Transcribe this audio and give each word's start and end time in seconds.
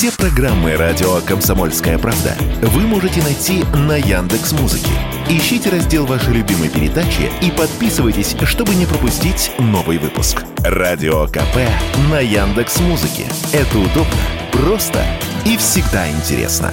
Все 0.00 0.10
программы 0.12 0.76
радио 0.76 1.20
Комсомольская 1.26 1.98
правда 1.98 2.34
вы 2.62 2.86
можете 2.86 3.22
найти 3.22 3.64
на 3.86 3.98
Яндекс 3.98 4.52
Музыке. 4.52 4.92
Ищите 5.28 5.68
раздел 5.68 6.06
вашей 6.06 6.32
любимой 6.32 6.70
передачи 6.70 7.30
и 7.42 7.50
подписывайтесь, 7.50 8.34
чтобы 8.44 8.74
не 8.76 8.86
пропустить 8.86 9.52
новый 9.58 9.98
выпуск. 9.98 10.42
Радио 10.60 11.26
КП 11.26 11.68
на 12.10 12.18
Яндекс 12.18 12.80
Музыке. 12.80 13.26
Это 13.52 13.78
удобно, 13.78 14.16
просто 14.52 15.04
и 15.44 15.58
всегда 15.58 16.10
интересно. 16.10 16.72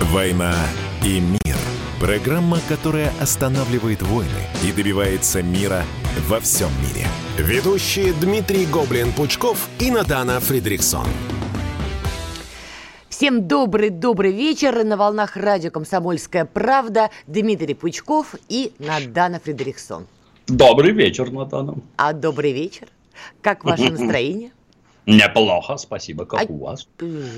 «Война 0.00 0.56
и 1.04 1.20
мир»– 1.20 1.56
программа, 2.00 2.58
которая 2.68 3.12
останавливает 3.20 4.02
войны 4.02 4.48
и 4.64 4.72
добивается 4.72 5.44
мира 5.44 5.84
во 6.20 6.40
всем 6.40 6.70
мире. 6.80 7.06
Ведущие 7.38 8.12
Дмитрий 8.14 8.66
Гоблин-Пучков 8.66 9.68
и 9.80 9.90
Надана 9.90 10.38
Фридриксон. 10.40 11.06
Всем 13.08 13.46
добрый-добрый 13.48 14.32
вечер. 14.32 14.84
На 14.84 14.96
волнах 14.96 15.36
радио 15.36 15.70
«Комсомольская 15.70 16.44
правда» 16.44 17.10
Дмитрий 17.26 17.74
Пучков 17.74 18.36
и 18.48 18.72
Надана 18.78 19.40
Фредериксон. 19.40 20.06
Добрый 20.46 20.92
вечер, 20.92 21.30
Надана. 21.30 21.74
А 21.96 22.12
добрый 22.12 22.52
вечер. 22.52 22.88
Как 23.42 23.64
ваше 23.64 23.90
настроение? 23.90 24.52
Неплохо, 25.06 25.76
спасибо. 25.76 26.24
Как 26.24 26.42
а, 26.42 26.52
у 26.52 26.58
вас? 26.58 26.88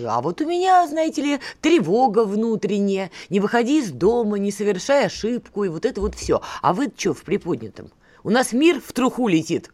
А 0.07 0.21
вот 0.21 0.41
у 0.41 0.47
меня, 0.47 0.87
знаете 0.87 1.23
ли, 1.23 1.41
тревога 1.61 2.25
внутренняя. 2.25 3.11
Не 3.29 3.41
выходи 3.41 3.81
из 3.81 3.91
дома, 3.91 4.39
не 4.39 4.53
совершай 4.53 5.07
ошибку, 5.07 5.65
и 5.65 5.69
вот 5.69 5.85
это 5.85 6.01
вот 6.01 6.15
все. 6.15 6.43
А 6.63 6.73
вы 6.73 6.93
что 6.97 7.15
в 7.15 7.23
приподнятом? 7.23 7.91
У 8.27 8.31
нас 8.31 8.53
мир 8.53 8.81
в 8.85 8.93
труху 8.93 9.29
летит. 9.29 9.71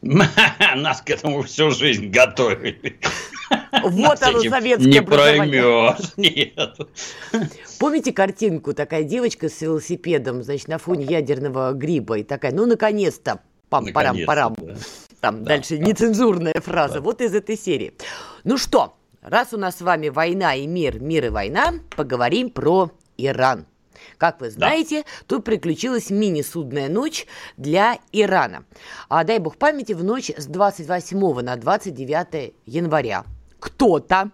Нас 0.00 1.02
к 1.02 1.10
этому 1.10 1.42
всю 1.42 1.70
жизнь 1.70 2.08
готовили. 2.08 2.98
Вот 3.82 4.22
оно, 4.22 4.40
советское 4.40 4.88
Не 4.88 5.02
проймешь, 5.02 6.14
нет. 6.16 6.78
Помните 7.78 8.14
картинку? 8.14 8.72
Такая 8.72 9.02
девочка 9.02 9.50
с 9.50 9.60
велосипедом, 9.60 10.42
значит, 10.42 10.68
на 10.68 10.78
фоне 10.78 11.04
ядерного 11.04 11.74
гриба. 11.74 12.20
И 12.20 12.22
такая, 12.22 12.54
ну, 12.54 12.64
наконец-то, 12.64 13.42
пам-парам-парам. 13.68 14.56
Да. 14.58 14.74
Там 15.20 15.44
да, 15.44 15.48
дальше 15.56 15.76
да. 15.76 15.84
нецензурная 15.84 16.62
фраза. 16.62 16.94
Да. 16.94 17.00
Вот 17.02 17.20
из 17.20 17.34
этой 17.34 17.58
серии. 17.58 17.92
Ну 18.44 18.56
что, 18.56 18.96
раз 19.20 19.52
у 19.52 19.58
нас 19.58 19.76
с 19.76 19.80
вами 19.82 20.08
война 20.08 20.54
и 20.54 20.66
мир, 20.66 21.00
мир 21.00 21.26
и 21.26 21.28
война, 21.28 21.74
поговорим 21.96 22.48
про 22.48 22.90
Иран. 23.18 23.66
Как 24.18 24.40
вы 24.40 24.50
знаете, 24.50 25.02
да. 25.02 25.08
тут 25.26 25.44
приключилась 25.44 26.10
мини-судная 26.10 26.88
ночь 26.88 27.26
для 27.56 27.98
Ирана. 28.12 28.64
А 29.08 29.24
дай 29.24 29.38
бог 29.38 29.56
памяти, 29.56 29.92
в 29.92 30.02
ночь 30.02 30.30
с 30.30 30.46
28 30.46 31.40
на 31.40 31.56
29 31.56 32.54
января 32.64 33.24
кто-то 33.60 34.30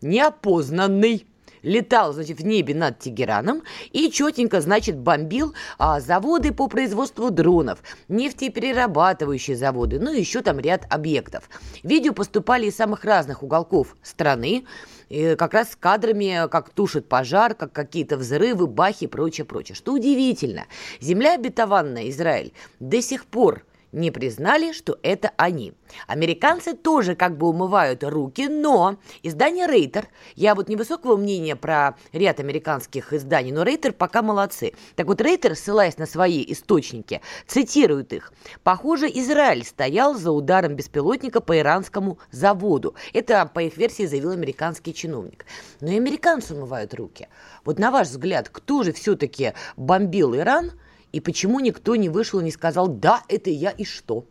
неопознанный 0.00 1.26
летал, 1.62 2.12
значит, 2.12 2.40
в 2.40 2.46
небе 2.46 2.74
над 2.74 2.98
Тегераном 2.98 3.62
и 3.92 4.10
четенько, 4.10 4.60
значит, 4.60 4.96
бомбил 4.96 5.54
а, 5.78 6.00
заводы 6.00 6.52
по 6.52 6.68
производству 6.68 7.30
дронов, 7.30 7.78
нефтеперерабатывающие 8.08 9.56
заводы, 9.56 9.98
ну 9.98 10.12
и 10.12 10.20
еще 10.20 10.42
там 10.42 10.58
ряд 10.58 10.86
объектов. 10.90 11.48
Видео 11.82 12.12
поступали 12.12 12.66
из 12.66 12.76
самых 12.76 13.04
разных 13.04 13.42
уголков 13.42 13.96
страны, 14.02 14.64
и 15.08 15.36
как 15.36 15.54
раз 15.54 15.72
с 15.72 15.76
кадрами, 15.76 16.48
как 16.48 16.70
тушит 16.70 17.08
пожар, 17.08 17.54
как 17.54 17.72
какие-то 17.72 18.16
взрывы, 18.16 18.66
бахи 18.66 19.04
и 19.04 19.06
прочее, 19.06 19.44
прочее. 19.44 19.76
Что 19.76 19.92
удивительно, 19.92 20.66
земля 21.00 21.34
обетованная, 21.34 22.08
Израиль, 22.10 22.52
до 22.80 23.00
сих 23.00 23.26
пор 23.26 23.64
не 23.92 24.10
признали, 24.10 24.72
что 24.72 24.98
это 25.02 25.32
они. 25.36 25.72
Американцы 26.06 26.74
тоже 26.74 27.14
как 27.14 27.36
бы 27.38 27.48
умывают 27.48 28.04
руки, 28.04 28.48
но 28.48 28.98
издание 29.22 29.66
Рейтер, 29.66 30.08
я 30.34 30.54
вот 30.54 30.68
невысокого 30.68 31.16
мнения 31.16 31.56
про 31.56 31.96
ряд 32.12 32.40
американских 32.40 33.12
изданий, 33.12 33.52
но 33.52 33.62
Рейтер 33.62 33.92
пока 33.92 34.22
молодцы. 34.22 34.74
Так 34.94 35.06
вот 35.06 35.20
Рейтер, 35.20 35.54
ссылаясь 35.54 35.98
на 35.98 36.06
свои 36.06 36.44
источники, 36.48 37.20
цитирует 37.46 38.12
их. 38.12 38.32
Похоже, 38.62 39.08
Израиль 39.08 39.64
стоял 39.64 40.14
за 40.14 40.32
ударом 40.32 40.74
беспилотника 40.74 41.40
по 41.40 41.58
иранскому 41.58 42.18
заводу. 42.30 42.94
Это, 43.12 43.50
по 43.52 43.60
их 43.60 43.76
версии, 43.76 44.06
заявил 44.06 44.30
американский 44.30 44.92
чиновник. 44.92 45.46
Но 45.80 45.90
и 45.90 45.96
американцы 45.96 46.54
умывают 46.54 46.94
руки. 46.94 47.28
Вот 47.64 47.78
на 47.78 47.90
ваш 47.90 48.08
взгляд, 48.08 48.48
кто 48.48 48.82
же 48.82 48.92
все-таки 48.92 49.54
бомбил 49.76 50.34
Иран– 50.34 50.72
и 51.12 51.20
почему 51.20 51.60
никто 51.60 51.96
не 51.96 52.08
вышел 52.08 52.40
и 52.40 52.44
не 52.44 52.50
сказал 52.50 52.88
«да, 52.88 53.22
это 53.28 53.50
я 53.50 53.70
и 53.70 53.84
что»? 53.84 54.26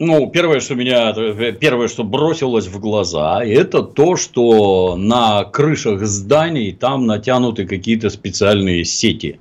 Ну, 0.00 0.30
первое, 0.30 0.60
что 0.60 0.76
меня, 0.76 1.12
первое, 1.54 1.88
что 1.88 2.04
бросилось 2.04 2.68
в 2.68 2.78
глаза, 2.78 3.44
это 3.44 3.82
то, 3.82 4.14
что 4.14 4.94
на 4.96 5.42
крышах 5.42 6.06
зданий 6.06 6.70
там 6.70 7.06
натянуты 7.06 7.66
какие-то 7.66 8.08
специальные 8.08 8.84
сети. 8.84 9.40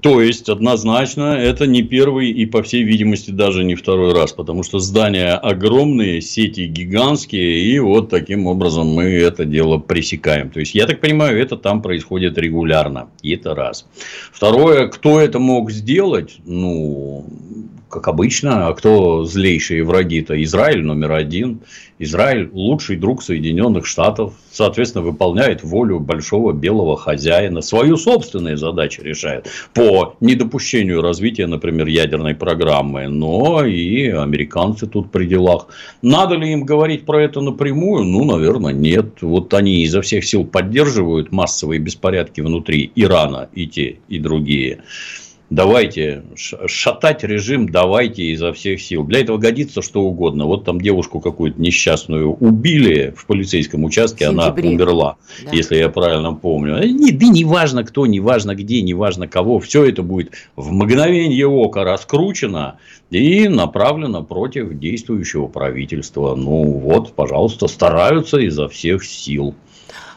То 0.00 0.22
есть, 0.22 0.48
однозначно, 0.48 1.34
это 1.34 1.66
не 1.66 1.82
первый 1.82 2.30
и, 2.30 2.46
по 2.46 2.62
всей 2.62 2.84
видимости, 2.84 3.32
даже 3.32 3.64
не 3.64 3.74
второй 3.74 4.12
раз, 4.12 4.32
потому 4.32 4.62
что 4.62 4.78
здания 4.78 5.34
огромные, 5.34 6.20
сети 6.20 6.66
гигантские, 6.66 7.58
и 7.58 7.80
вот 7.80 8.08
таким 8.08 8.46
образом 8.46 8.86
мы 8.86 9.02
это 9.02 9.44
дело 9.44 9.78
пресекаем. 9.78 10.50
То 10.50 10.60
есть, 10.60 10.76
я 10.76 10.86
так 10.86 11.00
понимаю, 11.00 11.40
это 11.42 11.56
там 11.56 11.82
происходит 11.82 12.38
регулярно. 12.38 13.08
И 13.22 13.34
это 13.34 13.56
раз. 13.56 13.84
Второе, 14.32 14.86
кто 14.86 15.20
это 15.20 15.40
мог 15.40 15.72
сделать? 15.72 16.36
Ну, 16.44 17.26
как 17.88 18.08
обычно, 18.08 18.68
а 18.68 18.74
кто 18.74 19.24
злейшие 19.24 19.82
враги-то? 19.82 20.40
Израиль 20.42 20.82
номер 20.82 21.12
один. 21.12 21.60
Израиль 21.98 22.48
лучший 22.52 22.96
друг 22.96 23.22
Соединенных 23.22 23.86
Штатов, 23.86 24.34
соответственно, 24.52 25.04
выполняет 25.04 25.64
волю 25.64 25.98
большого 25.98 26.52
белого 26.52 26.96
хозяина, 26.96 27.60
свою 27.60 27.96
собственную 27.96 28.56
задачу 28.56 29.02
решает 29.02 29.48
по 29.74 30.14
недопущению 30.20 31.02
развития, 31.02 31.46
например, 31.46 31.86
ядерной 31.86 32.34
программы, 32.34 33.08
но 33.08 33.64
и 33.64 34.08
американцы 34.08 34.86
тут 34.86 35.10
при 35.10 35.26
делах. 35.26 35.68
Надо 36.02 36.36
ли 36.36 36.52
им 36.52 36.64
говорить 36.64 37.04
про 37.04 37.22
это 37.22 37.40
напрямую? 37.40 38.04
Ну, 38.04 38.24
наверное, 38.24 38.72
нет. 38.72 39.22
Вот 39.22 39.52
они 39.54 39.82
изо 39.82 40.02
всех 40.02 40.24
сил 40.24 40.44
поддерживают 40.44 41.32
массовые 41.32 41.80
беспорядки 41.80 42.40
внутри 42.40 42.92
Ирана 42.94 43.48
и 43.54 43.66
те, 43.66 43.96
и 44.08 44.18
другие 44.18 44.82
давайте 45.50 46.24
шатать 46.34 47.24
режим, 47.24 47.68
давайте 47.68 48.24
изо 48.24 48.52
всех 48.52 48.80
сил. 48.80 49.04
Для 49.04 49.20
этого 49.20 49.38
годится 49.38 49.82
что 49.82 50.02
угодно. 50.02 50.46
Вот 50.46 50.64
там 50.64 50.80
девушку 50.80 51.20
какую-то 51.20 51.60
несчастную 51.60 52.32
убили 52.32 53.14
в 53.16 53.26
полицейском 53.26 53.84
участке, 53.84 54.26
она 54.26 54.50
умерла, 54.50 55.16
да. 55.44 55.50
если 55.52 55.76
я 55.76 55.88
правильно 55.88 56.34
помню. 56.34 56.76
Э, 56.76 56.88
не, 56.88 57.12
да 57.12 57.26
не 57.26 57.44
важно 57.44 57.84
кто, 57.84 58.06
не 58.06 58.20
важно 58.20 58.54
где, 58.54 58.82
не 58.82 58.94
важно 58.94 59.26
кого, 59.26 59.58
все 59.60 59.84
это 59.84 60.02
будет 60.02 60.32
в 60.56 60.72
мгновение 60.72 61.46
ока 61.46 61.84
раскручено 61.84 62.76
и 63.10 63.48
направлено 63.48 64.22
против 64.22 64.78
действующего 64.78 65.46
правительства. 65.46 66.34
Ну 66.34 66.64
вот, 66.64 67.14
пожалуйста, 67.14 67.68
стараются 67.68 68.38
изо 68.38 68.68
всех 68.68 69.04
сил. 69.04 69.54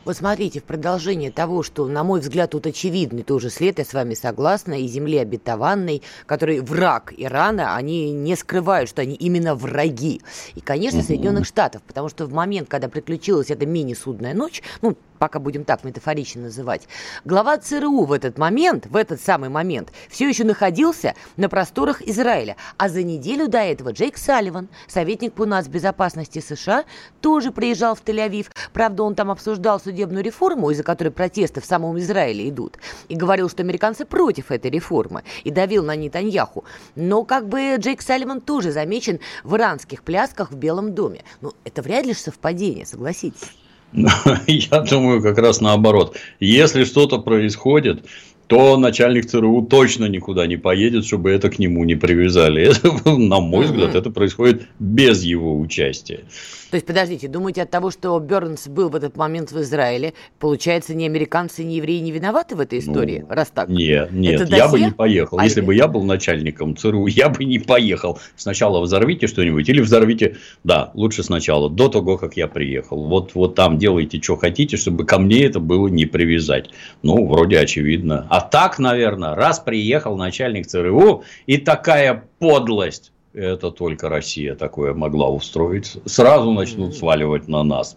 Вот 0.03 0.17
смотрите, 0.17 0.59
в 0.59 0.63
продолжение 0.63 1.29
того, 1.29 1.61
что, 1.61 1.87
на 1.87 2.03
мой 2.03 2.21
взгляд, 2.21 2.49
тут 2.51 2.65
очевидный 2.65 3.21
тоже 3.21 3.51
след, 3.51 3.77
я 3.77 3.85
с 3.85 3.93
вами 3.93 4.15
согласна, 4.15 4.81
и 4.81 4.87
земли 4.87 5.17
обетованной, 5.17 6.01
который 6.25 6.59
враг 6.59 7.13
Ирана, 7.15 7.75
они 7.75 8.11
не 8.11 8.35
скрывают, 8.35 8.89
что 8.89 9.03
они 9.03 9.13
именно 9.13 9.53
враги. 9.53 10.21
И, 10.55 10.59
конечно, 10.59 11.03
Соединенных 11.03 11.45
Штатов, 11.45 11.83
потому 11.83 12.09
что 12.09 12.25
в 12.25 12.33
момент, 12.33 12.67
когда 12.67 12.89
приключилась 12.89 13.51
эта 13.51 13.67
мини-судная 13.67 14.33
ночь, 14.33 14.63
ну, 14.81 14.97
пока 15.21 15.37
будем 15.37 15.65
так 15.65 15.83
метафорично 15.83 16.41
называть, 16.41 16.87
глава 17.25 17.55
ЦРУ 17.59 18.05
в 18.05 18.11
этот 18.11 18.39
момент, 18.39 18.87
в 18.87 18.95
этот 18.95 19.21
самый 19.21 19.49
момент, 19.49 19.93
все 20.09 20.27
еще 20.27 20.43
находился 20.43 21.13
на 21.37 21.47
просторах 21.47 22.01
Израиля. 22.01 22.55
А 22.77 22.89
за 22.89 23.03
неделю 23.03 23.47
до 23.47 23.59
этого 23.59 23.91
Джейк 23.91 24.17
Салливан, 24.17 24.67
советник 24.87 25.33
по 25.33 25.45
нацбезопасности 25.45 26.39
США, 26.39 26.85
тоже 27.21 27.51
приезжал 27.51 27.93
в 27.93 28.01
Тель-Авив. 28.03 28.47
Правда, 28.73 29.03
он 29.03 29.13
там 29.13 29.29
обсуждал 29.29 29.79
судебную 29.79 30.23
реформу, 30.23 30.71
из-за 30.71 30.81
которой 30.81 31.09
протесты 31.09 31.61
в 31.61 31.65
самом 31.65 31.99
Израиле 31.99 32.49
идут, 32.49 32.79
и 33.07 33.15
говорил, 33.15 33.47
что 33.47 33.61
американцы 33.61 34.05
против 34.05 34.49
этой 34.49 34.71
реформы, 34.71 35.23
и 35.43 35.51
давил 35.51 35.83
на 35.83 35.95
Нетаньяху. 35.95 36.65
Но 36.95 37.25
как 37.25 37.47
бы 37.47 37.75
Джейк 37.77 38.01
Салливан 38.01 38.41
тоже 38.41 38.71
замечен 38.71 39.19
в 39.43 39.55
иранских 39.55 40.01
плясках 40.01 40.49
в 40.49 40.55
Белом 40.55 40.95
доме. 40.95 41.23
Ну, 41.41 41.53
это 41.63 41.83
вряд 41.83 42.07
ли 42.07 42.15
совпадение, 42.15 42.87
согласитесь. 42.87 43.60
Я 44.47 44.79
думаю, 44.81 45.21
как 45.21 45.37
раз 45.37 45.61
наоборот. 45.61 46.17
Если 46.39 46.85
что-то 46.85 47.19
происходит, 47.19 48.05
то 48.51 48.75
начальник 48.75 49.27
ЦРУ 49.27 49.61
точно 49.61 50.07
никуда 50.07 50.45
не 50.45 50.57
поедет, 50.57 51.05
чтобы 51.05 51.31
это 51.31 51.49
к 51.49 51.57
нему 51.57 51.85
не 51.85 51.95
привязали. 51.95 52.63
Это, 52.71 53.17
на 53.17 53.39
мой 53.39 53.65
взгляд, 53.65 53.95
это 53.95 54.09
происходит 54.09 54.67
без 54.77 55.23
его 55.23 55.57
участия. 55.57 56.25
То 56.71 56.75
есть, 56.75 56.85
подождите, 56.85 57.27
думаете, 57.27 57.63
от 57.63 57.69
того, 57.69 57.91
что 57.91 58.17
Бернс 58.19 58.69
был 58.69 58.89
в 58.89 58.95
этот 58.95 59.17
момент 59.17 59.51
в 59.51 59.59
Израиле, 59.59 60.13
получается, 60.39 60.95
ни 60.95 61.05
американцы, 61.05 61.65
ни 61.65 61.73
евреи 61.73 61.99
не 61.99 62.11
виноваты 62.11 62.55
в 62.55 62.61
этой 62.61 62.81
ну, 62.85 62.91
истории, 62.91 63.25
ну, 63.27 63.35
раз 63.35 63.51
так? 63.53 63.67
Нет, 63.67 64.11
нет, 64.13 64.49
я 64.49 64.69
бы 64.69 64.79
не 64.79 64.91
поехал. 64.91 65.37
А 65.37 65.43
Если 65.43 65.59
бы 65.59 65.75
я 65.75 65.89
был 65.89 66.03
начальником 66.03 66.77
ЦРУ, 66.77 67.07
я 67.07 67.27
бы 67.27 67.43
не 67.43 67.59
поехал. 67.59 68.19
Сначала 68.37 68.79
взорвите 68.79 69.27
что-нибудь 69.27 69.67
или 69.67 69.81
взорвите, 69.81 70.37
да, 70.63 70.91
лучше 70.93 71.23
сначала, 71.23 71.69
до 71.69 71.89
того, 71.89 72.17
как 72.17 72.37
я 72.37 72.47
приехал. 72.47 73.05
Вот, 73.05 73.35
вот 73.35 73.55
там 73.55 73.77
делайте, 73.77 74.21
что 74.21 74.37
хотите, 74.37 74.77
чтобы 74.77 75.05
ко 75.05 75.19
мне 75.19 75.43
это 75.43 75.59
было 75.59 75.87
не 75.87 76.05
привязать. 76.05 76.69
Ну, 77.03 77.27
вроде 77.27 77.59
очевидно. 77.59 78.25
А 78.29 78.40
так, 78.41 78.79
наверное, 78.79 79.35
раз 79.35 79.59
приехал 79.59 80.17
начальник 80.17 80.67
ЦРУ 80.67 81.23
и 81.45 81.57
такая 81.57 82.23
подлость 82.39 83.11
это 83.33 83.71
только 83.71 84.09
Россия 84.09 84.55
такое 84.55 84.93
могла 84.93 85.29
устроить. 85.29 85.97
Сразу 86.05 86.51
начнут 86.51 86.95
сваливать 86.95 87.47
на 87.47 87.63
нас 87.63 87.95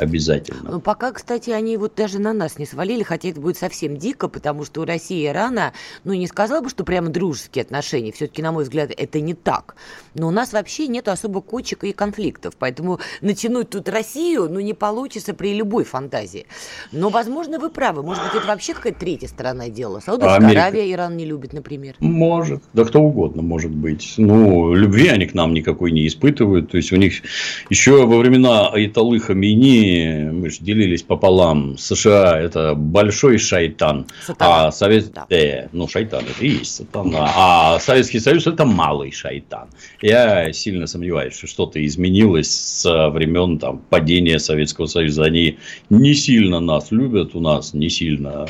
обязательно. 0.00 0.70
Ну, 0.70 0.80
пока, 0.80 1.12
кстати, 1.12 1.50
они 1.50 1.76
вот 1.76 1.94
даже 1.94 2.18
на 2.18 2.32
нас 2.32 2.58
не 2.58 2.66
свалили, 2.66 3.02
хотя 3.02 3.28
это 3.28 3.40
будет 3.40 3.56
совсем 3.56 3.96
дико, 3.96 4.28
потому 4.28 4.64
что 4.64 4.80
у 4.80 4.84
России 4.84 5.22
и 5.22 5.26
Ирана, 5.26 5.72
ну, 6.04 6.14
не 6.14 6.26
сказала 6.26 6.62
бы, 6.62 6.70
что 6.70 6.84
прямо 6.84 7.08
дружеские 7.08 7.62
отношения, 7.62 8.12
все-таки, 8.12 8.42
на 8.42 8.52
мой 8.52 8.64
взгляд, 8.64 8.90
это 8.96 9.20
не 9.20 9.34
так. 9.34 9.76
Но 10.14 10.28
у 10.28 10.30
нас 10.30 10.52
вообще 10.52 10.86
нет 10.86 11.08
особо 11.08 11.40
кочек 11.40 11.84
и 11.84 11.92
конфликтов, 11.92 12.54
поэтому 12.58 13.00
натянуть 13.20 13.70
тут 13.70 13.88
Россию, 13.88 14.48
ну, 14.50 14.60
не 14.60 14.74
получится 14.74 15.34
при 15.34 15.54
любой 15.54 15.84
фантазии. 15.84 16.46
Но, 16.92 17.10
возможно, 17.10 17.58
вы 17.58 17.70
правы, 17.70 18.02
может 18.02 18.22
быть, 18.24 18.34
это 18.34 18.46
вообще 18.46 18.74
какая-то 18.74 19.00
третья 19.00 19.28
сторона 19.28 19.68
дела. 19.68 20.00
Саудовская 20.00 20.36
Америка... 20.36 20.62
Аравия 20.62 20.92
Иран 20.92 21.16
не 21.16 21.26
любит, 21.26 21.52
например. 21.52 21.96
Может, 22.00 22.62
да 22.72 22.84
кто 22.84 23.00
угодно 23.00 23.42
может 23.42 23.70
быть. 23.70 24.14
Ну, 24.16 24.74
любви 24.74 25.08
они 25.08 25.26
к 25.26 25.34
нам 25.34 25.52
никакой 25.52 25.90
не 25.90 26.06
испытывают, 26.06 26.70
то 26.70 26.76
есть 26.76 26.92
у 26.92 26.96
них 26.96 27.22
еще 27.68 28.06
во 28.06 28.18
времена 28.18 28.68
Айталы 28.68 29.18
Хамини 29.20 29.89
мы 30.32 30.50
же 30.50 30.58
делились 30.60 31.02
пополам. 31.02 31.76
США 31.78 32.40
это 32.40 32.74
большой 32.74 33.38
шайтан, 33.38 34.06
сатана. 34.24 34.66
а 34.66 34.72
Совет... 34.72 35.12
Да. 35.12 35.26
Э, 35.30 35.68
ну, 35.72 35.88
шайтан 35.88 36.24
это 36.24 36.44
и 36.44 36.50
есть 36.50 36.76
сатана. 36.76 37.30
А 37.36 37.78
Советский 37.78 38.20
Союз 38.20 38.46
это 38.46 38.64
малый 38.64 39.12
шайтан. 39.12 39.68
Я 40.02 40.52
сильно 40.52 40.86
сомневаюсь, 40.86 41.34
что 41.34 41.46
что-то 41.46 41.84
изменилось 41.84 42.50
со 42.50 43.10
времен 43.10 43.58
там, 43.58 43.78
падения 43.78 44.38
Советского 44.38 44.86
Союза. 44.86 45.24
Они 45.24 45.58
не 45.88 46.14
сильно 46.14 46.60
нас 46.60 46.90
любят, 46.90 47.34
у 47.34 47.40
нас 47.40 47.74
не 47.74 47.88
сильно 47.88 48.46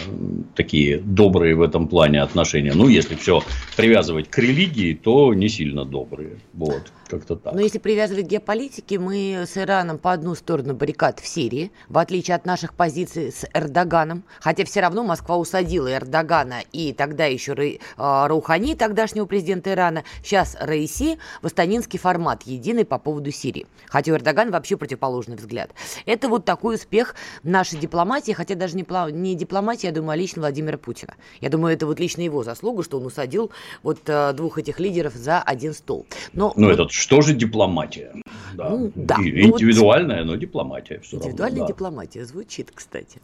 такие 0.54 0.98
добрые 0.98 1.54
в 1.54 1.62
этом 1.62 1.88
плане 1.88 2.22
отношения. 2.22 2.72
Ну, 2.74 2.88
если 2.88 3.14
все 3.14 3.42
привязывать 3.76 4.28
к 4.28 4.38
религии, 4.38 4.94
то 4.94 5.34
не 5.34 5.48
сильно 5.48 5.84
добрые. 5.84 6.38
Вот. 6.54 6.92
Как-то 7.10 7.36
так. 7.36 7.54
Но 7.54 7.60
если 7.60 7.78
привязывать 7.78 8.26
к 8.26 8.28
геополитике, 8.28 8.98
мы 8.98 9.44
с 9.46 9.56
Ираном 9.56 9.98
по 9.98 10.12
одну 10.12 10.34
сторону 10.34 10.74
баррикад 10.74 11.18
в 11.20 11.26
Сирии, 11.26 11.72
в 11.88 11.98
отличие 11.98 12.36
от 12.36 12.46
наших 12.46 12.74
позиций 12.74 13.32
с 13.32 13.44
Эрдоганом. 13.52 14.22
Хотя 14.40 14.64
все 14.64 14.80
равно 14.80 15.02
Москва 15.02 15.36
усадила 15.36 15.92
Эрдогана 15.92 16.60
и 16.72 16.92
тогда 16.92 17.26
еще 17.26 17.54
Раухани, 17.96 18.74
тогдашнего 18.74 19.26
президента 19.26 19.72
Ирана, 19.72 20.04
сейчас 20.22 20.56
Раиси 20.60 21.18
в 21.42 21.46
астанинский 21.46 21.98
формат, 21.98 22.42
единый 22.44 22.84
по 22.84 22.98
поводу 22.98 23.32
Сирии. 23.32 23.66
Хотя 23.88 24.12
у 24.12 24.14
Эрдогана 24.16 24.52
вообще 24.52 24.76
противоположный 24.76 25.36
взгляд. 25.36 25.72
Это 26.06 26.28
вот 26.28 26.44
такой 26.44 26.76
успех 26.76 27.14
нашей 27.42 27.78
дипломатии, 27.78 28.32
хотя 28.32 28.54
даже 28.54 28.76
не, 28.76 28.86
не 29.12 29.34
дипломатии, 29.34 29.86
я 29.86 29.92
думаю, 29.92 30.12
а 30.12 30.16
лично 30.16 30.42
Владимира 30.42 30.78
Путина. 30.78 31.14
Я 31.40 31.48
думаю, 31.48 31.74
это 31.74 31.86
вот 31.86 31.98
лично 31.98 32.22
его 32.22 32.44
заслуга, 32.44 32.84
что 32.84 32.98
он 32.98 33.06
усадил 33.06 33.50
вот 33.82 33.98
а, 34.08 34.32
двух 34.32 34.58
этих 34.58 34.78
лидеров 34.78 35.14
за 35.14 35.40
один 35.40 35.74
стол. 35.74 36.06
Но, 36.32 36.52
ну, 36.56 36.66
вот... 36.66 36.74
этот 36.74 36.90
что 37.00 37.20
же 37.22 37.34
дипломатия? 37.34 38.12
Да. 38.54 38.70
Ну, 38.70 38.92
да. 38.94 39.16
И, 39.16 39.46
ну, 39.46 39.54
индивидуальная, 39.54 40.24
но 40.24 40.36
дипломатия. 40.36 41.00
Все 41.00 41.16
индивидуальная 41.16 41.60
равно, 41.60 41.66
да. 41.66 41.72
дипломатия 41.72 42.24
звучит, 42.24 42.70
кстати. 42.74 43.20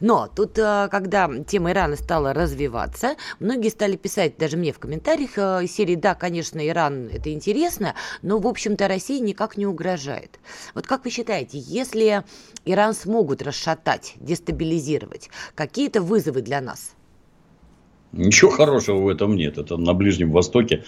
Но 0.00 0.28
тут, 0.34 0.58
э, 0.58 0.88
когда 0.90 1.30
тема 1.46 1.72
Ирана 1.72 1.96
стала 1.96 2.32
развиваться, 2.32 3.16
многие 3.38 3.68
стали 3.68 3.96
писать, 3.96 4.38
даже 4.38 4.56
мне 4.56 4.72
в 4.72 4.78
комментариях 4.78 5.32
э, 5.36 5.66
серии, 5.66 5.94
да, 5.94 6.14
конечно, 6.14 6.66
Иран 6.66 7.08
это 7.08 7.32
интересно, 7.32 7.94
но, 8.22 8.38
в 8.38 8.46
общем-то, 8.46 8.88
России 8.88 9.18
никак 9.18 9.56
не 9.56 9.66
угрожает. 9.66 10.38
Вот 10.74 10.86
как 10.86 11.04
вы 11.04 11.10
считаете, 11.10 11.58
если 11.58 12.24
Иран 12.64 12.94
смогут 12.94 13.42
расшатать, 13.42 14.14
дестабилизировать, 14.16 15.28
какие-то 15.54 16.00
вызовы 16.00 16.40
для 16.40 16.60
нас? 16.60 16.92
Ничего 18.12 18.50
хорошего 18.50 19.02
в 19.02 19.08
этом 19.08 19.36
нет. 19.36 19.58
Это 19.58 19.76
на 19.76 19.92
Ближнем 19.92 20.32
Востоке 20.32 20.84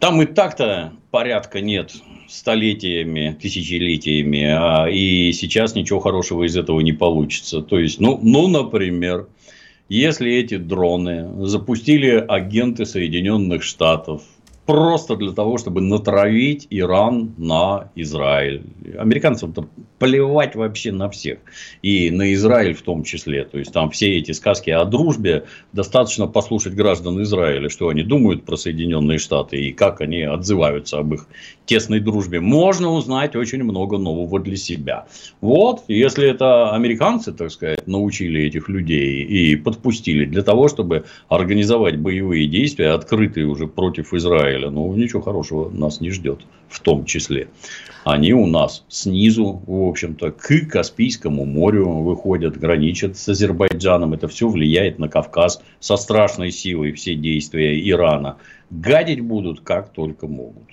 там 0.00 0.22
и 0.22 0.26
так-то 0.26 0.92
порядка 1.10 1.60
нет 1.60 1.94
столетиями, 2.28 3.36
тысячелетиями, 3.40 4.44
а 4.44 4.86
и 4.86 5.32
сейчас 5.32 5.74
ничего 5.74 6.00
хорошего 6.00 6.44
из 6.44 6.56
этого 6.56 6.80
не 6.80 6.92
получится. 6.92 7.62
То 7.62 7.78
есть, 7.78 8.00
ну, 8.00 8.18
ну, 8.22 8.48
например, 8.48 9.28
если 9.88 10.30
эти 10.32 10.58
дроны 10.58 11.46
запустили 11.46 12.22
агенты 12.28 12.84
Соединенных 12.84 13.62
Штатов 13.62 14.22
просто 14.68 15.16
для 15.16 15.32
того, 15.32 15.56
чтобы 15.56 15.80
натравить 15.80 16.66
Иран 16.68 17.32
на 17.38 17.90
Израиль. 17.94 18.64
Американцам-то 18.98 19.66
плевать 19.98 20.56
вообще 20.56 20.92
на 20.92 21.08
всех. 21.08 21.38
И 21.80 22.10
на 22.10 22.34
Израиль 22.34 22.74
в 22.74 22.82
том 22.82 23.02
числе. 23.02 23.44
То 23.44 23.58
есть, 23.58 23.72
там 23.72 23.90
все 23.90 24.18
эти 24.18 24.32
сказки 24.32 24.68
о 24.68 24.84
дружбе 24.84 25.44
достаточно 25.72 26.26
послушать 26.26 26.74
граждан 26.74 27.22
Израиля, 27.22 27.70
что 27.70 27.88
они 27.88 28.02
думают 28.02 28.44
про 28.44 28.56
Соединенные 28.56 29.18
Штаты 29.18 29.56
и 29.56 29.72
как 29.72 30.02
они 30.02 30.20
отзываются 30.20 30.98
об 30.98 31.14
их 31.14 31.26
тесной 31.64 32.00
дружбе. 32.00 32.40
Можно 32.40 32.90
узнать 32.92 33.36
очень 33.36 33.62
много 33.62 33.98
нового 33.98 34.40
для 34.40 34.56
себя. 34.56 35.06
Вот, 35.40 35.84
если 35.88 36.28
это 36.28 36.74
американцы, 36.74 37.32
так 37.32 37.50
сказать, 37.50 37.86
научили 37.86 38.42
этих 38.42 38.68
людей 38.68 39.22
и 39.22 39.56
подпустили 39.56 40.24
для 40.24 40.42
того, 40.42 40.68
чтобы 40.68 41.04
организовать 41.28 41.96
боевые 41.96 42.46
действия, 42.48 42.90
открытые 42.90 43.46
уже 43.46 43.66
против 43.66 44.14
Израиля, 44.14 44.57
Израиля. 44.58 44.70
Ну, 44.70 44.94
ничего 44.94 45.22
хорошего 45.22 45.70
нас 45.70 46.00
не 46.00 46.10
ждет 46.10 46.40
в 46.68 46.80
том 46.80 47.04
числе. 47.04 47.48
Они 48.04 48.32
у 48.32 48.46
нас 48.46 48.84
снизу, 48.88 49.62
в 49.66 49.88
общем-то, 49.88 50.32
к 50.32 50.68
Каспийскому 50.70 51.44
морю 51.44 51.88
выходят, 51.88 52.58
граничат 52.58 53.16
с 53.16 53.28
Азербайджаном. 53.28 54.12
Это 54.12 54.28
все 54.28 54.48
влияет 54.48 54.98
на 54.98 55.08
Кавказ 55.08 55.62
со 55.80 55.96
страшной 55.96 56.50
силой 56.50 56.92
все 56.92 57.14
действия 57.14 57.88
Ирана. 57.88 58.36
Гадить 58.70 59.20
будут 59.20 59.60
как 59.60 59.92
только 59.92 60.26
могут. 60.26 60.68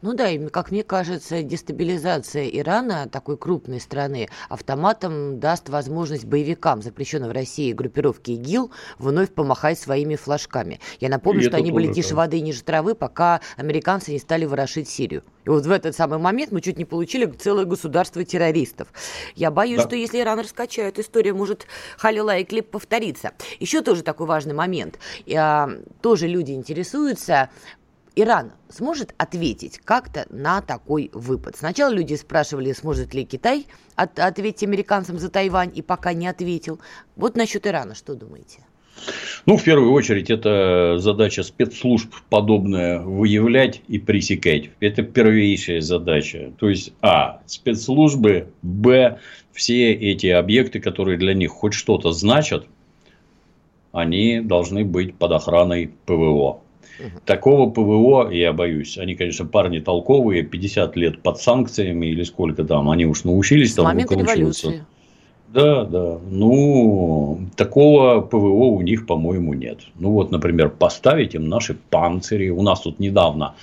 Ну 0.00 0.14
да, 0.14 0.30
и, 0.30 0.46
как 0.48 0.70
мне 0.70 0.84
кажется, 0.84 1.42
дестабилизация 1.42 2.46
Ирана, 2.46 3.08
такой 3.08 3.36
крупной 3.36 3.80
страны, 3.80 4.28
автоматом 4.48 5.40
даст 5.40 5.68
возможность 5.68 6.24
боевикам, 6.24 6.82
запрещенным 6.82 7.30
в 7.30 7.32
России 7.32 7.72
группировки 7.72 8.30
ИГИЛ, 8.30 8.70
вновь 8.98 9.30
помахать 9.30 9.76
своими 9.76 10.14
флажками. 10.14 10.78
Я 11.00 11.08
напомню, 11.08 11.42
и 11.42 11.46
что 11.48 11.56
они 11.56 11.72
были 11.72 11.92
тише 11.92 12.14
воды 12.14 12.38
и 12.38 12.42
ниже 12.42 12.62
травы, 12.62 12.94
пока 12.94 13.40
американцы 13.56 14.12
не 14.12 14.20
стали 14.20 14.44
ворошить 14.44 14.88
Сирию. 14.88 15.24
И 15.44 15.50
вот 15.50 15.66
в 15.66 15.70
этот 15.70 15.96
самый 15.96 16.18
момент 16.18 16.52
мы 16.52 16.60
чуть 16.60 16.76
не 16.76 16.84
получили 16.84 17.24
целое 17.26 17.64
государство 17.64 18.22
террористов. 18.24 18.88
Я 19.34 19.50
боюсь, 19.50 19.78
да. 19.78 19.86
что 19.86 19.96
если 19.96 20.20
Иран 20.20 20.38
раскачает, 20.38 20.98
история 20.98 21.32
может 21.32 21.66
халила 21.96 22.36
и 22.36 22.44
клип 22.44 22.70
повториться. 22.70 23.32
Еще 23.58 23.82
тоже 23.82 24.02
такой 24.02 24.26
важный 24.26 24.54
момент. 24.54 24.98
Я, 25.26 25.70
тоже 26.02 26.28
люди 26.28 26.52
интересуются, 26.52 27.50
Иран 28.20 28.50
сможет 28.68 29.14
ответить 29.16 29.78
как-то 29.84 30.26
на 30.28 30.60
такой 30.60 31.08
выпад? 31.12 31.56
Сначала 31.56 31.92
люди 31.92 32.14
спрашивали, 32.14 32.72
сможет 32.72 33.14
ли 33.14 33.24
Китай 33.24 33.66
от, 33.94 34.18
ответить 34.18 34.64
американцам 34.64 35.18
за 35.18 35.28
Тайвань, 35.28 35.70
и 35.72 35.82
пока 35.82 36.12
не 36.14 36.26
ответил. 36.26 36.80
Вот 37.14 37.36
насчет 37.36 37.64
Ирана 37.64 37.94
что 37.94 38.16
думаете? 38.16 38.64
Ну, 39.46 39.56
в 39.56 39.62
первую 39.62 39.92
очередь, 39.92 40.30
это 40.30 40.96
задача 40.98 41.44
спецслужб 41.44 42.12
подобное 42.28 42.98
выявлять 42.98 43.82
и 43.86 43.98
пресекать. 43.98 44.70
Это 44.80 45.02
первейшая 45.02 45.80
задача. 45.80 46.52
То 46.58 46.68
есть, 46.68 46.92
а, 47.00 47.40
спецслужбы, 47.46 48.48
б, 48.62 49.20
все 49.52 49.92
эти 49.92 50.26
объекты, 50.26 50.80
которые 50.80 51.18
для 51.18 51.34
них 51.34 51.52
хоть 51.52 51.74
что-то 51.74 52.10
значат, 52.10 52.66
они 53.92 54.40
должны 54.40 54.84
быть 54.84 55.14
под 55.14 55.30
охраной 55.30 55.92
ПВО. 56.04 56.62
Такого 57.24 57.70
ПВО, 57.70 58.30
я 58.30 58.52
боюсь, 58.52 58.98
они, 58.98 59.14
конечно, 59.14 59.46
парни 59.46 59.78
толковые, 59.78 60.42
50 60.42 60.96
лет 60.96 61.22
под 61.22 61.40
санкциями 61.40 62.06
или 62.06 62.22
сколько 62.24 62.64
там, 62.64 62.90
они 62.90 63.06
уж 63.06 63.24
научились 63.24 63.72
С 63.72 63.76
там 63.76 63.96
выкручиваться. 63.96 64.86
Да, 65.48 65.84
да. 65.84 66.18
Ну, 66.30 67.40
такого 67.56 68.20
ПВО 68.20 68.66
у 68.66 68.82
них, 68.82 69.06
по-моему, 69.06 69.54
нет. 69.54 69.80
Ну, 69.98 70.10
вот, 70.10 70.30
например, 70.30 70.68
поставить 70.68 71.34
им 71.34 71.48
наши 71.48 71.74
панцири. 71.74 72.50
У 72.50 72.62
нас 72.62 72.82
тут 72.82 72.98
недавно 73.00 73.54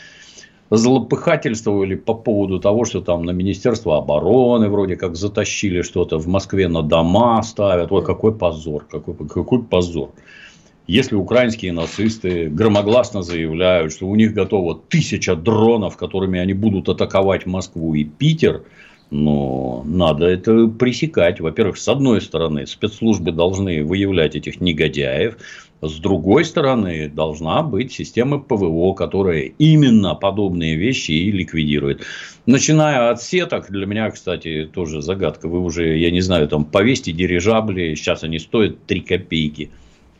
злопыхательствовали 0.71 1.95
по 1.95 2.15
поводу 2.15 2.59
того, 2.59 2.85
что 2.85 3.01
там 3.01 3.23
на 3.23 3.31
Министерство 3.31 3.97
обороны 3.97 4.69
вроде 4.69 4.95
как 4.95 5.15
затащили 5.15 5.83
что-то 5.83 6.17
в 6.17 6.27
Москве 6.27 6.67
на 6.67 6.81
дома 6.81 7.43
ставят. 7.43 7.91
Вот 7.91 8.05
какой 8.05 8.33
позор, 8.33 8.85
какой, 8.89 9.15
какой 9.27 9.63
позор. 9.63 10.09
Если 10.87 11.15
украинские 11.15 11.71
нацисты 11.71 12.47
громогласно 12.47 13.23
заявляют, 13.23 13.91
что 13.91 14.07
у 14.07 14.15
них 14.15 14.33
готово 14.33 14.79
тысяча 14.87 15.35
дронов, 15.35 15.97
которыми 15.97 16.39
они 16.39 16.53
будут 16.53 16.89
атаковать 16.89 17.47
Москву 17.47 17.95
и 17.95 18.03
Питер, 18.03 18.63
но 19.09 19.83
надо 19.85 20.25
это 20.27 20.67
пресекать. 20.67 21.39
Во-первых, 21.39 21.77
с 21.77 21.87
одной 21.87 22.21
стороны, 22.21 22.67
спецслужбы 22.67 23.31
должны 23.31 23.83
выявлять 23.83 24.35
этих 24.35 24.61
негодяев. 24.61 25.37
С 25.81 25.99
другой 25.99 26.45
стороны, 26.45 27.09
должна 27.09 27.63
быть 27.63 27.91
система 27.91 28.39
ПВО, 28.39 28.93
которая 28.93 29.51
именно 29.57 30.15
подобные 30.15 30.75
вещи 30.75 31.11
и 31.11 31.31
ликвидирует. 31.31 32.03
Начиная 32.45 33.09
от 33.09 33.21
сеток, 33.21 33.71
для 33.71 33.85
меня, 33.85 34.09
кстати, 34.11 34.69
тоже 34.71 35.01
загадка. 35.01 35.47
Вы 35.47 35.59
уже, 35.59 35.97
я 35.97 36.11
не 36.11 36.21
знаю, 36.21 36.47
там 36.47 36.63
повесьте 36.63 37.11
дирижабли, 37.11 37.95
сейчас 37.95 38.23
они 38.23 38.39
стоят 38.39 38.85
3 38.85 39.01
копейки 39.01 39.71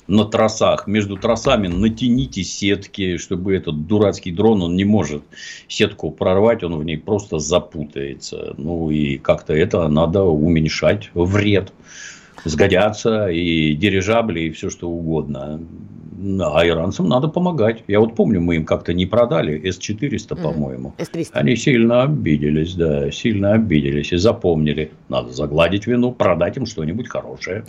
на 0.07 0.25
трассах. 0.25 0.87
Между 0.87 1.17
трассами 1.17 1.67
натяните 1.67 2.43
сетки, 2.43 3.17
чтобы 3.17 3.55
этот 3.55 3.87
дурацкий 3.87 4.31
дрон, 4.31 4.61
он 4.61 4.75
не 4.75 4.85
может 4.85 5.23
сетку 5.67 6.11
прорвать, 6.11 6.63
он 6.63 6.77
в 6.77 6.83
ней 6.83 6.97
просто 6.97 7.39
запутается. 7.39 8.53
Ну 8.57 8.89
и 8.89 9.17
как-то 9.17 9.53
это 9.53 9.87
надо 9.87 10.23
уменьшать 10.23 11.09
вред. 11.13 11.73
Сгодятся 12.43 13.29
и 13.29 13.73
дирижабли, 13.73 14.41
и 14.41 14.51
все 14.51 14.69
что 14.69 14.87
угодно. 14.87 15.59
А 16.39 16.65
иранцам 16.65 17.09
надо 17.09 17.27
помогать. 17.27 17.83
Я 17.87 17.99
вот 17.99 18.15
помню, 18.15 18.39
мы 18.39 18.55
им 18.55 18.65
как-то 18.65 18.93
не 18.93 19.05
продали 19.05 19.69
С-400, 19.69 20.41
по-моему. 20.41 20.93
С-300. 20.97 21.29
Они 21.33 21.55
сильно 21.55 22.03
обиделись, 22.03 22.75
да, 22.75 23.11
сильно 23.11 23.53
обиделись 23.53 24.13
и 24.13 24.17
запомнили. 24.17 24.91
Надо 25.09 25.33
загладить 25.33 25.87
вину, 25.87 26.11
продать 26.11 26.57
им 26.57 26.65
что-нибудь 26.65 27.09
хорошее. 27.09 27.65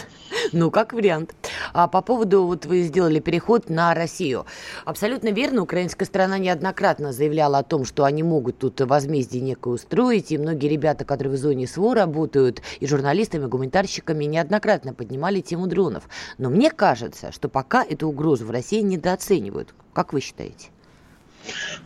Ну, 0.53 0.71
как 0.71 0.93
вариант. 0.93 1.35
А 1.73 1.89
по 1.89 2.03
поводу, 2.03 2.45
вот 2.45 2.67
вы 2.67 2.83
сделали 2.83 3.21
переход 3.21 3.69
на 3.69 3.95
Россию. 3.95 4.47
Абсолютно 4.85 5.29
верно, 5.29 5.63
украинская 5.63 6.07
сторона 6.07 6.39
неоднократно 6.39 7.13
заявляла 7.13 7.59
о 7.59 7.63
том, 7.63 7.85
что 7.85 8.05
они 8.05 8.23
могут 8.23 8.59
тут 8.59 8.81
возмездие 8.81 9.43
некое 9.43 9.75
устроить, 9.75 10.33
и 10.33 10.39
многие 10.39 10.69
ребята, 10.69 11.05
которые 11.05 11.35
в 11.35 11.37
зоне 11.39 11.67
СВО 11.67 11.95
работают, 11.95 12.63
и 12.81 12.87
журналистами, 12.87 13.45
и 13.45 13.49
гуманитарщиками, 13.49 14.25
неоднократно 14.25 14.95
поднимали 14.95 15.41
тему 15.41 15.67
дронов. 15.67 16.09
Но 16.39 16.51
мне 16.51 16.71
кажется, 16.71 17.33
что 17.33 17.49
пока 17.49 17.85
эту 17.85 18.09
угрозу 18.09 18.47
в 18.47 18.51
России 18.51 18.81
недооценивают. 18.81 19.75
Как 19.93 20.13
вы 20.13 20.21
считаете? 20.21 20.69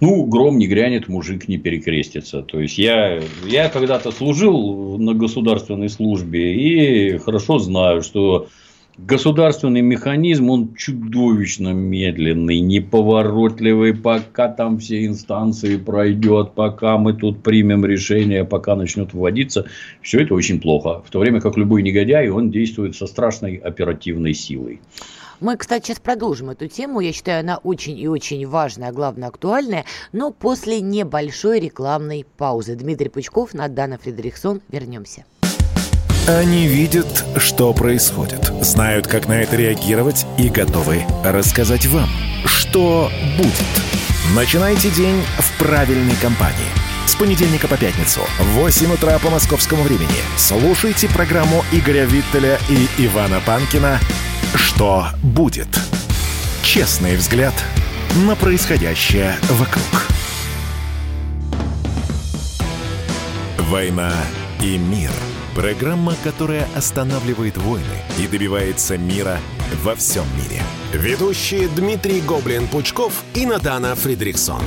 Ну, 0.00 0.24
гром 0.24 0.58
не 0.58 0.66
грянет, 0.66 1.08
мужик 1.08 1.48
не 1.48 1.58
перекрестится. 1.58 2.42
То 2.42 2.60
есть, 2.60 2.78
я, 2.78 3.20
я 3.46 3.68
когда-то 3.68 4.12
служил 4.12 4.98
на 4.98 5.14
государственной 5.14 5.88
службе 5.88 6.54
и 6.54 7.18
хорошо 7.18 7.58
знаю, 7.58 8.02
что 8.02 8.48
государственный 9.06 9.80
механизм, 9.80 10.50
он 10.50 10.74
чудовищно 10.74 11.70
медленный, 11.70 12.60
неповоротливый, 12.60 13.94
пока 13.94 14.48
там 14.48 14.78
все 14.78 15.06
инстанции 15.06 15.76
пройдет, 15.76 16.52
пока 16.54 16.98
мы 16.98 17.12
тут 17.12 17.42
примем 17.42 17.84
решение, 17.84 18.44
пока 18.44 18.76
начнет 18.76 19.12
вводиться, 19.12 19.66
все 20.02 20.22
это 20.22 20.34
очень 20.34 20.60
плохо. 20.60 21.02
В 21.06 21.10
то 21.10 21.18
время 21.18 21.40
как 21.40 21.56
любой 21.56 21.82
негодяй, 21.82 22.28
он 22.28 22.50
действует 22.50 22.96
со 22.96 23.06
страшной 23.06 23.56
оперативной 23.56 24.34
силой. 24.34 24.80
Мы, 25.40 25.56
кстати, 25.56 25.86
сейчас 25.86 26.00
продолжим 26.00 26.50
эту 26.50 26.68
тему. 26.68 27.00
Я 27.00 27.12
считаю, 27.12 27.40
она 27.40 27.56
очень 27.56 27.98
и 27.98 28.06
очень 28.06 28.46
важная, 28.46 28.90
а 28.90 28.92
главное 28.92 29.28
актуальная, 29.28 29.86
но 30.12 30.32
после 30.32 30.82
небольшой 30.82 31.60
рекламной 31.60 32.26
паузы. 32.36 32.76
Дмитрий 32.76 33.08
Пучков, 33.08 33.54
Надана 33.54 33.96
Фредериксон. 33.96 34.60
Вернемся. 34.68 35.24
Они 36.28 36.66
видят, 36.66 37.24
что 37.38 37.72
происходит, 37.72 38.52
знают, 38.60 39.06
как 39.06 39.26
на 39.26 39.40
это 39.40 39.56
реагировать 39.56 40.26
и 40.38 40.50
готовы 40.50 41.04
рассказать 41.24 41.86
вам, 41.86 42.08
что 42.44 43.10
будет. 43.38 44.36
Начинайте 44.36 44.90
день 44.90 45.22
в 45.38 45.58
правильной 45.58 46.16
компании. 46.20 46.68
С 47.06 47.16
понедельника 47.16 47.66
по 47.66 47.78
пятницу 47.78 48.20
в 48.38 48.60
8 48.60 48.92
утра 48.92 49.18
по 49.18 49.30
московскому 49.30 49.82
времени 49.82 50.08
слушайте 50.36 51.08
программу 51.08 51.64
Игоря 51.72 52.04
Виттеля 52.04 52.58
и 52.68 53.06
Ивана 53.06 53.40
Панкина 53.44 53.98
«Что 54.54 55.08
будет?». 55.22 55.68
Честный 56.62 57.16
взгляд 57.16 57.54
на 58.26 58.36
происходящее 58.36 59.36
вокруг. 59.50 60.06
«Война 63.58 64.12
и 64.60 64.76
мир»– 64.78 65.10
Программа, 65.54 66.14
которая 66.22 66.68
останавливает 66.76 67.56
войны 67.58 67.84
и 68.18 68.26
добивается 68.28 68.96
мира 68.96 69.38
во 69.82 69.96
всем 69.96 70.24
мире. 70.36 70.62
Ведущие 70.92 71.68
Дмитрий 71.68 72.20
Гоблин-Пучков 72.20 73.12
и 73.34 73.46
Надана 73.46 73.94
Фридриксон. 73.96 74.62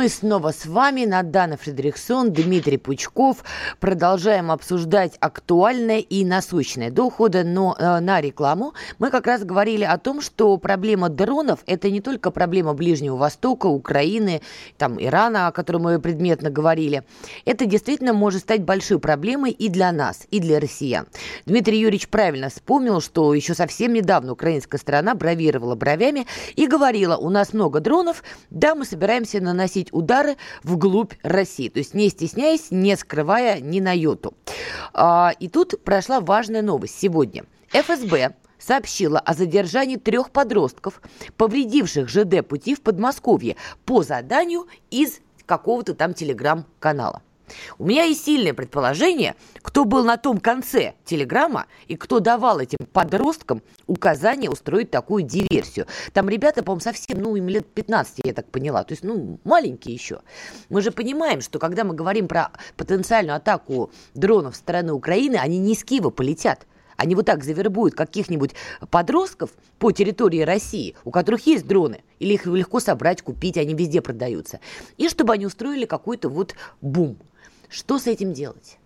Мы 0.00 0.08
снова 0.08 0.50
с 0.52 0.64
вами, 0.64 1.04
Надана 1.04 1.58
Фредериксон, 1.58 2.32
Дмитрий 2.32 2.78
Пучков. 2.78 3.44
Продолжаем 3.80 4.50
обсуждать 4.50 5.18
актуальное 5.20 5.98
и 5.98 6.24
насущное. 6.24 6.90
До 6.90 7.04
ухода 7.04 7.44
но, 7.44 7.76
э, 7.78 8.00
на 8.00 8.22
рекламу 8.22 8.72
мы 8.98 9.10
как 9.10 9.26
раз 9.26 9.44
говорили 9.44 9.84
о 9.84 9.98
том, 9.98 10.22
что 10.22 10.56
проблема 10.56 11.10
дронов– 11.10 11.58
это 11.66 11.90
не 11.90 12.00
только 12.00 12.30
проблема 12.30 12.72
Ближнего 12.72 13.16
Востока, 13.16 13.66
Украины, 13.66 14.40
там, 14.78 14.98
Ирана, 14.98 15.48
о 15.48 15.52
котором 15.52 15.82
мы 15.82 16.00
предметно 16.00 16.48
говорили. 16.48 17.02
Это 17.44 17.66
действительно 17.66 18.14
может 18.14 18.40
стать 18.40 18.62
большой 18.62 19.00
проблемой 19.00 19.50
и 19.50 19.68
для 19.68 19.92
нас, 19.92 20.26
и 20.30 20.40
для 20.40 20.60
россиян. 20.60 21.08
Дмитрий 21.44 21.78
Юрьевич 21.78 22.08
правильно 22.08 22.48
вспомнил, 22.48 23.02
что 23.02 23.34
еще 23.34 23.52
совсем 23.52 23.92
недавно 23.92 24.32
украинская 24.32 24.80
сторона 24.80 25.14
бравировала 25.14 25.74
бровями 25.74 26.26
и 26.56 26.66
говорила, 26.66 27.18
у 27.18 27.28
нас 27.28 27.52
много 27.52 27.80
дронов, 27.80 28.22
да, 28.48 28.74
мы 28.74 28.86
собираемся 28.86 29.42
наносить 29.42 29.89
наносить 29.90 29.92
удары 29.92 30.36
вглубь 30.62 31.14
России. 31.22 31.68
То 31.68 31.78
есть 31.78 31.94
не 31.94 32.08
стесняясь, 32.08 32.70
не 32.70 32.96
скрывая 32.96 33.60
ни 33.60 33.80
на 33.80 33.92
йоту. 33.92 34.34
А, 34.92 35.32
и 35.38 35.48
тут 35.48 35.82
прошла 35.84 36.20
важная 36.20 36.62
новость 36.62 36.98
сегодня. 36.98 37.44
ФСБ 37.72 38.34
сообщила 38.58 39.18
о 39.18 39.34
задержании 39.34 39.96
трех 39.96 40.30
подростков, 40.30 41.00
повредивших 41.36 42.08
ЖД 42.08 42.46
пути 42.46 42.74
в 42.74 42.82
Подмосковье 42.82 43.56
по 43.84 44.02
заданию 44.02 44.66
из 44.90 45.20
какого-то 45.46 45.94
там 45.94 46.14
телеграм-канала. 46.14 47.22
У 47.78 47.86
меня 47.86 48.04
есть 48.04 48.24
сильное 48.24 48.54
предположение, 48.54 49.34
кто 49.62 49.84
был 49.84 50.04
на 50.04 50.16
том 50.16 50.38
конце 50.38 50.94
телеграмма 51.04 51.66
и 51.88 51.96
кто 51.96 52.20
давал 52.20 52.60
этим 52.60 52.78
подросткам 52.92 53.62
указание 53.86 54.50
устроить 54.50 54.90
такую 54.90 55.24
диверсию. 55.24 55.86
Там 56.12 56.28
ребята, 56.28 56.62
по-моему, 56.62 56.80
совсем, 56.80 57.20
ну, 57.20 57.36
им 57.36 57.48
лет 57.48 57.66
15, 57.66 58.20
я 58.24 58.34
так 58.34 58.46
поняла, 58.50 58.84
то 58.84 58.92
есть, 58.92 59.04
ну, 59.04 59.38
маленькие 59.44 59.94
еще. 59.94 60.20
Мы 60.68 60.82
же 60.82 60.90
понимаем, 60.90 61.40
что 61.40 61.58
когда 61.58 61.84
мы 61.84 61.94
говорим 61.94 62.28
про 62.28 62.50
потенциальную 62.76 63.36
атаку 63.36 63.90
дронов 64.14 64.54
со 64.56 64.60
стороны 64.60 64.92
Украины, 64.92 65.36
они 65.36 65.58
не 65.58 65.72
из 65.72 65.84
Киева 65.84 66.10
полетят. 66.10 66.66
Они 67.00 67.14
вот 67.14 67.24
так 67.24 67.42
завербуют 67.44 67.94
каких-нибудь 67.94 68.50
подростков 68.90 69.50
по 69.78 69.90
территории 69.90 70.42
России, 70.42 70.94
у 71.04 71.10
которых 71.10 71.46
есть 71.46 71.66
дроны, 71.66 72.02
или 72.18 72.34
их 72.34 72.44
легко 72.44 72.78
собрать, 72.78 73.22
купить, 73.22 73.56
они 73.56 73.72
везде 73.72 74.02
продаются, 74.02 74.60
и 74.98 75.08
чтобы 75.08 75.32
они 75.32 75.46
устроили 75.46 75.86
какой-то 75.86 76.28
вот 76.28 76.54
бум. 76.82 77.16
Что 77.70 77.98
с 77.98 78.06
этим 78.06 78.32
делать? 78.32 78.78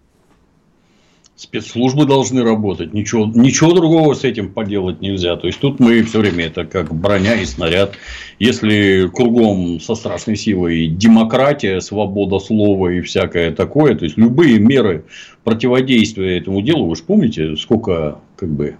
Спецслужбы 1.36 2.06
должны 2.06 2.44
работать. 2.44 2.92
Ничего, 2.92 3.26
ничего 3.26 3.72
другого 3.72 4.14
с 4.14 4.22
этим 4.22 4.52
поделать 4.52 5.00
нельзя. 5.00 5.36
То 5.36 5.48
есть 5.48 5.58
тут 5.58 5.80
мы 5.80 6.02
все 6.04 6.20
время 6.20 6.46
это 6.46 6.64
как 6.64 6.94
броня 6.94 7.34
и 7.34 7.44
снаряд. 7.44 7.94
Если 8.38 9.10
кругом 9.12 9.80
со 9.80 9.96
страшной 9.96 10.36
силой 10.36 10.86
демократия, 10.86 11.80
свобода 11.80 12.38
слова 12.38 12.88
и 12.88 13.00
всякое 13.00 13.50
такое, 13.50 13.96
то 13.96 14.04
есть 14.04 14.16
любые 14.16 14.60
меры 14.60 15.06
противодействия 15.42 16.38
этому 16.38 16.62
делу, 16.62 16.86
вы 16.86 16.94
же 16.94 17.02
помните, 17.02 17.56
сколько 17.56 18.20
как 18.36 18.50
бы 18.50 18.76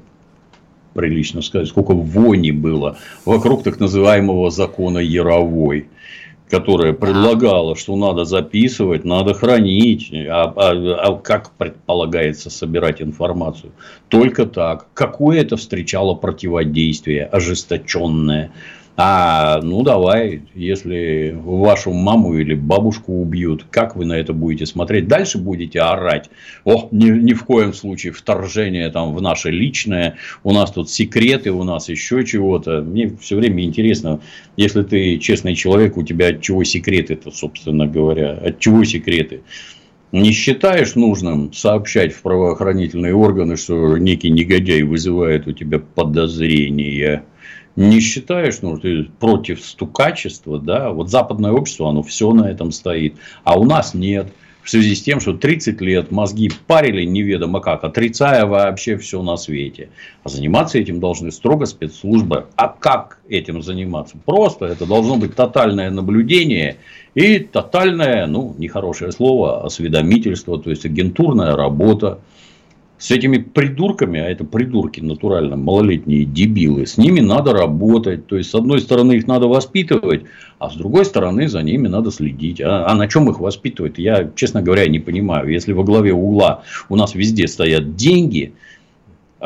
прилично 0.93 1.43
сказать, 1.43 1.67
сколько 1.67 1.93
вони 1.93 2.53
было 2.53 2.99
вокруг 3.25 3.65
так 3.65 3.81
называемого 3.81 4.51
закона 4.51 4.99
Яровой 4.99 5.89
которая 6.51 6.93
предлагала, 6.93 7.75
что 7.75 7.97
надо 7.97 8.25
записывать, 8.25 9.05
надо 9.05 9.35
хранить, 9.35 10.13
а, 10.13 10.53
а, 10.57 10.73
а 11.09 11.17
как 11.17 11.51
предполагается 11.53 12.51
собирать 12.51 13.01
информацию? 13.01 13.73
Только 14.09 14.47
так. 14.47 14.87
Какое 14.95 15.41
это 15.41 15.57
встречало 15.57 16.15
противодействие 16.15 17.25
ожесточенное? 17.25 18.53
А, 18.97 19.61
ну 19.61 19.83
давай, 19.83 20.43
если 20.55 21.37
вашу 21.37 21.93
маму 21.93 22.35
или 22.39 22.55
бабушку 22.55 23.21
убьют, 23.21 23.67
как 23.69 23.97
вы 23.97 24.05
на 24.05 24.13
это 24.13 24.33
будете 24.33 24.67
смотреть? 24.67 25.09
Дальше 25.09 25.39
будете 25.39 25.81
орать. 25.81 26.31
О, 26.65 26.89
ни, 26.93 27.11
ни 27.11 27.33
в 27.33 27.45
коем 27.45 27.73
случае 27.73 28.13
вторжение 28.13 28.89
там 28.91 29.13
в 29.13 29.21
наше 29.21 29.51
личное, 29.51 30.17
у 30.45 30.53
нас 30.53 30.71
тут 30.71 30.91
секреты, 30.91 31.51
у 31.51 31.65
нас 31.65 31.89
еще 31.89 32.25
чего-то. 32.25 32.83
Мне 32.83 33.17
все 33.21 33.35
время 33.35 33.65
интересно, 33.65 34.21
если 34.57 34.85
ты 34.85 35.19
честный 35.19 35.57
человек, 35.57 35.97
у 35.97 36.05
тебя 36.05 36.29
от 36.29 36.41
чего 36.41 36.63
секреты-то, 36.63 37.33
собственно 37.33 37.89
говоря, 37.89 38.31
от 38.31 38.61
чего 38.61 38.85
секреты? 38.85 39.43
не 40.13 40.31
считаешь 40.31 40.95
нужным 40.95 41.53
сообщать 41.53 42.13
в 42.13 42.23
правоохранительные 42.23 43.17
органы, 43.17 43.57
что 43.57 43.99
некий 43.99 44.31
негодяй 44.31 44.83
вызывает 44.83 45.49
у 45.49 45.53
тебя 45.53 45.81
подозрения, 45.81 47.25
не 47.77 48.01
считаешь, 48.01 48.61
ну, 48.63 48.79
ты 48.79 49.05
против 49.05 49.65
стукачества, 49.65 50.59
да, 50.59 50.91
вот 50.91 51.11
западное 51.11 51.53
общество, 51.53 51.91
оно 51.91 52.03
все 52.03 52.33
на 52.33 52.51
этом 52.51 52.73
стоит, 52.73 53.17
а 53.43 53.59
у 53.59 53.65
нас 53.65 53.95
нет 53.95 54.29
в 54.65 54.71
связи 54.71 54.95
с 54.95 55.03
тем, 55.03 55.21
что 55.21 55.35
30 55.35 55.81
лет 55.83 56.11
мозги 56.11 56.51
парили 56.67 57.05
неведомо 57.05 57.61
как, 57.61 57.85
отрицая 57.85 58.47
вообще 58.47 58.97
все 58.97 59.23
на 59.23 59.37
свете. 59.37 59.91
А 60.25 60.31
заниматься 60.31 60.79
этим 60.79 61.01
должны 61.01 61.31
строго 61.31 61.67
спецслужбы. 61.67 62.47
А 62.57 62.69
как 62.69 63.19
этим 63.29 63.63
заниматься? 63.63 64.17
Просто 64.25 64.65
это 64.65 64.87
должно 64.87 65.17
быть 65.17 65.35
тотальное 65.35 65.91
наблюдение 65.91 66.79
и 67.15 67.39
тотальное, 67.41 68.27
ну, 68.27 68.55
нехорошее 68.59 69.13
слово, 69.13 69.67
осведомительство, 69.67 70.59
то 70.59 70.71
есть 70.71 70.87
агентурная 70.87 71.55
работа 71.55 72.21
с 72.99 73.11
этими 73.11 73.39
придурками, 73.39 74.21
а 74.21 74.29
это 74.29 74.45
придурки 74.45 75.01
натурально, 75.01 75.57
малолетние 75.57 76.25
дебилы, 76.25 76.87
с 76.87 76.97
ними 76.97 77.21
надо 77.21 77.53
работать. 77.53 78.27
То 78.27 78.37
есть, 78.37 78.51
с 78.51 78.55
одной 78.55 78.81
стороны, 78.81 79.15
их 79.15 79.27
надо 79.27 79.47
воспитывать, 79.47 80.23
а 80.59 80.71
с 80.71 80.75
другой 80.77 81.05
стороны, 81.05 81.49
за 81.49 81.63
ними 81.63 81.89
надо 81.89 82.11
следить. 82.11 82.61
А, 82.61 82.87
а 82.87 82.95
на 82.95 83.09
чем 83.09 83.29
их 83.31 83.41
воспитывать, 83.41 83.99
я, 83.99 84.31
честно 84.35 84.63
говоря, 84.63 84.87
не 84.87 85.01
понимаю. 85.01 85.51
Если 85.51 85.73
во 85.73 85.85
главе 85.85 86.13
угла 86.13 86.63
у 86.89 86.97
нас 86.97 87.15
везде 87.15 87.49
стоят 87.49 87.97
деньги– 87.97 88.53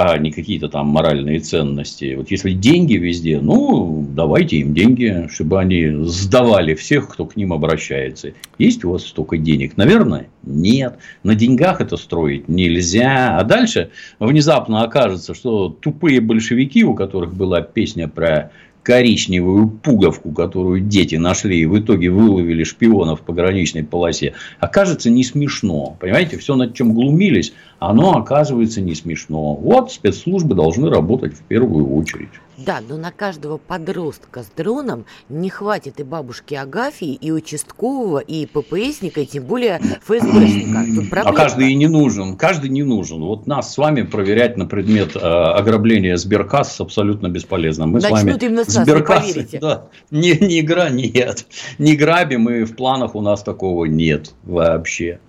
а 0.00 0.16
не 0.16 0.30
какие-то 0.30 0.68
там 0.68 0.86
моральные 0.86 1.40
ценности. 1.40 2.14
Вот 2.14 2.30
если 2.30 2.52
деньги 2.52 2.94
везде, 2.94 3.40
ну, 3.40 4.06
давайте 4.08 4.58
им 4.58 4.72
деньги, 4.72 5.26
чтобы 5.28 5.58
они 5.58 6.04
сдавали 6.04 6.74
всех, 6.74 7.08
кто 7.08 7.26
к 7.26 7.34
ним 7.34 7.52
обращается. 7.52 8.30
Есть 8.58 8.84
у 8.84 8.92
вас 8.92 9.04
столько 9.04 9.38
денег? 9.38 9.76
Наверное, 9.76 10.28
нет. 10.44 10.98
На 11.24 11.34
деньгах 11.34 11.80
это 11.80 11.96
строить 11.96 12.48
нельзя. 12.48 13.38
А 13.38 13.42
дальше 13.42 13.90
внезапно 14.20 14.82
окажется, 14.84 15.34
что 15.34 15.68
тупые 15.68 16.20
большевики, 16.20 16.84
у 16.84 16.94
которых 16.94 17.34
была 17.34 17.60
песня 17.60 18.06
про 18.06 18.52
коричневую 18.88 19.68
пуговку, 19.68 20.32
которую 20.32 20.80
дети 20.80 21.16
нашли 21.16 21.60
и 21.60 21.66
в 21.66 21.78
итоге 21.78 22.08
выловили 22.08 22.64
шпионов 22.64 23.20
в 23.20 23.22
пограничной 23.22 23.84
полосе, 23.84 24.32
окажется 24.60 25.10
не 25.10 25.24
смешно. 25.24 25.96
Понимаете, 26.00 26.38
все 26.38 26.54
над 26.54 26.72
чем 26.74 26.94
глумились, 26.94 27.52
оно 27.78 28.16
оказывается 28.16 28.80
не 28.80 28.94
смешно. 28.94 29.54
Вот 29.54 29.92
спецслужбы 29.92 30.54
должны 30.54 30.90
работать 30.90 31.34
в 31.34 31.42
первую 31.42 31.94
очередь. 31.94 32.30
Да, 32.56 32.80
но 32.86 32.96
на 32.96 33.12
каждого 33.12 33.56
подростка 33.56 34.42
с 34.42 34.50
дроном 34.56 35.04
не 35.28 35.48
хватит 35.48 36.00
и 36.00 36.02
бабушки 36.02 36.54
Агафии, 36.54 37.14
и 37.14 37.30
участкового, 37.30 38.18
и 38.18 38.46
ППСника, 38.46 39.20
и 39.20 39.26
тем 39.26 39.44
более 39.44 39.78
ФСБшника. 40.02 41.22
а 41.24 41.32
каждый 41.32 41.70
и 41.70 41.76
не 41.76 41.86
нужен. 41.86 42.36
Каждый 42.36 42.70
не 42.70 42.82
нужен. 42.82 43.20
Вот 43.20 43.46
нас 43.46 43.72
с 43.72 43.78
вами 43.78 44.02
проверять 44.02 44.56
на 44.56 44.66
предмет 44.66 45.14
э, 45.14 45.20
ограбления 45.20 46.16
Сберкасс 46.16 46.80
абсолютно 46.80 47.28
бесполезно. 47.28 47.86
Мы 47.86 48.00
Начнут 48.00 48.18
с 48.18 48.24
вами 48.24 48.38
именно 48.40 48.64
Сберкасс, 48.64 49.36
да, 49.60 49.86
не, 50.10 50.32
не, 50.32 50.62
гра, 50.62 50.88
нет, 50.88 51.46
не 51.78 51.94
грабим, 51.94 52.50
и 52.50 52.64
в 52.64 52.74
планах 52.74 53.14
у 53.14 53.20
нас 53.20 53.44
такого 53.44 53.84
нет 53.84 54.32
вообще. 54.42 55.20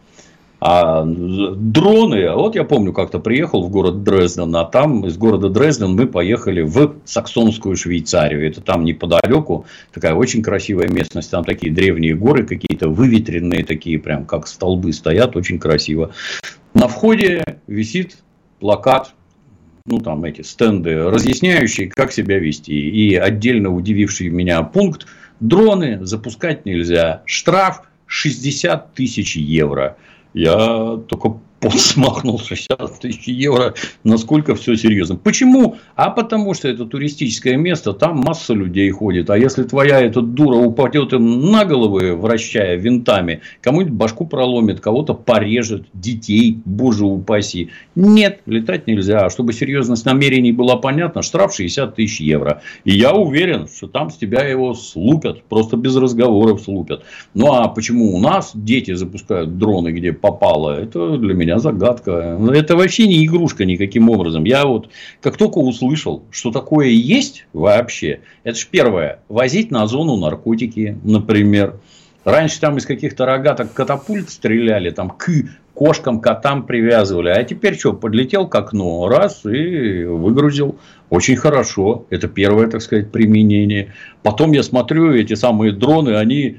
А 0.62 1.06
дроны, 1.06 2.32
вот 2.32 2.56
я 2.56 2.66
помню, 2.66 2.92
как-то 2.92 3.20
приехал 3.20 3.64
в 3.64 3.70
город 3.70 4.04
Дрезден, 4.04 4.54
а 4.58 4.66
там 4.66 5.06
из 5.06 5.18
города 5.18 5.48
Дрезден 5.50 5.92
мы 5.92 6.06
поехали 6.06 6.62
в 6.62 6.96
Саксонскую 7.06 7.78
Швейцарию. 7.78 8.46
Это 8.46 8.60
там 8.60 8.84
неподалеку, 8.84 9.66
такая 9.94 10.14
очень 10.14 10.44
красивая 10.44 10.90
местность, 10.90 11.32
там 11.32 11.46
такие 11.46 11.72
древние 11.72 12.14
горы 12.14 12.46
какие-то, 12.46 12.90
выветренные 12.90 13.64
такие, 13.64 14.00
прям 14.00 14.26
как 14.26 14.48
столбы 14.48 14.92
стоят, 14.92 15.38
очень 15.38 15.60
красиво. 15.60 16.12
На 16.74 16.90
входе 16.90 17.44
висит 17.68 18.18
плакат, 18.60 19.14
ну 19.86 20.00
там 20.00 20.26
эти 20.26 20.42
стенды, 20.42 21.10
разъясняющие, 21.10 21.90
как 21.90 22.12
себя 22.12 22.38
вести. 22.38 22.74
И 22.74 23.16
отдельно 23.16 23.74
удививший 23.74 24.28
меня 24.28 24.62
пункт, 24.64 25.08
дроны 25.40 26.06
запускать 26.06 26.66
нельзя, 26.66 27.24
штраф 27.26 27.84
60 28.08 28.94
тысяч 28.94 29.38
евро. 29.38 29.96
Я 30.34 30.98
только 31.08 31.40
смахнул 31.78 32.40
60 32.40 33.00
тысяч 33.00 33.28
евро, 33.28 33.74
насколько 34.04 34.56
все 34.56 34.76
серьезно. 34.76 35.16
Почему? 35.16 35.78
А 35.96 36.10
потому 36.10 36.54
что 36.54 36.68
это 36.68 36.86
туристическое 36.86 37.58
место, 37.58 37.94
там 37.94 38.18
масса 38.18 38.54
людей 38.54 38.90
ходит. 38.92 39.30
А 39.30 39.38
если 39.38 39.64
твоя 39.64 40.00
эта 40.00 40.22
дура 40.22 40.56
упадет 40.56 41.14
им 41.14 41.52
на 41.52 41.66
головы, 41.66 42.16
вращая 42.16 42.76
винтами, 42.76 43.42
кому-нибудь 43.62 43.94
башку 43.94 44.26
проломит, 44.26 44.80
кого-то 44.80 45.14
порежет, 45.14 45.88
детей, 45.94 46.60
боже 46.66 47.06
упаси. 47.06 47.70
Нет, 47.96 48.42
летать 48.46 48.88
нельзя. 48.88 49.26
А 49.26 49.30
чтобы 49.30 49.54
серьезность 49.54 50.06
намерений 50.06 50.52
была 50.52 50.78
понятна, 50.78 51.22
штраф 51.22 51.54
60 51.54 51.96
тысяч 51.96 52.22
евро. 52.22 52.62
И 52.86 52.92
я 52.92 53.14
уверен, 53.14 53.68
что 53.68 53.88
там 53.88 54.10
с 54.10 54.18
тебя 54.18 54.46
его 54.48 54.74
слупят, 54.74 55.44
просто 55.44 55.78
без 55.78 55.96
разговоров 55.96 56.62
слупят. 56.62 57.04
Ну 57.34 57.54
а 57.54 57.68
почему 57.68 58.16
у 58.16 58.20
нас 58.20 58.52
дети 58.54 58.94
запускают 58.94 59.58
дроны, 59.58 59.90
где 59.90 60.14
попало, 60.14 60.80
это 60.80 61.18
для 61.18 61.34
меня 61.34 61.49
меня 61.50 61.60
загадка. 61.60 62.38
Ну, 62.40 62.52
это 62.52 62.76
вообще 62.76 63.08
не 63.08 63.26
игрушка 63.26 63.66
никаким 63.66 64.10
образом. 64.10 64.44
Я 64.44 64.66
вот 64.66 64.90
как 65.22 65.38
только 65.38 65.58
услышал, 65.58 66.24
что 66.32 66.52
такое 66.52 66.88
есть 66.88 67.46
вообще, 67.54 68.20
это 68.44 68.58
же 68.58 68.68
первое, 68.70 69.20
возить 69.30 69.72
на 69.72 69.88
зону 69.88 70.16
наркотики, 70.18 70.98
например. 71.04 71.76
Раньше 72.26 72.60
там 72.60 72.78
из 72.78 72.86
каких-то 72.86 73.26
рогаток 73.26 73.74
катапульт 73.74 74.30
стреляли, 74.30 74.92
там 74.92 75.10
к 75.10 75.30
кошкам, 75.74 76.20
котам 76.20 76.66
привязывали. 76.66 77.30
А 77.30 77.44
теперь 77.44 77.78
что, 77.78 77.94
подлетел 77.94 78.48
к 78.48 78.54
окну, 78.54 79.08
раз 79.08 79.46
и 79.46 80.04
выгрузил. 80.04 80.78
Очень 81.10 81.38
хорошо. 81.38 82.06
Это 82.10 82.28
первое, 82.28 82.68
так 82.68 82.82
сказать, 82.82 83.12
применение. 83.12 83.94
Потом 84.22 84.52
я 84.52 84.62
смотрю, 84.62 85.14
эти 85.14 85.34
самые 85.36 85.72
дроны, 85.72 86.18
они 86.18 86.58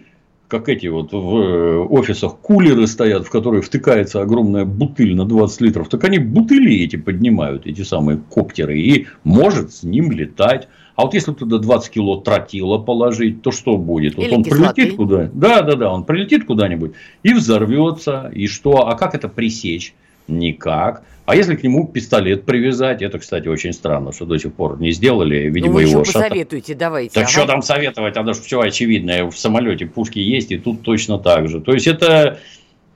как 0.50 0.68
эти 0.68 0.88
вот 0.88 1.12
в 1.12 1.36
э, 1.36 1.78
офисах 1.78 2.38
кулеры 2.38 2.86
стоят, 2.88 3.24
в 3.24 3.30
которые 3.30 3.62
втыкается 3.62 4.20
огромная 4.20 4.64
бутыль 4.64 5.14
на 5.14 5.24
20 5.24 5.60
литров, 5.60 5.88
так 5.88 6.02
они 6.04 6.18
бутыли 6.18 6.74
эти 6.82 6.96
поднимают, 6.96 7.66
эти 7.66 7.82
самые 7.82 8.18
коптеры, 8.18 8.78
и 8.78 9.06
может 9.22 9.72
с 9.72 9.82
ним 9.84 10.10
летать. 10.10 10.68
А 10.96 11.02
вот 11.04 11.14
если 11.14 11.32
туда 11.32 11.58
20 11.58 11.92
кило 11.92 12.16
тротила 12.16 12.78
положить, 12.78 13.42
то 13.42 13.52
что 13.52 13.78
будет? 13.78 14.16
Вот 14.16 14.30
он 14.32 14.42
кислоты. 14.42 14.74
прилетит 14.74 14.96
куда? 14.96 15.30
Да, 15.32 15.62
да, 15.62 15.76
да, 15.76 15.92
он 15.92 16.04
прилетит 16.04 16.44
куда-нибудь 16.44 16.92
и 17.22 17.32
взорвется. 17.32 18.30
И 18.34 18.48
что? 18.48 18.88
А 18.88 18.96
как 18.96 19.14
это 19.14 19.28
пресечь? 19.28 19.94
Никак. 20.26 21.04
А 21.30 21.36
если 21.36 21.54
к 21.54 21.62
нему 21.62 21.86
пистолет 21.86 22.44
привязать, 22.44 23.02
это, 23.02 23.20
кстати, 23.20 23.46
очень 23.46 23.72
странно, 23.72 24.12
что 24.12 24.26
до 24.26 24.36
сих 24.36 24.52
пор 24.52 24.80
не 24.80 24.90
сделали, 24.90 25.48
видимо, 25.48 25.66
ну, 25.68 25.72
вы 25.74 25.82
его 25.84 26.04
шата... 26.04 26.22
посоветуйте, 26.22 26.74
давайте. 26.74 27.14
Так 27.14 27.22
ага. 27.22 27.32
что 27.32 27.46
там 27.46 27.62
советовать, 27.62 28.16
оно 28.16 28.32
же 28.32 28.40
все 28.40 28.60
очевидно, 28.60 29.30
в 29.30 29.38
самолете 29.38 29.86
пушки 29.86 30.18
есть, 30.18 30.50
и 30.50 30.58
тут 30.58 30.82
точно 30.82 31.20
так 31.20 31.48
же. 31.48 31.60
То 31.60 31.72
есть, 31.72 31.86
это 31.86 32.40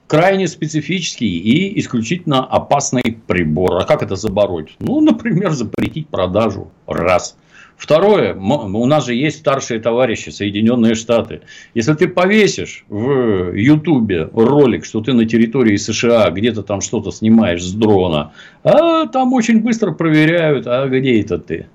крайне 0.07 0.49
специфический 0.49 1.39
и 1.39 1.79
исключительно 1.79 2.45
опасный 2.45 3.17
прибор. 3.25 3.77
А 3.77 3.85
как 3.85 4.03
это 4.03 4.17
забороть? 4.17 4.75
Ну, 4.79 4.99
например, 4.99 5.51
запретить 5.51 6.09
продажу. 6.09 6.69
Раз. 6.87 7.37
Второе, 7.77 8.33
у 8.33 8.85
нас 8.85 9.05
же 9.05 9.13
есть 9.13 9.39
старшие 9.39 9.79
товарищи, 9.79 10.29
Соединенные 10.29 10.95
Штаты. 10.95 11.41
Если 11.73 11.93
ты 11.93 12.07
повесишь 12.07 12.85
в 12.87 13.53
Ютубе 13.53 14.29
ролик, 14.33 14.85
что 14.85 15.01
ты 15.01 15.13
на 15.13 15.25
территории 15.25 15.75
США 15.75 16.29
где-то 16.29 16.63
там 16.63 16.81
что-то 16.81 17.11
снимаешь 17.11 17.63
с 17.63 17.73
дрона, 17.73 18.31
а 18.63 19.07
там 19.07 19.33
очень 19.33 19.59
быстро 19.59 19.91
проверяют, 19.91 20.67
а 20.67 20.87
где 20.87 21.19
это 21.21 21.37
ты? 21.37 21.67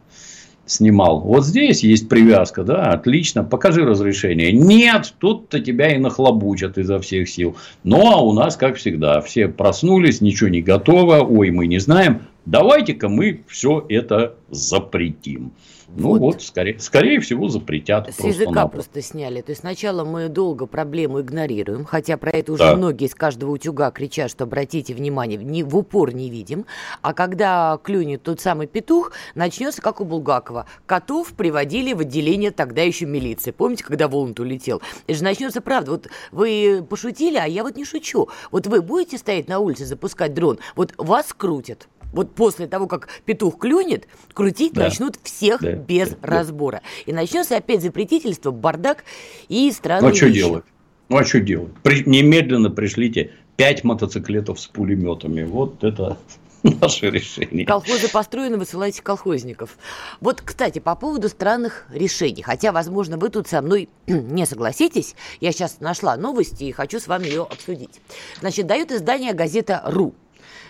снимал. 0.71 1.21
Вот 1.21 1.45
здесь 1.45 1.83
есть 1.83 2.09
привязка, 2.09 2.63
да, 2.63 2.93
отлично, 2.93 3.45
покажи 3.45 3.85
разрешение. 3.85 4.53
Нет, 4.53 5.15
тут-то 5.19 5.61
тебя 5.61 5.95
и 5.95 5.99
нахлобучат 5.99 6.79
изо 6.79 7.01
всех 7.01 7.29
сил. 7.29 7.57
Ну, 7.83 8.09
а 8.11 8.23
у 8.23 8.33
нас, 8.33 8.57
как 8.57 8.77
всегда, 8.77 9.21
все 9.21 9.49
проснулись, 9.49 10.21
ничего 10.21 10.49
не 10.49 10.63
готово, 10.63 11.21
ой, 11.23 11.51
мы 11.51 11.67
не 11.67 11.79
знаем, 11.79 12.23
давайте-ка 12.47 13.09
мы 13.09 13.43
все 13.49 13.85
это 13.89 14.37
запретим. 14.51 15.53
Ну 15.97 16.11
вот, 16.11 16.21
вот 16.21 16.43
скорее, 16.43 16.79
скорее 16.79 17.21
всего, 17.21 17.49
запретят. 17.49 18.05
С 18.11 18.17
просто 18.17 18.29
языка 18.29 18.69
просто 18.69 19.03
сняли. 19.03 19.41
То 19.41 19.51
есть 19.51 19.63
сначала 19.63 20.05
мы 20.05 20.29
долго 20.29 20.67
проблему 20.67 21.21
игнорируем, 21.21 21.85
хотя 21.85 22.17
про 22.17 22.31
это 22.31 22.53
уже 22.53 22.63
да. 22.63 22.77
многие 22.77 23.07
из 23.07 23.15
каждого 23.15 23.51
утюга 23.51 23.91
кричат, 23.91 24.31
что 24.31 24.45
обратите 24.45 24.95
внимание, 24.95 25.39
не, 25.39 25.63
в 25.63 25.77
упор 25.77 26.15
не 26.15 26.31
видим. 26.31 26.67
А 27.03 27.13
когда 27.13 27.79
клюнет 27.83 28.23
тот 28.23 28.41
самый 28.41 28.67
петух, 28.67 29.13
начнется 29.35 29.83
как 29.83 30.01
у 30.01 30.05
Булгакова. 30.05 30.67
Котов 30.87 31.33
приводили 31.33 31.93
в 31.93 32.01
отделение 32.01 32.53
тогда 32.53 32.83
еще 32.83 33.07
милиции. 33.07 33.51
Помните, 33.51 33.85
когда 33.85 34.07
Волнт 34.07 34.39
улетел? 34.39 34.81
Это 35.07 35.19
же 35.19 35.25
начнется 35.25 35.61
правда. 35.61 35.91
Вот 35.93 36.09
вы 36.31 36.87
пошутили, 36.89 37.37
а 37.37 37.47
я 37.47 37.65
вот 37.65 37.77
не 37.77 37.85
шучу. 37.85 38.29
Вот 38.53 38.67
вы 38.67 38.81
будете 38.81 39.19
стоять 39.19 39.49
на 39.49 39.59
улице, 39.59 39.87
запускать 39.87 40.35
дрон, 40.35 40.59
вот 40.77 40.95
вас 40.97 41.33
крутят 41.33 41.89
вот 42.13 42.35
после 42.35 42.67
того, 42.67 42.87
как 42.87 43.09
петух 43.25 43.59
клюнет, 43.59 44.09
крутить 44.33 44.73
да. 44.73 44.83
начнут 44.85 45.19
всех 45.23 45.61
да. 45.61 45.73
без 45.73 46.11
да. 46.11 46.17
разбора. 46.23 46.83
И 47.07 47.13
начнется 47.13 47.57
опять 47.57 47.83
запретительство, 47.83 48.51
бардак 48.51 49.05
и 49.49 49.71
странные 49.73 50.09
Ну, 50.09 50.15
а 50.15 50.15
что 50.15 50.31
делать? 50.31 50.65
Ну, 51.09 51.17
а 51.17 51.25
что 51.25 51.41
делать? 51.41 51.73
При, 51.83 52.03
немедленно 52.09 52.71
пришлите 52.71 53.33
пять 53.57 53.85
мотоциклетов 53.85 54.61
с 54.61 54.67
пулеметами. 54.67 55.43
Вот 55.43 55.85
это 55.85 56.19
наше 56.63 57.11
решение. 57.11 57.67
Колхозы 57.67 58.09
построены, 58.09 58.57
высылайте 58.57 59.03
колхозников. 59.03 59.79
Вот, 60.21 60.41
кстати, 60.41 60.79
по 60.79 60.95
поводу 60.95 61.29
странных 61.29 61.87
решений. 61.91 62.43
Хотя, 62.43 62.73
возможно, 62.73 63.17
вы 63.17 63.29
тут 63.31 63.49
со 63.49 63.63
мной 63.63 63.89
не 64.07 64.47
согласитесь. 64.47 65.15
Я 65.41 65.53
сейчас 65.53 65.81
нашла 65.81 66.17
новости 66.17 66.65
и 66.65 66.73
хочу 66.73 67.01
с 67.01 67.07
вами 67.07 67.27
ее 67.27 67.43
обсудить. 67.43 68.01
Значит, 68.41 68.67
дает 68.67 68.93
издание 68.93 69.33
газета 69.33 69.83
«Ру». 69.87 70.15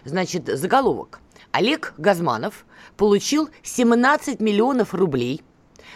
Значит, 0.04 0.46
заголовок. 0.46 1.20
Олег 1.52 1.94
Газманов 1.98 2.64
получил 2.96 3.50
17 3.62 4.40
миллионов 4.40 4.94
рублей 4.94 5.42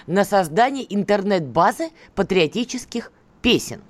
на 0.06 0.24
создание 0.24 0.84
интернет-базы 0.92 1.90
патриотических 2.14 3.12
песен. 3.40 3.82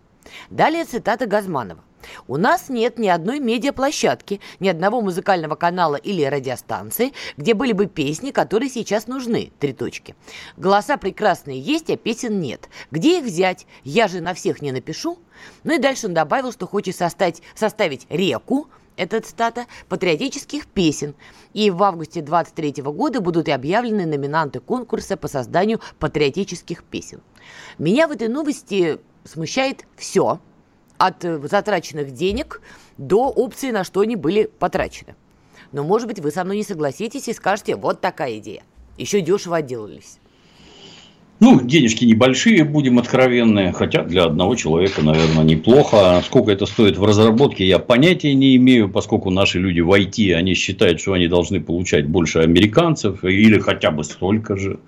Далее 0.51 0.85
цитата 0.85 1.27
Газманова. 1.27 1.83
У 2.27 2.37
нас 2.37 2.69
нет 2.69 2.99
ни 2.99 3.09
одной 3.09 3.41
медиаплощадки, 3.41 4.41
ни 4.61 4.69
одного 4.69 5.01
музыкального 5.01 5.55
канала 5.55 5.97
или 5.97 6.23
радиостанции, 6.23 7.15
где 7.39 7.55
были 7.55 7.73
бы 7.73 7.87
песни, 7.87 8.31
которые 8.31 8.69
сейчас 8.69 9.07
нужны. 9.07 9.53
Три 9.59 9.73
точки. 9.73 10.15
Голоса 10.59 10.99
прекрасные 10.99 11.59
есть, 11.59 11.89
а 11.89 11.97
песен 11.97 12.41
нет. 12.41 12.69
Где 12.91 13.21
их 13.21 13.25
взять? 13.25 13.67
Я 13.85 14.09
же 14.09 14.21
на 14.21 14.35
всех 14.35 14.61
не 14.61 14.71
напишу. 14.71 15.19
Ну 15.63 15.75
и 15.75 15.79
дальше 15.79 16.09
он 16.09 16.15
добавил, 16.15 16.53
что 16.53 16.67
хочет 16.67 16.95
составить, 16.95 17.43
составить 17.55 18.07
реку, 18.11 18.69
это 18.97 19.21
цитата, 19.21 19.67
патриотических 19.89 20.67
песен. 20.67 21.15
И 21.53 21.71
в 21.71 21.83
августе 21.83 22.23
23 22.23 22.83
года 22.83 23.21
будут 23.21 23.49
объявлены 23.49 24.07
номинанты 24.07 24.61
конкурса 24.61 25.17
по 25.17 25.29
созданию 25.29 25.81
патриотических 25.99 26.85
песен. 26.85 27.21
Меня 27.79 28.09
в 28.09 28.13
этой 28.13 28.29
новости 28.29 28.99
смущает 29.25 29.85
все– 29.97 30.41
от 30.99 31.25
э, 31.25 31.39
затраченных 31.47 32.13
денег 32.13 32.61
до 32.99 33.29
опции, 33.29 33.71
на 33.71 33.85
что 33.85 34.01
они 34.01 34.17
были 34.17 34.45
потрачены. 34.45 35.15
Но, 35.73 35.83
может 35.83 36.07
быть, 36.07 36.21
вы 36.21 36.31
со 36.31 36.45
мной 36.45 36.59
не 36.59 36.65
согласитесь 36.65 37.29
и 37.29 37.33
скажете, 37.33 37.77
вот 37.77 38.01
такая 38.01 38.39
идея. 38.39 38.63
Еще 38.97 39.21
дешево 39.21 39.57
отделались. 39.57 40.19
Ну, 41.41 41.61
денежки 41.61 42.05
небольшие, 42.05 42.65
будем 42.65 42.99
откровенны, 42.99 43.73
хотя 43.73 44.05
для 44.05 44.25
одного 44.25 44.55
человека, 44.55 45.03
наверное, 45.03 45.45
неплохо. 45.45 46.23
Сколько 46.25 46.53
это 46.53 46.65
стоит 46.65 46.97
в 46.97 47.05
разработке, 47.05 47.67
я 47.67 47.81
понятия 47.81 48.35
не 48.35 48.55
имею, 48.57 48.89
поскольку 48.89 49.31
наши 49.31 49.59
люди 49.59 49.81
в 49.81 49.91
IT, 49.91 50.33
они 50.33 50.55
считают, 50.55 51.01
что 51.01 51.15
они 51.15 51.27
должны 51.27 51.61
получать 51.61 52.07
больше 52.07 52.39
американцев 52.39 53.25
или 53.25 53.59
хотя 53.59 53.91
бы 53.91 54.05
столько 54.05 54.57
же. 54.57 54.79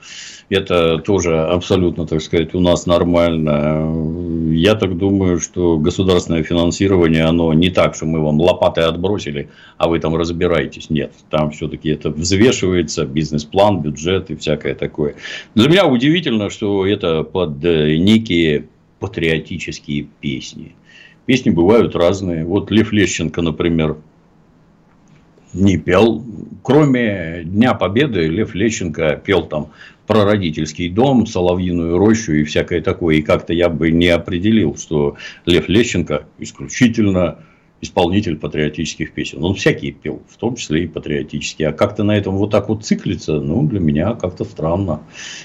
Это 0.49 0.99
тоже 0.99 1.37
абсолютно, 1.41 2.07
так 2.07 2.23
сказать, 2.23 2.55
у 2.55 2.61
нас 2.61 2.87
нормально. 2.87 4.53
Я 4.53 4.77
так 4.77 4.97
думаю, 4.97 5.41
что 5.41 5.77
государственное 5.77 6.45
финансирование, 6.45 7.25
оно 7.25 7.53
не 7.53 7.71
так, 7.71 7.97
что 7.97 8.07
мы 8.07 8.23
вам 8.23 8.41
лопатой 8.41 8.85
отбросили, 8.85 9.49
а 9.77 9.89
вы 9.89 9.99
там 9.99 10.15
разбираетесь. 10.15 10.89
Нет, 10.89 11.13
там 11.31 11.51
все-таки 11.51 11.89
это 11.89 12.11
взвешивается, 12.11 13.05
бизнес-план, 13.05 13.81
бюджет 13.81 14.31
и 14.31 14.37
всякое 14.37 14.77
такое. 14.77 15.17
Для 15.57 15.69
меня 15.69 15.87
удивительно, 15.87 16.36
что 16.51 16.87
это 16.87 17.23
под 17.23 17.65
э, 17.65 17.97
некие 17.97 18.67
патриотические 18.99 20.09
песни. 20.21 20.75
Песни 21.27 21.51
бывают 21.51 21.97
разные. 21.97 22.45
Вот 22.45 22.71
Лев 22.71 22.93
Лещенко, 22.93 23.43
например, 23.43 23.97
не 25.53 25.77
пел. 25.77 26.25
Кроме 26.63 27.43
Дня 27.45 27.75
Победы 27.75 28.27
Лев 28.29 28.55
Лещенко 28.55 29.21
пел 29.25 29.47
там 29.47 29.71
про 30.07 30.25
родительский 30.25 30.89
дом, 30.89 31.27
Соловьиную 31.27 31.99
рощу 31.99 32.33
и 32.33 32.45
всякое 32.45 32.81
такое. 32.81 33.17
И 33.17 33.23
как-то 33.23 33.53
я 33.53 33.69
бы 33.69 33.91
не 33.91 34.09
определил, 34.09 34.77
что 34.77 35.17
Лев 35.47 35.69
Лещенко 35.69 36.27
исключительно 36.39 37.39
исполнитель 37.83 38.37
патриотических 38.37 39.13
песен. 39.13 39.45
Он 39.45 39.55
всякие 39.55 39.93
пел, 39.93 40.23
в 40.29 40.39
том 40.39 40.57
числе 40.57 40.85
и 40.85 40.87
патриотические. 40.87 41.69
А 41.69 41.73
как-то 41.73 42.05
на 42.05 42.17
этом 42.17 42.37
вот 42.37 42.51
так 42.51 42.71
вот 42.71 42.85
циклиться, 42.85 43.39
ну, 43.41 43.67
для 43.67 43.81
меня 43.81 44.15
как-то 44.15 44.45
странно. 44.45 45.01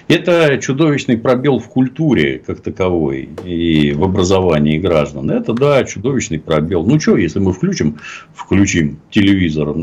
Это 0.08 0.58
чудовищный 0.58 1.18
пробел 1.18 1.60
в 1.60 1.68
культуре 1.68 2.40
как 2.40 2.62
таковой 2.62 3.28
и 3.44 3.92
в 3.92 4.04
образовании 4.04 4.78
граждан. 4.78 5.30
Это, 5.30 5.54
да, 5.54 5.84
чудовищный 5.84 6.40
пробел. 6.40 6.86
Ну, 6.86 7.00
что, 7.02 7.18
если 7.18 7.40
мы 7.40 7.52
включим, 7.52 8.00
включим 8.34 9.00
телевизор, 9.10 9.74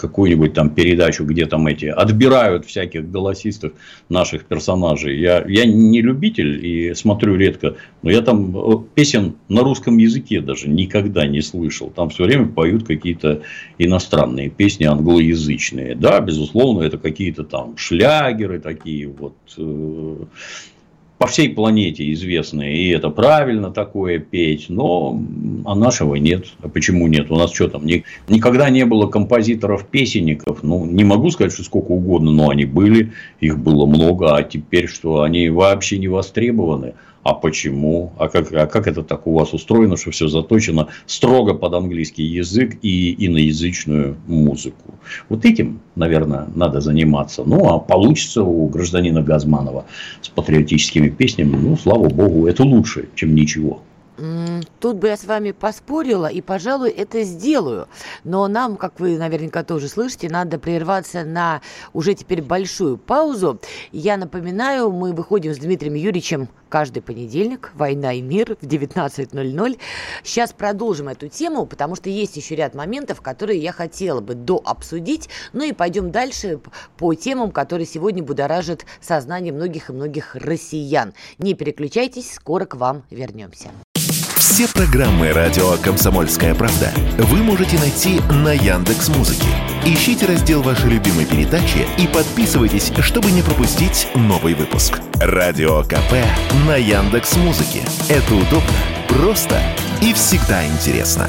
какую-нибудь 0.00 0.54
там 0.54 0.70
передачу, 0.70 1.24
где 1.24 1.46
там 1.46 1.66
эти 1.66 1.86
отбирают 1.86 2.66
всяких 2.66 3.10
голосистов 3.10 3.72
наших 4.08 4.44
персонажей. 4.44 5.18
Я, 5.18 5.44
я 5.48 5.66
не 5.66 6.00
любитель 6.02 6.64
и 6.64 6.94
смотрю 6.94 7.34
редко, 7.34 7.74
но 8.02 8.10
я 8.10 8.20
там 8.20 8.56
э, 8.56 8.76
песен 8.94 9.34
на 9.48 9.62
русском 9.62 9.98
языке 9.98 10.40
даже 10.40 10.68
никогда 10.68 11.26
не 11.26 11.40
слышал 11.42 11.63
слышал. 11.64 11.90
Там 11.90 12.10
все 12.10 12.24
время 12.24 12.46
поют 12.46 12.86
какие-то 12.86 13.42
иностранные 13.78 14.50
песни 14.50 14.84
англоязычные. 14.84 15.94
Да, 15.94 16.20
безусловно, 16.20 16.82
это 16.82 16.98
какие-то 16.98 17.44
там 17.44 17.76
шлягеры 17.76 18.60
такие 18.60 19.08
вот 19.08 19.34
э, 19.56 20.16
по 21.18 21.26
всей 21.26 21.48
планете 21.48 22.12
известные, 22.12 22.76
и 22.76 22.88
это 22.90 23.08
правильно 23.08 23.70
такое 23.70 24.18
петь, 24.18 24.66
но 24.68 25.18
а 25.64 25.74
нашего 25.74 26.16
нет. 26.16 26.46
А 26.60 26.68
почему 26.68 27.06
нет? 27.06 27.30
У 27.30 27.36
нас 27.36 27.52
что 27.52 27.68
там, 27.68 27.86
ни, 27.86 28.04
никогда 28.28 28.68
не 28.68 28.84
было 28.84 29.06
композиторов-песенников, 29.06 30.62
ну, 30.62 30.84
не 30.84 31.04
могу 31.04 31.30
сказать, 31.30 31.52
что 31.52 31.62
сколько 31.62 31.92
угодно, 31.92 32.30
но 32.30 32.50
они 32.50 32.66
были, 32.66 33.12
их 33.40 33.58
было 33.58 33.86
много, 33.86 34.36
а 34.36 34.42
теперь 34.42 34.88
что, 34.88 35.22
они 35.22 35.48
вообще 35.48 35.98
не 35.98 36.08
востребованы. 36.08 36.94
А 37.24 37.32
почему? 37.32 38.12
А 38.18 38.28
как, 38.28 38.52
а 38.52 38.66
как 38.66 38.86
это 38.86 39.02
так 39.02 39.26
у 39.26 39.32
вас 39.32 39.54
устроено, 39.54 39.96
что 39.96 40.10
все 40.10 40.28
заточено 40.28 40.88
строго 41.06 41.54
под 41.54 41.72
английский 41.72 42.22
язык 42.22 42.76
и 42.82 43.26
иноязычную 43.26 44.16
музыку? 44.26 44.94
Вот 45.30 45.46
этим, 45.46 45.80
наверное, 45.96 46.48
надо 46.54 46.82
заниматься. 46.82 47.42
Ну, 47.44 47.66
а 47.70 47.78
получится 47.78 48.42
у 48.42 48.68
гражданина 48.68 49.22
Газманова 49.22 49.86
с 50.20 50.28
патриотическими 50.28 51.08
песнями, 51.08 51.56
ну, 51.56 51.78
слава 51.78 52.10
богу, 52.10 52.46
это 52.46 52.62
лучше, 52.62 53.08
чем 53.14 53.34
ничего. 53.34 53.80
Тут 54.16 54.96
бы 54.96 55.08
я 55.08 55.16
с 55.16 55.24
вами 55.24 55.50
поспорила 55.50 56.26
и, 56.26 56.40
пожалуй, 56.40 56.90
это 56.90 57.22
сделаю. 57.22 57.88
Но 58.22 58.46
нам, 58.46 58.76
как 58.76 59.00
вы 59.00 59.18
наверняка 59.18 59.64
тоже 59.64 59.88
слышите, 59.88 60.28
надо 60.28 60.58
прерваться 60.58 61.24
на 61.24 61.62
уже 61.92 62.14
теперь 62.14 62.42
большую 62.42 62.96
паузу. 62.96 63.60
Я 63.92 64.16
напоминаю, 64.16 64.90
мы 64.90 65.12
выходим 65.12 65.52
с 65.52 65.58
Дмитрием 65.58 65.94
Юрьевичем 65.94 66.48
каждый 66.68 67.02
понедельник 67.02 67.70
«Война 67.74 68.12
и 68.12 68.20
мир» 68.20 68.56
в 68.60 68.66
19.00. 68.66 69.78
Сейчас 70.24 70.52
продолжим 70.52 71.08
эту 71.08 71.28
тему, 71.28 71.66
потому 71.66 71.94
что 71.94 72.08
есть 72.08 72.36
еще 72.36 72.56
ряд 72.56 72.74
моментов, 72.74 73.20
которые 73.20 73.60
я 73.60 73.70
хотела 73.70 74.20
бы 74.20 74.34
дообсудить. 74.34 75.28
Ну 75.52 75.62
и 75.62 75.72
пойдем 75.72 76.10
дальше 76.10 76.60
по 76.96 77.14
темам, 77.14 77.52
которые 77.52 77.86
сегодня 77.86 78.22
будоражат 78.22 78.86
сознание 79.00 79.52
многих 79.52 79.90
и 79.90 79.92
многих 79.92 80.34
россиян. 80.34 81.14
Не 81.38 81.54
переключайтесь, 81.54 82.34
скоро 82.34 82.64
к 82.64 82.74
вам 82.74 83.04
вернемся. 83.10 83.70
Все 84.54 84.68
программы 84.68 85.32
радио 85.32 85.72
Комсомольская 85.78 86.54
правда 86.54 86.92
вы 87.18 87.38
можете 87.38 87.76
найти 87.76 88.20
на 88.30 88.52
Яндекс 88.52 89.08
Музыке. 89.08 89.48
Ищите 89.84 90.26
раздел 90.26 90.62
вашей 90.62 90.90
любимой 90.90 91.26
передачи 91.26 91.84
и 91.98 92.06
подписывайтесь, 92.06 92.92
чтобы 93.00 93.32
не 93.32 93.42
пропустить 93.42 94.06
новый 94.14 94.54
выпуск. 94.54 95.00
Радио 95.14 95.82
КП 95.82 96.12
на 96.68 96.76
Яндекс 96.76 97.34
Музыке. 97.34 97.80
Это 98.08 98.32
удобно, 98.32 98.70
просто 99.08 99.60
и 100.00 100.12
всегда 100.12 100.64
интересно. 100.64 101.28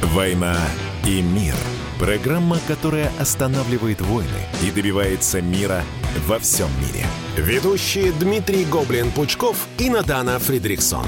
Война 0.00 0.56
и 1.04 1.20
мир. 1.20 1.56
Программа, 1.98 2.56
которая 2.66 3.12
останавливает 3.18 4.00
войны 4.00 4.46
и 4.62 4.70
добивается 4.70 5.42
мира 5.42 5.82
во 6.20 6.38
всем 6.38 6.68
мире. 6.80 7.06
Ведущие 7.36 8.12
Дмитрий 8.12 8.64
Гоблин-Пучков 8.64 9.56
и 9.78 9.90
Надана 9.90 10.38
Фридриксон. 10.38 11.06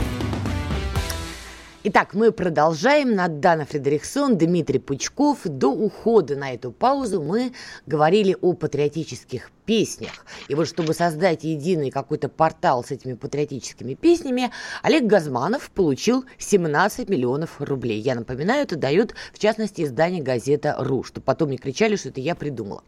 Итак, 1.82 2.12
мы 2.12 2.30
продолжаем. 2.30 3.14
Надана 3.14 3.64
Фредериксон, 3.64 4.36
Дмитрий 4.36 4.78
Пучков. 4.78 5.38
До 5.44 5.68
ухода 5.68 6.36
на 6.36 6.52
эту 6.52 6.72
паузу 6.72 7.22
мы 7.22 7.54
говорили 7.86 8.36
о 8.42 8.52
патриотических 8.52 9.50
песнях. 9.64 10.26
И 10.48 10.54
вот 10.54 10.68
чтобы 10.68 10.92
создать 10.92 11.44
единый 11.44 11.90
какой-то 11.90 12.28
портал 12.28 12.84
с 12.84 12.90
этими 12.90 13.14
патриотическими 13.14 13.94
песнями, 13.94 14.50
Олег 14.82 15.04
Газманов 15.04 15.70
получил 15.70 16.26
17 16.36 17.08
миллионов 17.08 17.62
рублей. 17.62 17.98
Я 17.98 18.14
напоминаю, 18.14 18.64
это 18.64 18.76
дает, 18.76 19.14
в 19.32 19.38
частности, 19.38 19.80
издание 19.82 20.22
газета 20.22 20.76
«Ру», 20.78 21.02
чтобы 21.02 21.24
потом 21.24 21.48
не 21.48 21.56
кричали, 21.56 21.96
что 21.96 22.10
это 22.10 22.20
я 22.20 22.34
придумала. 22.34 22.82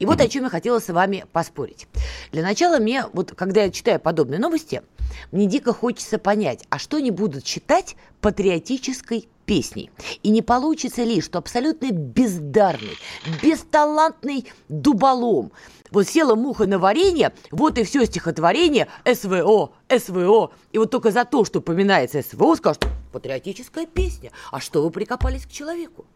И 0.00 0.06
вот 0.06 0.20
о 0.20 0.26
чем 0.26 0.44
я 0.44 0.50
хотела 0.50 0.80
с 0.80 0.88
вами 0.88 1.26
поспорить. 1.30 1.86
Для 2.32 2.42
начала 2.42 2.78
мне, 2.78 3.04
вот 3.12 3.34
когда 3.36 3.62
я 3.62 3.70
читаю 3.70 4.00
подобные 4.00 4.40
новости, 4.40 4.82
мне 5.30 5.46
дико 5.46 5.72
хочется 5.72 6.18
понять, 6.18 6.64
а 6.70 6.78
что 6.78 6.96
они 6.98 7.10
будут 7.10 7.44
читать 7.44 7.96
патриотической 8.20 9.28
песней? 9.46 9.90
И 10.22 10.30
не 10.30 10.42
получится 10.42 11.02
ли, 11.02 11.20
что 11.20 11.38
абсолютно 11.38 11.90
бездарный, 11.90 12.96
бесталантный 13.42 14.46
дуболом 14.68 15.52
вот 15.92 16.08
села 16.08 16.34
муха 16.34 16.66
на 16.66 16.78
варенье, 16.78 17.32
вот 17.50 17.78
и 17.78 17.84
все 17.84 18.04
стихотворение 18.06 18.88
СВО, 19.04 19.72
СВО. 19.88 20.52
И 20.72 20.78
вот 20.78 20.90
только 20.90 21.10
за 21.10 21.24
то, 21.24 21.44
что 21.44 21.60
упоминается 21.60 22.22
СВО, 22.22 22.54
скажут, 22.56 22.86
патриотическая 23.12 23.86
песня. 23.86 24.32
А 24.50 24.60
что 24.60 24.82
вы 24.82 24.90
прикопались 24.90 25.46
к 25.46 25.50
человеку? 25.50 26.06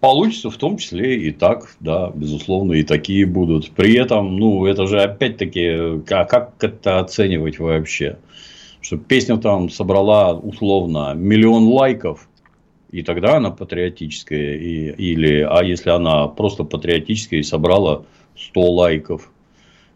Получится 0.00 0.48
в 0.48 0.56
том 0.56 0.78
числе 0.78 1.18
и 1.28 1.30
так, 1.30 1.76
да, 1.80 2.10
безусловно, 2.14 2.72
и 2.72 2.82
такие 2.84 3.26
будут. 3.26 3.70
При 3.72 3.94
этом, 3.94 4.38
ну, 4.38 4.64
это 4.64 4.86
же 4.86 5.02
опять-таки, 5.02 6.02
а 6.10 6.24
как 6.24 6.54
это 6.60 7.00
оценивать 7.00 7.58
вообще? 7.58 8.18
Что 8.80 8.96
песня 8.96 9.36
там 9.36 9.68
собрала 9.68 10.32
условно 10.32 11.12
миллион 11.14 11.68
лайков, 11.68 12.30
и 12.90 13.02
тогда 13.02 13.36
она 13.36 13.50
патриотическая, 13.50 14.56
и, 14.56 14.90
или, 14.90 15.46
а 15.48 15.62
если 15.62 15.90
она 15.90 16.28
просто 16.28 16.64
патриотическая 16.64 17.40
и 17.40 17.42
собрала 17.44 18.04
100 18.38 18.70
лайков, 18.72 19.30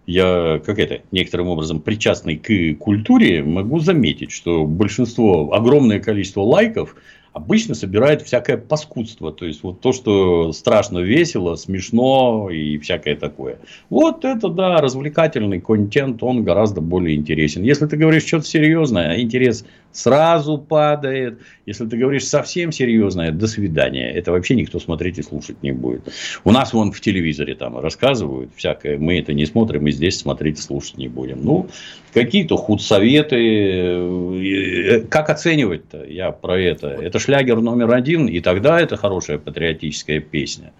я, 0.06 0.60
как 0.64 0.78
это, 0.78 1.00
некоторым 1.12 1.48
образом 1.48 1.80
причастный 1.80 2.36
к 2.36 2.78
культуре, 2.78 3.42
могу 3.42 3.80
заметить, 3.80 4.32
что 4.32 4.66
большинство, 4.66 5.54
огромное 5.54 5.98
количество 5.98 6.42
лайков 6.42 6.94
обычно 7.34 7.74
собирает 7.74 8.22
всякое 8.22 8.56
паскудство. 8.56 9.32
То 9.32 9.44
есть, 9.44 9.62
вот 9.64 9.80
то, 9.80 9.92
что 9.92 10.52
страшно 10.52 11.00
весело, 11.00 11.56
смешно 11.56 12.48
и 12.48 12.78
всякое 12.78 13.16
такое. 13.16 13.58
Вот 13.90 14.24
это, 14.24 14.48
да, 14.48 14.78
развлекательный 14.78 15.60
контент, 15.60 16.22
он 16.22 16.44
гораздо 16.44 16.80
более 16.80 17.16
интересен. 17.16 17.62
Если 17.64 17.86
ты 17.86 17.96
говоришь 17.96 18.24
что-то 18.24 18.46
серьезное, 18.46 19.20
интерес 19.20 19.66
сразу 19.90 20.58
падает. 20.58 21.40
Если 21.66 21.86
ты 21.86 21.96
говоришь 21.96 22.26
совсем 22.26 22.70
серьезное, 22.70 23.32
до 23.32 23.48
свидания. 23.48 24.12
Это 24.12 24.30
вообще 24.30 24.54
никто 24.54 24.78
смотреть 24.78 25.18
и 25.18 25.22
слушать 25.22 25.62
не 25.62 25.72
будет. 25.72 26.08
У 26.44 26.52
нас 26.52 26.72
вон 26.72 26.92
в 26.92 27.00
телевизоре 27.00 27.56
там 27.56 27.78
рассказывают 27.78 28.50
всякое. 28.54 28.96
Мы 28.96 29.18
это 29.18 29.34
не 29.34 29.46
смотрим, 29.46 29.86
и 29.88 29.90
здесь 29.90 30.18
смотреть 30.18 30.58
и 30.60 30.62
слушать 30.62 30.98
не 30.98 31.08
будем. 31.08 31.40
Ну, 31.42 31.68
какие-то 32.14 32.56
худсоветы. 32.56 33.36
Э, 33.36 35.00
как 35.10 35.28
оценивать-то? 35.28 36.04
Я 36.04 36.30
про 36.30 36.58
это. 36.58 36.88
Это 36.88 37.18
шлягер 37.18 37.60
номер 37.60 37.92
один, 37.92 38.26
и 38.26 38.40
тогда 38.40 38.80
это 38.80 38.96
хорошая 38.96 39.38
патриотическая 39.38 40.20
песня. 40.20 40.72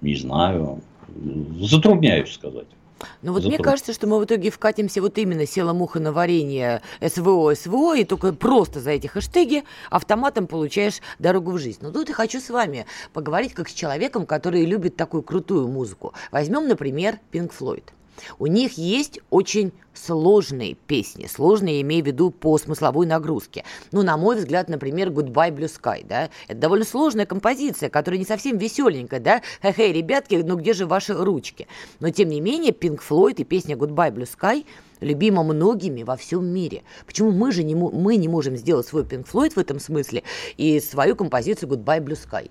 Не 0.00 0.14
знаю. 0.14 0.80
Затрудняюсь 1.60 2.32
сказать. 2.32 2.66
Ну 3.22 3.32
вот 3.32 3.44
мне 3.44 3.58
кажется, 3.58 3.92
что 3.92 4.06
мы 4.06 4.18
в 4.18 4.24
итоге 4.24 4.50
вкатимся 4.50 5.02
вот 5.02 5.18
именно 5.18 5.46
села 5.46 5.74
муха 5.74 6.00
на 6.00 6.12
варенье 6.12 6.80
СВО, 7.06 7.54
СВО, 7.54 7.94
и 7.96 8.04
только 8.04 8.32
просто 8.32 8.80
за 8.80 8.92
эти 8.92 9.06
хэштеги 9.06 9.64
автоматом 9.90 10.46
получаешь 10.46 11.00
дорогу 11.18 11.52
в 11.52 11.58
жизнь. 11.58 11.80
Но 11.82 11.90
тут 11.90 12.08
я 12.08 12.14
хочу 12.14 12.40
с 12.40 12.48
вами 12.48 12.86
поговорить 13.12 13.52
как 13.52 13.68
с 13.68 13.74
человеком, 13.74 14.24
который 14.24 14.64
любит 14.64 14.96
такую 14.96 15.22
крутую 15.22 15.68
музыку. 15.68 16.14
Возьмем, 16.30 16.68
например, 16.68 17.18
Pink 17.32 17.52
Floyd. 17.58 17.84
У 18.38 18.46
них 18.46 18.78
есть 18.78 19.20
очень 19.30 19.72
сложные 19.94 20.74
песни. 20.74 21.26
Сложные, 21.26 21.80
имею 21.82 22.04
в 22.04 22.06
виду 22.06 22.30
по 22.30 22.58
смысловой 22.58 23.06
нагрузке. 23.06 23.64
Ну, 23.92 24.02
на 24.02 24.16
мой 24.16 24.36
взгляд, 24.36 24.68
например, 24.68 25.10
Goodbye 25.10 25.50
Blue 25.50 25.70
Sky, 25.70 26.06
да? 26.06 26.30
Это 26.48 26.60
довольно 26.60 26.84
сложная 26.84 27.26
композиция, 27.26 27.88
которая 27.88 28.18
не 28.18 28.26
совсем 28.26 28.58
веселенькая, 28.58 29.20
да? 29.20 29.42
Хе-хей, 29.62 29.92
ребятки, 29.92 30.34
ну 30.36 30.56
где 30.56 30.72
же 30.72 30.86
ваши 30.86 31.14
ручки? 31.14 31.66
Но, 32.00 32.10
тем 32.10 32.28
не 32.28 32.40
менее, 32.40 32.72
Pink 32.72 33.00
Floyd 33.08 33.36
и 33.36 33.44
песня 33.44 33.76
Goodbye 33.76 34.12
Blue 34.12 34.28
Sky 34.28 34.66
любима 35.00 35.42
многими 35.42 36.02
во 36.02 36.16
всем 36.16 36.46
мире. 36.46 36.82
Почему 37.06 37.30
мы 37.30 37.52
же 37.52 37.62
не, 37.62 37.74
мы 37.74 38.16
не 38.16 38.28
можем 38.28 38.56
сделать 38.56 38.86
свой 38.86 39.02
Pink 39.04 39.26
Floyd 39.30 39.52
в 39.54 39.58
этом 39.58 39.78
смысле 39.78 40.22
и 40.56 40.80
свою 40.80 41.16
композицию 41.16 41.70
Goodbye 41.70 42.00
Blue 42.00 42.18
Sky? 42.18 42.50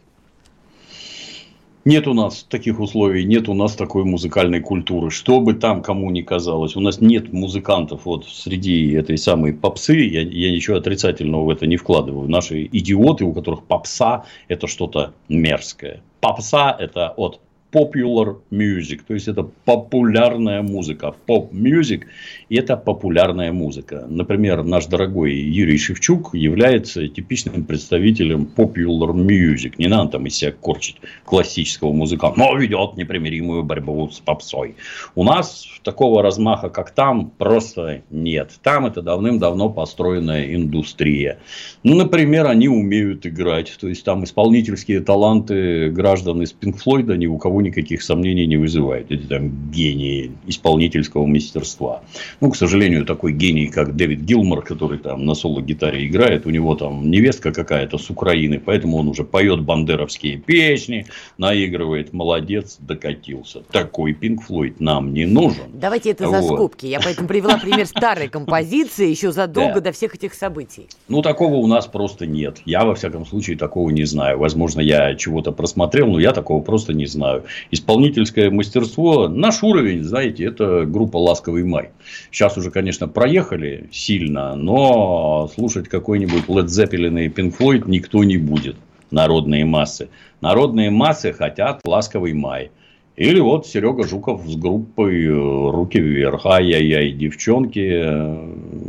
Нет 1.87 2.07
у 2.07 2.15
нас 2.15 2.43
таких 2.49 2.79
условий, 2.79 3.25
нет 3.25 3.47
у 3.47 3.53
нас 3.53 3.75
такой 3.75 4.05
музыкальной 4.05 4.59
культуры. 4.59 5.11
Что 5.11 5.39
бы 5.39 5.53
там 5.53 5.83
кому 5.83 6.09
ни 6.09 6.23
казалось. 6.23 6.75
У 6.75 6.79
нас 6.79 6.99
нет 6.99 7.31
музыкантов 7.31 8.05
вот 8.05 8.25
среди 8.25 8.93
этой 8.93 9.19
самой 9.19 9.53
попсы. 9.53 9.93
Я, 9.99 10.21
я 10.21 10.51
ничего 10.51 10.77
отрицательного 10.77 11.43
в 11.43 11.49
это 11.51 11.67
не 11.67 11.77
вкладываю. 11.77 12.27
Наши 12.27 12.65
идиоты, 12.65 13.23
у 13.23 13.33
которых 13.33 13.65
попса 13.65 14.25
это 14.47 14.65
что-то 14.65 15.13
мерзкое. 15.29 16.01
Попса 16.21 16.75
это 16.79 17.13
от 17.17 17.39
popular 17.75 18.37
music, 18.51 19.01
то 19.05 19.13
есть 19.13 19.27
это 19.27 19.43
популярная 19.65 20.61
музыка. 20.61 21.13
Music– 21.27 22.03
это 22.49 22.77
популярная 22.77 23.51
музыка. 23.51 24.05
Например, 24.09 24.63
наш 24.63 24.85
дорогой 24.85 25.33
Юрий 25.33 25.77
Шевчук 25.77 26.33
является 26.33 27.05
типичным 27.09 27.65
представителем 27.65 28.47
popular 28.55 29.13
music. 29.13 29.73
Не 29.77 29.87
надо 29.87 30.11
там 30.11 30.25
из 30.25 30.35
себя 30.37 30.53
корчить 30.53 30.97
классического 31.25 31.91
музыканта, 31.91 32.39
но 32.39 32.55
ведет 32.55 32.95
непримиримую 32.95 33.63
борьбу 33.63 34.09
с 34.09 34.19
попсой. 34.19 34.75
У 35.13 35.23
нас 35.23 35.67
такого 35.83 36.21
размаха, 36.23 36.69
как 36.69 36.91
там, 36.91 37.29
просто 37.29 38.03
нет. 38.09 38.51
Там 38.63 38.85
это 38.85 39.01
давным-давно 39.01 39.69
построенная 39.69 40.55
индустрия. 40.55 41.39
Ну, 41.83 41.95
например, 41.95 42.47
они 42.47 42.69
умеют 42.69 43.25
играть. 43.25 43.75
То 43.79 43.89
есть, 43.89 44.05
там 44.05 44.23
исполнительские 44.23 45.01
таланты 45.01 45.89
граждан 45.89 46.41
из 46.41 46.53
Пинк 46.53 46.77
Флойда 46.77 47.17
ни 47.17 47.27
у 47.27 47.37
кого 47.37 47.64
никаких 47.65 48.01
сомнений 48.01 48.45
не 48.47 48.57
вызывает. 48.57 49.11
Это 49.11 49.27
там 49.27 49.71
гении 49.71 50.31
исполнительского 50.47 51.25
мастерства. 51.25 52.01
Ну, 52.41 52.51
к 52.51 52.55
сожалению, 52.55 53.05
такой 53.05 53.33
гений, 53.33 53.67
как 53.67 53.95
Дэвид 53.95 54.21
Гилмор, 54.21 54.61
который 54.61 54.99
там 54.99 55.25
на 55.25 55.33
соло-гитаре 55.33 56.07
играет, 56.07 56.45
у 56.45 56.49
него 56.49 56.75
там 56.75 57.11
невестка 57.11 57.51
какая-то 57.51 57.97
с 57.97 58.09
Украины, 58.09 58.61
поэтому 58.63 58.97
он 58.97 59.07
уже 59.09 59.23
поет 59.23 59.61
бандеровские 59.61 60.37
песни, 60.37 61.05
наигрывает, 61.37 62.13
молодец, 62.13 62.77
докатился. 62.79 63.61
Такой 63.71 64.13
Пинк 64.13 64.43
Флойд 64.43 64.79
нам 64.79 65.13
не 65.13 65.25
нужен. 65.25 65.65
Давайте 65.73 66.11
это 66.11 66.29
за 66.29 66.41
вот. 66.41 66.55
скобки. 66.55 66.85
Я 66.85 66.99
поэтому 66.99 67.27
привела 67.27 67.57
пример 67.57 67.85
старой 67.85 68.27
композиции 68.29 69.09
еще 69.09 69.31
задолго 69.31 69.81
до 69.81 69.91
всех 69.91 70.15
этих 70.15 70.33
событий. 70.33 70.87
Ну, 71.07 71.21
такого 71.21 71.55
у 71.55 71.67
нас 71.67 71.87
просто 71.87 72.25
нет. 72.25 72.61
Я, 72.65 72.85
во 72.85 72.95
всяком 72.95 73.25
случае, 73.25 73.57
такого 73.57 73.89
не 73.89 74.05
знаю. 74.05 74.37
Возможно, 74.39 74.81
я 74.81 75.15
чего-то 75.15 75.51
просмотрел, 75.51 76.07
но 76.07 76.19
я 76.19 76.31
такого 76.31 76.61
просто 76.61 76.93
не 76.93 77.05
знаю 77.05 77.43
исполнительское 77.71 78.49
мастерство, 78.51 79.27
наш 79.27 79.63
уровень, 79.63 80.03
знаете, 80.03 80.45
это 80.45 80.85
группа 80.85 81.17
«Ласковый 81.17 81.63
май». 81.63 81.89
Сейчас 82.31 82.57
уже, 82.57 82.71
конечно, 82.71 83.07
проехали 83.07 83.89
сильно, 83.91 84.55
но 84.55 85.49
слушать 85.53 85.87
какой-нибудь 85.87 86.45
Led 86.47 86.65
Zeppelin 86.65 87.25
и 87.25 87.29
Pink 87.29 87.57
Floyd 87.57 87.83
никто 87.87 88.23
не 88.23 88.37
будет. 88.37 88.75
Народные 89.11 89.65
массы. 89.65 90.09
Народные 90.41 90.89
массы 90.89 91.31
хотят 91.33 91.81
«Ласковый 91.85 92.33
май». 92.33 92.71
Или 93.15 93.39
вот 93.39 93.65
Серега 93.65 94.05
Жуков 94.05 94.41
с 94.45 94.57
группой 94.57 95.27
«Руки 95.29 95.99
вверх». 95.99 96.45
Ай-яй-яй, 96.45 97.11
девчонки, 97.11 98.03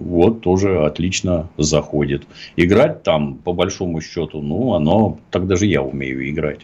вот 0.07 0.41
тоже 0.41 0.85
отлично 0.85 1.49
заходит. 1.59 2.27
Играть 2.57 3.03
там, 3.03 3.37
по 3.37 3.53
большому 3.53 4.01
счету, 4.01 4.41
ну, 4.41 4.75
оно, 4.75 5.19
так 5.31 5.47
даже 5.47 5.67
я 5.67 5.83
умею 5.83 6.29
играть. 6.31 6.61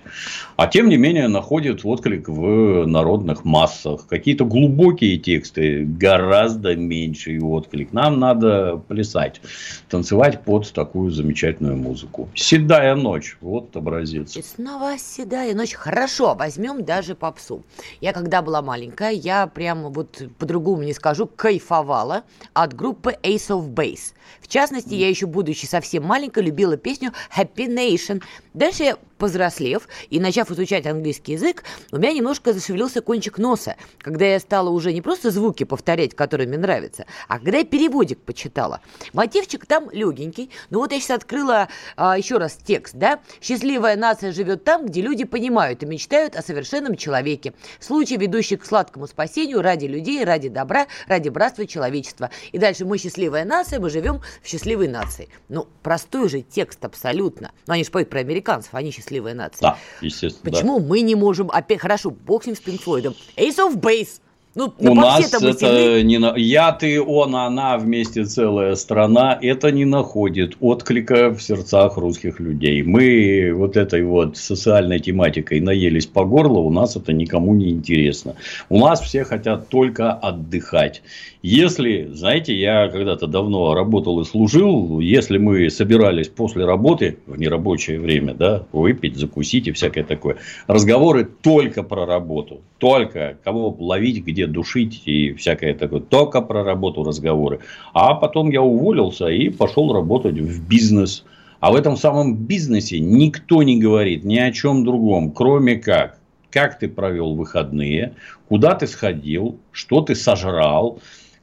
А 0.57 0.67
тем 0.67 0.89
не 0.89 0.97
менее, 0.97 1.29
находит 1.29 1.81
отклик 1.85 2.29
в 2.29 2.87
народных 2.87 3.45
массах. 3.45 4.07
Какие-то 4.07 4.45
глубокие 4.45 5.19
тексты, 5.19 5.85
гораздо 5.85 6.77
меньший 6.77 7.41
отклик. 7.41 7.93
Нам 7.93 8.19
надо 8.19 8.81
плясать, 8.89 9.41
танцевать 9.89 10.43
под 10.43 10.73
такую 10.73 11.11
замечательную 11.11 11.77
музыку. 11.77 12.29
«Седая 12.35 12.95
ночь», 12.95 13.37
вот 13.41 13.77
образец. 13.77 14.37
И 14.37 14.43
снова 14.43 14.97
«Седая 14.99 15.55
ночь». 15.55 15.75
Хорошо, 15.75 16.35
возьмем 16.35 16.85
даже 16.85 17.15
попсу. 17.15 17.63
Я 18.01 18.13
когда 18.13 18.43
была 18.43 18.63
маленькая, 18.63 19.11
я 19.11 19.47
прямо 19.47 19.89
вот 19.89 20.23
по-другому 20.39 20.83
не 20.83 20.93
скажу, 20.93 21.27
кайфовала 21.27 22.23
от 22.55 22.75
группы 22.75 23.17
Ace 23.35 23.49
of 23.49 23.75
Base. 23.75 24.13
В 24.41 24.49
частности, 24.49 24.95
я 24.95 25.09
еще 25.09 25.27
будучи 25.27 25.67
совсем 25.67 26.05
маленькой, 26.05 26.45
любила 26.45 26.77
песню 26.77 27.13
Happy 27.37 27.67
Nation. 27.69 28.23
Дальше 28.55 28.83
я 28.83 28.99
Повзрослев 29.23 29.87
и 30.11 30.19
начав 30.19 30.51
изучать 30.51 30.85
английский 30.85 31.35
язык, 31.35 31.63
у 31.93 31.99
меня 31.99 32.13
немножко 32.13 32.53
зашевелился 32.53 33.03
кончик 33.03 33.39
носа, 33.39 33.77
когда 33.99 34.27
я 34.27 34.41
стала 34.41 34.69
уже 34.71 34.93
не 34.93 35.01
просто 35.01 35.31
звуки 35.31 35.63
повторять, 35.63 36.17
которые 36.17 36.49
мне 36.49 36.59
нравятся, 36.59 37.07
а 37.29 37.39
когда 37.39 37.59
я 37.59 37.65
переводик 37.65 38.19
почитала. 38.19 38.81
Мотивчик 39.13 39.65
там 39.65 39.89
легенький, 39.93 40.51
но 40.71 40.81
вот 40.81 40.91
я 40.91 40.99
сейчас 40.99 41.19
открыла 41.19 41.69
а, 41.97 42.19
еще 42.19 42.39
раз 42.39 42.55
текст, 42.55 42.97
да? 42.97 43.21
«Счастливая 43.41 43.95
нация 43.95 44.33
живет 44.33 44.65
там, 44.65 44.87
где 44.87 45.01
люди 45.01 45.23
понимают 45.23 45.85
и 45.85 45.87
мечтают 45.87 46.35
о 46.35 46.43
совершенном 46.43 46.97
человеке. 46.97 47.55
Случай, 47.79 48.17
ведущий 48.17 48.57
к 48.57 48.65
сладкому 48.65 49.07
спасению 49.07 49.63
ради 49.63 49.85
людей, 49.85 50.25
ради 50.25 50.49
добра, 50.49 50.89
ради 51.07 51.29
братства 51.29 51.65
человечества. 51.65 52.31
И 52.51 52.59
дальше 52.59 52.85
мы 52.85 52.99
счастливая 52.99 53.45
нация, 53.45 53.79
мы 53.79 53.89
живем 53.89 54.21
в 54.43 54.49
счастливой 54.49 54.89
нации». 54.89 55.29
Ну, 55.49 55.69
простой 55.85 56.29
же 56.29 56.43
текст 56.43 56.85
абсолютно. 56.85 57.53
Но 57.69 57.75
они 57.75 57.85
же 57.85 57.93
поют 57.93 58.11
про 58.11 58.19
американцев, 58.19 58.75
они 58.75 58.91
счастливые 58.91 59.12
счастливая 59.13 59.35
нация. 59.35 59.61
Да, 59.61 59.79
естественно. 60.01 60.51
Почему 60.51 60.81
да. 60.81 60.87
мы 60.87 61.01
не 61.03 61.15
можем 61.15 61.51
опять, 61.51 61.81
хорошо, 61.81 62.11
бог 62.11 62.45
с 62.45 62.47
ним 62.47 62.57
с 62.57 62.61
Пинк 62.61 62.81
Флойдом. 62.81 63.15
Ace 63.37 63.59
of 63.59 63.77
Base. 63.77 64.21
Ну, 64.55 64.75
У 64.79 64.95
нас 64.95 65.33
это 65.33 66.03
не 66.03 66.19
на... 66.19 66.35
я, 66.37 66.73
ты, 66.73 67.01
он, 67.01 67.35
она 67.35 67.79
вместе 67.79 68.27
целая 68.27 68.75
страна. 68.75 69.39
Это 69.41 69.73
не 69.73 69.87
находит 69.87 70.57
отклика 70.61 71.31
в 71.31 71.43
сердцах 71.43 71.97
русских 71.97 72.39
людей. 72.39 72.83
Мы 72.83 73.53
вот 73.55 73.79
этой 73.79 74.05
вот 74.05 74.37
социальной 74.37 74.99
тематикой 74.99 75.61
наелись 75.61 76.05
по 76.07 76.27
горло, 76.27 76.59
у 76.59 76.71
нас 76.71 76.97
это 76.97 77.15
никому 77.15 77.55
не 77.55 77.71
интересно. 77.71 78.35
У 78.69 78.79
нас 78.79 79.01
все 79.01 79.25
хотят 79.25 79.69
только 79.69 80.13
отдыхать. 80.13 81.03
Если, 81.43 82.09
знаете, 82.13 82.55
я 82.55 82.89
когда-то 82.89 83.27
давно 83.27 83.75
работал 83.75 84.21
и 84.21 84.25
служил, 84.25 85.01
если 85.01 85.39
мы 85.39 85.71
собирались 85.71 86.29
после 86.29 86.65
работы 86.65 87.19
в 87.27 87.37
нерабочее 87.37 87.99
время, 87.99 88.35
да, 88.35 88.67
выпить, 88.71 89.17
закусить 89.17 89.67
и 89.67 89.73
всякое 89.73 90.05
такое, 90.05 90.37
разговоры 90.69 91.25
только 91.25 91.83
про 91.83 92.07
работу, 92.07 92.61
только 92.79 93.39
кого 93.43 93.77
ловить, 93.79 94.25
где 94.25 94.42
душить 94.47 95.03
и 95.07 95.33
всякое 95.33 95.75
такое, 95.75 96.01
только 96.01 96.41
про 96.41 96.65
работу 96.65 97.05
разговоры. 97.05 97.61
А 97.93 98.15
потом 98.15 98.51
я 98.51 98.63
уволился 98.63 99.29
и 99.29 99.49
пошел 99.49 99.93
работать 99.93 100.39
в 100.39 100.67
бизнес. 100.69 101.25
А 101.61 101.71
в 101.71 101.77
этом 101.77 101.97
самом 101.97 102.37
бизнесе 102.37 102.99
никто 102.99 103.63
не 103.63 103.79
говорит 103.79 104.25
ни 104.25 104.37
о 104.39 104.51
чем 104.51 104.85
другом, 104.85 105.31
кроме 105.31 105.77
как, 105.77 106.19
как 106.51 106.79
ты 106.79 106.89
провел 106.89 107.35
выходные, 107.35 108.15
куда 108.49 108.75
ты 108.75 108.87
сходил, 108.87 109.59
что 109.71 110.01
ты 110.01 110.15
сожрал, 110.15 110.99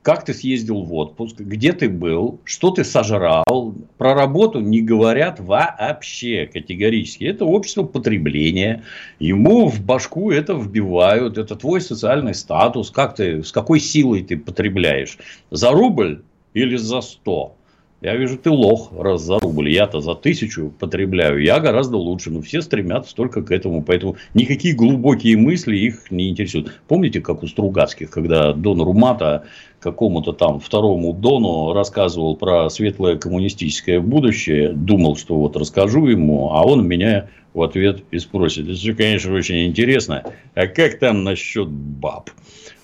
как 0.09 0.25
ты 0.25 0.33
съездил 0.33 0.81
в 0.81 0.93
отпуск, 0.95 1.39
где 1.39 1.71
ты 1.71 1.87
был, 1.87 2.39
что 2.43 2.71
ты 2.71 2.83
сожрал. 2.83 3.75
Про 3.99 4.15
работу 4.15 4.59
не 4.59 4.81
говорят 4.81 5.39
вообще 5.39 6.49
категорически. 6.51 7.25
Это 7.25 7.45
общество 7.45 7.83
потребления. 7.83 8.83
Ему 9.19 9.67
в 9.67 9.85
башку 9.85 10.31
это 10.31 10.53
вбивают. 10.53 11.37
Это 11.37 11.55
твой 11.55 11.79
социальный 11.79 12.33
статус. 12.33 12.89
Как 12.89 13.13
ты, 13.13 13.43
с 13.43 13.51
какой 13.51 13.79
силой 13.79 14.23
ты 14.23 14.35
потребляешь? 14.35 15.19
За 15.51 15.69
рубль 15.69 16.23
или 16.55 16.75
за 16.75 17.01
сто? 17.01 17.58
Я 18.01 18.15
вижу, 18.15 18.37
ты 18.37 18.49
лох, 18.49 18.93
раз 18.97 19.21
за 19.23 19.39
рубль. 19.39 19.69
Я-то 19.69 19.99
за 19.99 20.15
тысячу 20.15 20.71
потребляю. 20.79 21.43
Я 21.43 21.59
гораздо 21.59 21.97
лучше. 21.97 22.31
Но 22.31 22.41
все 22.41 22.61
стремятся 22.61 23.13
только 23.13 23.41
к 23.41 23.51
этому. 23.51 23.83
Поэтому 23.83 24.15
никакие 24.33 24.73
глубокие 24.73 25.35
мысли 25.35 25.75
их 25.75 26.09
не 26.09 26.29
интересуют. 26.29 26.79
Помните, 26.87 27.19
как 27.19 27.43
у 27.43 27.47
Стругацких, 27.47 28.09
когда 28.09 28.53
Дон 28.53 28.81
Румата 28.81 29.43
какому-то 29.81 30.31
там 30.31 30.61
второму 30.61 31.11
Дону 31.11 31.73
рассказывал 31.73 32.37
про 32.37 32.69
светлое 32.69 33.17
коммунистическое 33.17 33.99
будущее, 33.99 34.71
думал, 34.71 35.17
что 35.17 35.35
вот 35.35 35.57
расскажу 35.57 36.07
ему, 36.07 36.51
а 36.53 36.65
он 36.65 36.87
меня 36.87 37.27
в 37.53 37.61
ответ 37.61 38.03
и 38.11 38.19
спросит. 38.19 38.65
Это 38.65 38.75
все, 38.75 38.93
конечно, 38.93 39.33
очень 39.33 39.65
интересно. 39.65 40.23
А 40.55 40.67
как 40.67 40.99
там 40.99 41.25
насчет 41.25 41.67
баб? 41.67 42.29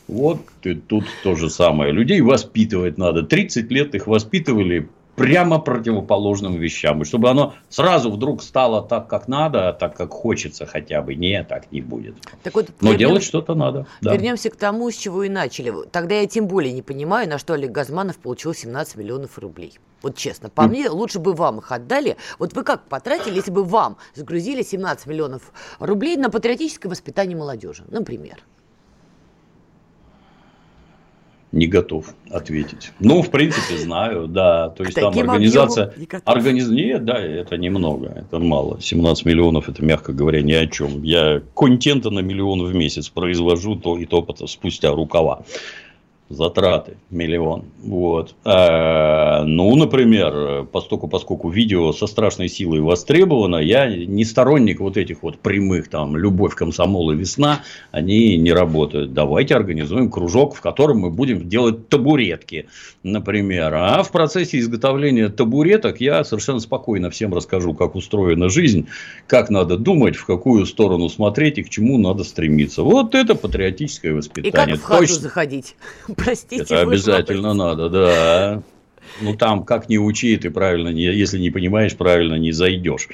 Вот 0.08 0.41
и 0.63 0.75
тут 0.75 1.06
то 1.23 1.36
же 1.36 1.49
самое. 1.49 1.91
Людей 1.91 2.21
воспитывать 2.21 2.97
надо. 2.97 3.23
30 3.23 3.71
лет 3.71 3.95
их 3.95 4.08
воспитывали 4.08 4.89
прямо 5.15 5.60
противоположным 5.60 6.56
вещам. 6.56 7.01
И 7.01 7.06
чтобы 7.06 7.30
оно 7.30 7.56
сразу 7.69 8.12
вдруг 8.12 8.43
стало 8.43 8.82
так, 8.82 9.08
как 9.08 9.28
надо, 9.28 9.73
так, 9.73 9.95
как 9.95 10.12
хочется 10.12 10.65
хотя 10.65 11.01
бы. 11.01 11.15
Не, 11.15 11.43
так 11.43 11.71
не 11.71 11.82
будет. 11.82 12.15
Так 12.43 12.54
вот, 12.56 12.69
Но 12.82 12.91
вернем... 12.91 13.08
делать 13.08 13.23
что-то 13.23 13.56
надо. 13.56 13.88
Да. 14.01 14.13
Вернемся 14.13 14.49
к 14.49 14.56
тому, 14.56 14.91
с 14.91 14.95
чего 14.95 15.23
и 15.23 15.30
начали. 15.30 15.73
Тогда 15.91 16.15
я 16.15 16.28
тем 16.28 16.47
более 16.47 16.73
не 16.73 16.82
понимаю, 16.82 17.30
на 17.30 17.38
что 17.38 17.54
Олег 17.54 17.71
Газманов 17.71 18.17
получил 18.17 18.54
17 18.54 18.95
миллионов 18.97 19.38
рублей. 19.39 19.80
Вот 20.01 20.15
честно, 20.15 20.49
по 20.49 20.62
mm. 20.62 20.67
мне, 20.67 20.89
лучше 20.89 21.19
бы 21.19 21.34
вам 21.34 21.60
их 21.60 21.71
отдали. 21.71 22.17
Вот 22.38 22.54
вы 22.54 22.63
как 22.63 22.88
потратили, 22.88 23.36
если 23.36 23.51
бы 23.51 23.63
вам 23.63 23.97
загрузили 24.13 24.62
17 24.62 25.08
миллионов 25.08 25.51
рублей 25.80 26.15
на 26.17 26.30
патриотическое 26.30 26.89
воспитание 26.89 27.36
молодежи, 27.36 27.84
например? 27.88 28.43
Не 31.56 31.68
готов 31.68 32.13
ответить. 32.30 32.91
Ну, 33.00 33.22
в 33.22 33.32
принципе, 33.32 33.78
знаю, 33.78 34.28
да. 34.28 34.70
То 34.70 34.84
есть, 34.84 34.96
там 34.96 35.18
организация... 35.18 35.94
Организ... 36.26 36.68
Нет, 36.68 37.06
да, 37.06 37.18
это 37.18 37.58
немного, 37.58 38.08
это 38.08 38.39
мало. 38.39 38.80
17 38.82 39.26
миллионов, 39.26 39.70
это, 39.70 39.84
мягко 39.84 40.12
говоря, 40.12 40.41
ни 40.41 40.52
о 40.52 40.68
чем. 40.68 41.02
Я 41.02 41.41
контента 41.56 42.10
на 42.10 42.20
миллион 42.20 42.65
в 42.65 42.76
месяц 42.76 43.10
произвожу, 43.10 43.76
то 43.78 43.98
и 43.98 44.06
то 44.06 44.26
спустя 44.48 44.91
рукава 44.91 45.44
затраты 46.36 46.98
миллион. 47.10 47.65
Вот. 47.82 48.36
А, 48.43 49.43
ну, 49.43 49.76
например, 49.76 50.65
поскольку, 50.71 51.08
поскольку 51.08 51.50
видео 51.50 51.91
со 51.93 52.08
страшной 52.08 52.50
силой 52.50 52.82
востребовано, 52.82 53.58
я 53.58 53.88
не 53.88 54.26
сторонник 54.26 54.80
вот 54.80 54.98
этих 54.98 55.24
вот 55.24 55.39
прямых, 55.39 55.89
там, 55.89 56.17
любовь, 56.17 56.56
комсомол 56.56 57.12
и 57.12 57.15
весна, 57.15 57.63
они 57.91 58.38
не 58.38 58.54
работают. 58.54 59.13
Давайте 59.13 59.56
организуем 59.56 60.12
кружок, 60.12 60.56
в 60.56 60.62
котором 60.62 61.00
мы 61.00 61.10
будем 61.10 61.48
делать 61.48 61.89
табуретки, 61.89 62.67
например. 63.04 63.74
А 63.74 64.04
в 64.04 64.12
процессе 64.12 64.60
изготовления 64.60 65.30
табуреток 65.30 66.02
я 66.02 66.24
совершенно 66.24 66.60
спокойно 66.60 67.10
всем 67.10 67.34
расскажу, 67.34 67.74
как 67.74 67.95
устроена 67.95 68.50
жизнь, 68.50 68.88
как 69.28 69.50
надо 69.50 69.78
думать, 69.78 70.15
в 70.15 70.26
какую 70.26 70.65
сторону 70.65 71.10
смотреть 71.10 71.58
и 71.58 71.63
к 71.63 71.69
чему 71.69 71.98
надо 71.98 72.24
стремиться. 72.24 72.84
Вот 72.84 73.15
это 73.15 73.36
патриотическое 73.36 74.13
воспитание. 74.13 74.76
И 74.76 74.78
как 74.78 74.80
в 74.80 74.84
хату 74.84 75.02
Точно... 75.02 75.21
заходить. 75.21 75.76
Простите. 76.25 76.63
Это 76.63 76.81
обязательно 76.81 77.53
надо, 77.53 77.89
да. 77.89 78.63
Ну, 79.21 79.35
там, 79.35 79.63
как 79.63 79.88
не 79.88 79.97
учи, 79.97 80.35
ты 80.35 80.49
правильно, 80.49 80.89
не, 80.89 81.03
если 81.03 81.39
не 81.39 81.49
понимаешь, 81.49 81.95
правильно 81.95 82.35
не 82.35 82.51
зайдешь. 82.51 83.07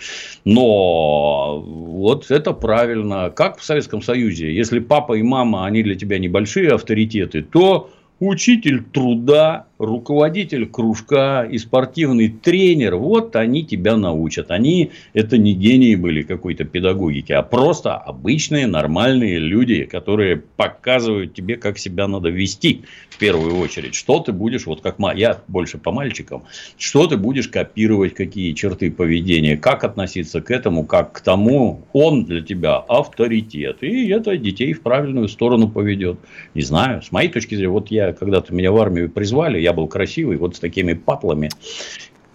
Но 0.45 1.59
вот 1.61 2.31
это 2.31 2.53
правильно. 2.53 3.29
Как 3.29 3.59
в 3.59 3.63
Советском 3.63 4.01
Союзе. 4.01 4.53
Если 4.53 4.79
папа 4.79 5.13
и 5.13 5.21
мама, 5.21 5.65
они 5.65 5.83
для 5.83 5.95
тебя 5.95 6.17
небольшие 6.17 6.71
авторитеты, 6.71 7.43
то 7.43 7.91
учитель 8.19 8.83
труда, 8.83 9.67
руководитель 9.81 10.67
кружка 10.67 11.43
и 11.43 11.57
спортивный 11.57 12.29
тренер, 12.29 12.95
вот 12.95 13.35
они 13.35 13.65
тебя 13.65 13.97
научат. 13.97 14.51
Они 14.51 14.91
это 15.13 15.39
не 15.39 15.55
гении 15.55 15.95
были 15.95 16.21
какой-то 16.21 16.65
педагогики, 16.65 17.31
а 17.33 17.41
просто 17.41 17.95
обычные 17.95 18.67
нормальные 18.67 19.39
люди, 19.39 19.85
которые 19.85 20.37
показывают 20.37 21.33
тебе, 21.33 21.57
как 21.57 21.79
себя 21.79 22.07
надо 22.07 22.29
вести 22.29 22.83
в 23.09 23.17
первую 23.17 23.57
очередь. 23.57 23.95
Что 23.95 24.19
ты 24.19 24.31
будешь, 24.31 24.67
вот 24.67 24.81
как 24.81 24.97
я 25.15 25.41
больше 25.47 25.79
по 25.79 25.91
мальчикам, 25.91 26.43
что 26.77 27.07
ты 27.07 27.17
будешь 27.17 27.47
копировать, 27.47 28.13
какие 28.13 28.53
черты 28.53 28.91
поведения, 28.91 29.57
как 29.57 29.83
относиться 29.83 30.41
к 30.41 30.51
этому, 30.51 30.85
как 30.85 31.13
к 31.13 31.21
тому, 31.21 31.81
он 31.91 32.25
для 32.25 32.41
тебя 32.41 32.75
авторитет. 32.77 33.77
И 33.81 34.09
это 34.09 34.37
детей 34.37 34.73
в 34.73 34.81
правильную 34.81 35.27
сторону 35.27 35.69
поведет. 35.69 36.19
Не 36.53 36.61
знаю, 36.61 37.01
с 37.01 37.11
моей 37.11 37.29
точки 37.29 37.55
зрения, 37.55 37.71
вот 37.71 37.89
я 37.89 38.13
когда-то 38.13 38.53
меня 38.53 38.71
в 38.71 38.77
армию 38.77 39.09
призвали, 39.09 39.59
я 39.59 39.70
был 39.73 39.87
красивый, 39.87 40.37
вот 40.37 40.55
с 40.55 40.59
такими 40.59 40.93
патлами. 40.93 41.49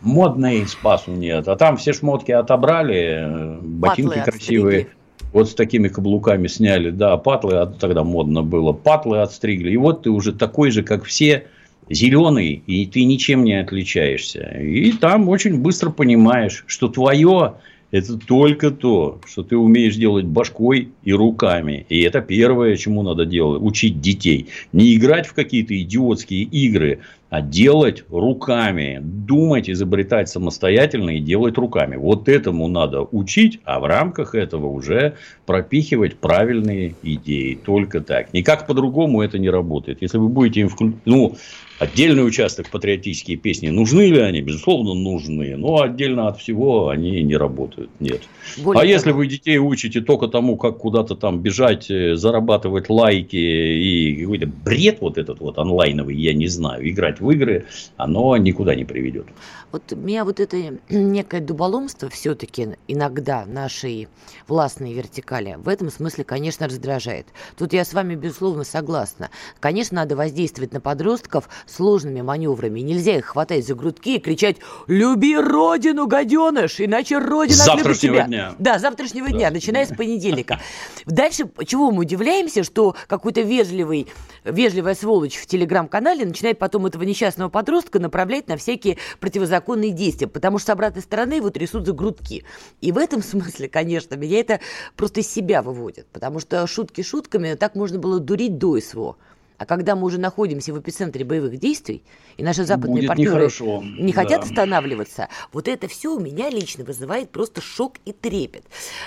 Модный 0.02 0.66
спасу 0.66 1.12
нет. 1.12 1.48
А 1.48 1.56
там 1.56 1.76
все 1.76 1.92
шмотки 1.92 2.30
отобрали, 2.30 3.24
э, 3.24 3.58
ботинки 3.62 4.16
патлы 4.16 4.22
красивые. 4.24 4.78
Отстригли. 4.80 4.96
Вот 5.32 5.50
с 5.50 5.54
такими 5.54 5.88
каблуками 5.88 6.46
сняли, 6.46 6.90
да, 6.90 7.16
патлы, 7.16 7.56
а 7.56 7.66
тогда 7.66 8.04
модно 8.04 8.42
было, 8.42 8.72
патлы 8.72 9.20
отстригли. 9.20 9.70
И 9.70 9.76
вот 9.76 10.02
ты 10.02 10.10
уже 10.10 10.32
такой 10.32 10.70
же, 10.70 10.82
как 10.82 11.04
все, 11.04 11.46
зеленый, 11.90 12.62
и 12.66 12.86
ты 12.86 13.04
ничем 13.04 13.44
не 13.44 13.54
отличаешься. 13.54 14.40
И 14.60 14.92
там 14.92 15.28
очень 15.28 15.60
быстро 15.60 15.90
понимаешь, 15.90 16.64
что 16.66 16.88
твое 16.88 17.54
это 17.92 18.18
только 18.18 18.72
то, 18.72 19.20
что 19.26 19.42
ты 19.42 19.56
умеешь 19.56 19.94
делать 19.94 20.24
башкой 20.24 20.88
и 21.04 21.12
руками. 21.12 21.86
И 21.88 22.00
это 22.02 22.20
первое, 22.20 22.76
чему 22.76 23.02
надо 23.02 23.24
делать. 23.24 23.62
Учить 23.62 24.00
детей. 24.00 24.48
Не 24.72 24.94
играть 24.96 25.26
в 25.26 25.34
какие-то 25.34 25.80
идиотские 25.80 26.42
игры, 26.42 27.00
а 27.28 27.40
делать 27.40 28.04
руками. 28.10 29.00
Думать, 29.02 29.68
изобретать 29.68 30.28
самостоятельно 30.28 31.10
и 31.10 31.20
делать 31.20 31.58
руками. 31.58 31.96
Вот 31.96 32.28
этому 32.28 32.68
надо 32.68 33.02
учить, 33.02 33.60
а 33.64 33.80
в 33.80 33.84
рамках 33.84 34.34
этого 34.34 34.66
уже 34.66 35.14
пропихивать 35.44 36.16
правильные 36.16 36.94
идеи. 37.02 37.54
Только 37.54 38.00
так. 38.00 38.32
Никак 38.32 38.66
по-другому 38.66 39.22
это 39.22 39.38
не 39.38 39.50
работает. 39.50 40.02
Если 40.02 40.18
вы 40.18 40.28
будете 40.28 40.60
им 40.60 40.68
вклю... 40.68 40.94
ну, 41.04 41.36
Отдельный 41.78 42.26
участок 42.26 42.70
патриотические 42.70 43.36
песни. 43.36 43.68
Нужны 43.68 44.06
ли 44.10 44.18
они? 44.18 44.40
Безусловно, 44.40 44.94
нужны. 44.94 45.56
Но 45.56 45.82
отдельно 45.82 46.28
от 46.28 46.38
всего 46.38 46.88
они 46.88 47.22
не 47.22 47.36
работают. 47.36 47.90
Нет. 48.00 48.22
Более 48.56 48.80
а 48.80 48.82
того. 48.82 48.92
если 48.92 49.10
вы 49.12 49.26
детей 49.26 49.58
учите 49.58 50.00
только 50.00 50.28
тому, 50.28 50.56
как 50.56 50.78
куда-то 50.78 51.16
там 51.16 51.40
бежать, 51.40 51.90
э, 51.90 52.16
зарабатывать 52.16 52.88
лайки 52.88 53.36
и 53.36 54.22
какой-то 54.22 54.46
бред 54.46 54.98
вот 55.02 55.18
этот 55.18 55.40
вот 55.40 55.58
онлайновый, 55.58 56.16
я 56.16 56.32
не 56.32 56.46
знаю, 56.46 56.88
играть 56.88 57.20
в 57.20 57.30
игры, 57.30 57.66
оно 57.98 58.36
никуда 58.38 58.74
не 58.74 58.84
приведет. 58.84 59.26
Вот 59.72 59.92
меня 59.92 60.24
вот 60.24 60.40
это 60.40 60.56
некое 60.88 61.40
дуболомство 61.40 62.08
все-таки 62.08 62.68
иногда 62.88 63.44
нашей 63.44 64.08
властной 64.48 64.94
вертикали 64.94 65.56
в 65.58 65.68
этом 65.68 65.90
смысле, 65.90 66.24
конечно, 66.24 66.66
раздражает. 66.66 67.26
Тут 67.58 67.74
я 67.74 67.84
с 67.84 67.92
вами, 67.92 68.14
безусловно, 68.14 68.64
согласна. 68.64 69.30
Конечно, 69.60 69.96
надо 69.96 70.16
воздействовать 70.16 70.72
на 70.72 70.80
подростков 70.80 71.48
сложными 71.66 72.20
маневрами. 72.20 72.80
Нельзя 72.80 73.16
их 73.16 73.26
хватать 73.26 73.66
за 73.66 73.74
грудки 73.74 74.16
и 74.16 74.18
кричать 74.18 74.56
«Люби 74.86 75.36
родину, 75.36 76.06
гаденыш, 76.06 76.80
иначе 76.80 77.18
родина 77.18 77.64
отлюбит 77.64 77.98
тебя». 77.98 78.26
Дня. 78.26 78.54
Да, 78.58 78.78
завтрашнего 78.78 79.28
да. 79.28 79.32
дня, 79.32 79.50
начиная 79.50 79.86
с 79.86 79.94
понедельника. 79.94 80.60
Дальше, 81.06 81.50
чего 81.66 81.90
мы 81.90 82.00
удивляемся, 82.02 82.62
что 82.62 82.94
какой-то 83.06 83.42
вежливый, 83.42 84.06
вежливая 84.44 84.94
сволочь 84.94 85.36
в 85.36 85.46
телеграм-канале 85.46 86.24
начинает 86.24 86.58
потом 86.58 86.86
этого 86.86 87.02
несчастного 87.02 87.48
подростка 87.48 87.98
направлять 87.98 88.48
на 88.48 88.56
всякие 88.56 88.98
противозаконные 89.20 89.90
действия, 89.90 90.26
потому 90.26 90.58
что 90.58 90.66
с 90.66 90.70
обратной 90.70 91.02
стороны 91.02 91.34
его 91.34 91.50
трясут 91.50 91.86
за 91.86 91.92
грудки. 91.92 92.44
И 92.80 92.92
в 92.92 92.98
этом 92.98 93.22
смысле, 93.22 93.68
конечно, 93.68 94.14
меня 94.14 94.40
это 94.40 94.60
просто 94.96 95.20
из 95.20 95.28
себя 95.32 95.62
выводит, 95.62 96.06
потому 96.12 96.40
что 96.40 96.66
шутки 96.66 97.02
шутками 97.02 97.54
так 97.54 97.74
можно 97.74 97.98
было 97.98 98.20
дурить 98.20 98.58
до 98.58 98.80
СВО. 98.80 99.16
А 99.58 99.66
когда 99.66 99.96
мы 99.96 100.04
уже 100.04 100.18
находимся 100.18 100.72
в 100.72 100.80
эпицентре 100.80 101.24
боевых 101.24 101.58
действий, 101.58 102.02
и 102.36 102.42
наши 102.42 102.64
западные 102.64 102.96
Будет 102.96 103.08
партнеры 103.08 103.30
нехорошо. 103.30 103.82
не 103.82 104.12
хотят 104.12 104.40
да. 104.42 104.46
останавливаться, 104.46 105.28
вот 105.52 105.68
это 105.68 105.88
все 105.88 106.14
у 106.14 106.20
меня 106.20 106.50
лично 106.50 106.84
вызывает 106.84 107.30
просто 107.30 107.60
шок 107.60 107.94
и 108.04 108.12
трепет. 108.12 108.64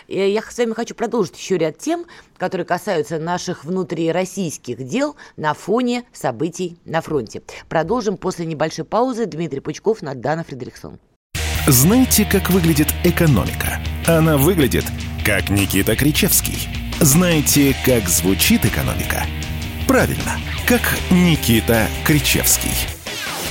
И 0.08 0.18
я 0.18 0.42
с 0.42 0.58
вами 0.58 0.74
хочу 0.74 0.96
продолжить 0.96 1.38
еще 1.38 1.58
ряд 1.58 1.78
тем, 1.78 2.06
которые 2.38 2.66
касаются 2.66 3.20
наших 3.20 3.66
внутрироссийских 3.66 4.84
дел 4.86 5.16
на 5.38 5.54
фоне 5.54 6.04
событий 6.14 6.78
на 6.86 7.02
фронте. 7.02 7.42
Продолжим 7.68 8.18
после 8.18 8.46
небольшой 8.46 8.86
паузы. 8.86 9.26
Дмитрий 9.26 9.60
Пучков, 9.60 10.02
Надана 10.02 10.44
Фредериксон. 10.44 11.00
Знаете, 11.68 12.26
как 12.26 12.50
выглядит 12.50 12.88
экономика? 13.04 13.80
Она 14.08 14.38
выглядит, 14.38 14.86
как 15.24 15.50
Никита 15.50 15.96
Кричевский. 15.96 16.68
Знаете, 17.00 17.76
как 17.86 18.10
звучит 18.10 18.66
экономика? 18.66 19.24
Правильно, 19.90 20.40
как 20.68 20.82
Никита 21.10 21.88
Кричевский. 22.06 22.70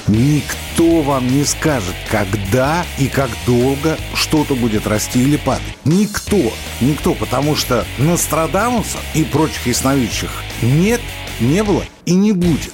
Никто 0.06 1.02
вам 1.02 1.26
не 1.26 1.44
скажет, 1.44 1.96
когда 2.08 2.86
и 2.96 3.08
как 3.08 3.28
долго 3.44 3.98
что-то 4.14 4.54
будет 4.54 4.86
расти 4.86 5.20
или 5.20 5.36
падать. 5.36 5.64
Никто. 5.84 6.52
Никто, 6.80 7.14
потому 7.14 7.56
что 7.56 7.84
Нострадамуса 7.98 8.98
и 9.14 9.24
прочих 9.24 9.66
ясновидящих 9.66 10.30
нет, 10.62 11.00
не 11.40 11.64
было 11.64 11.82
и 12.04 12.14
не 12.14 12.30
будет. 12.30 12.72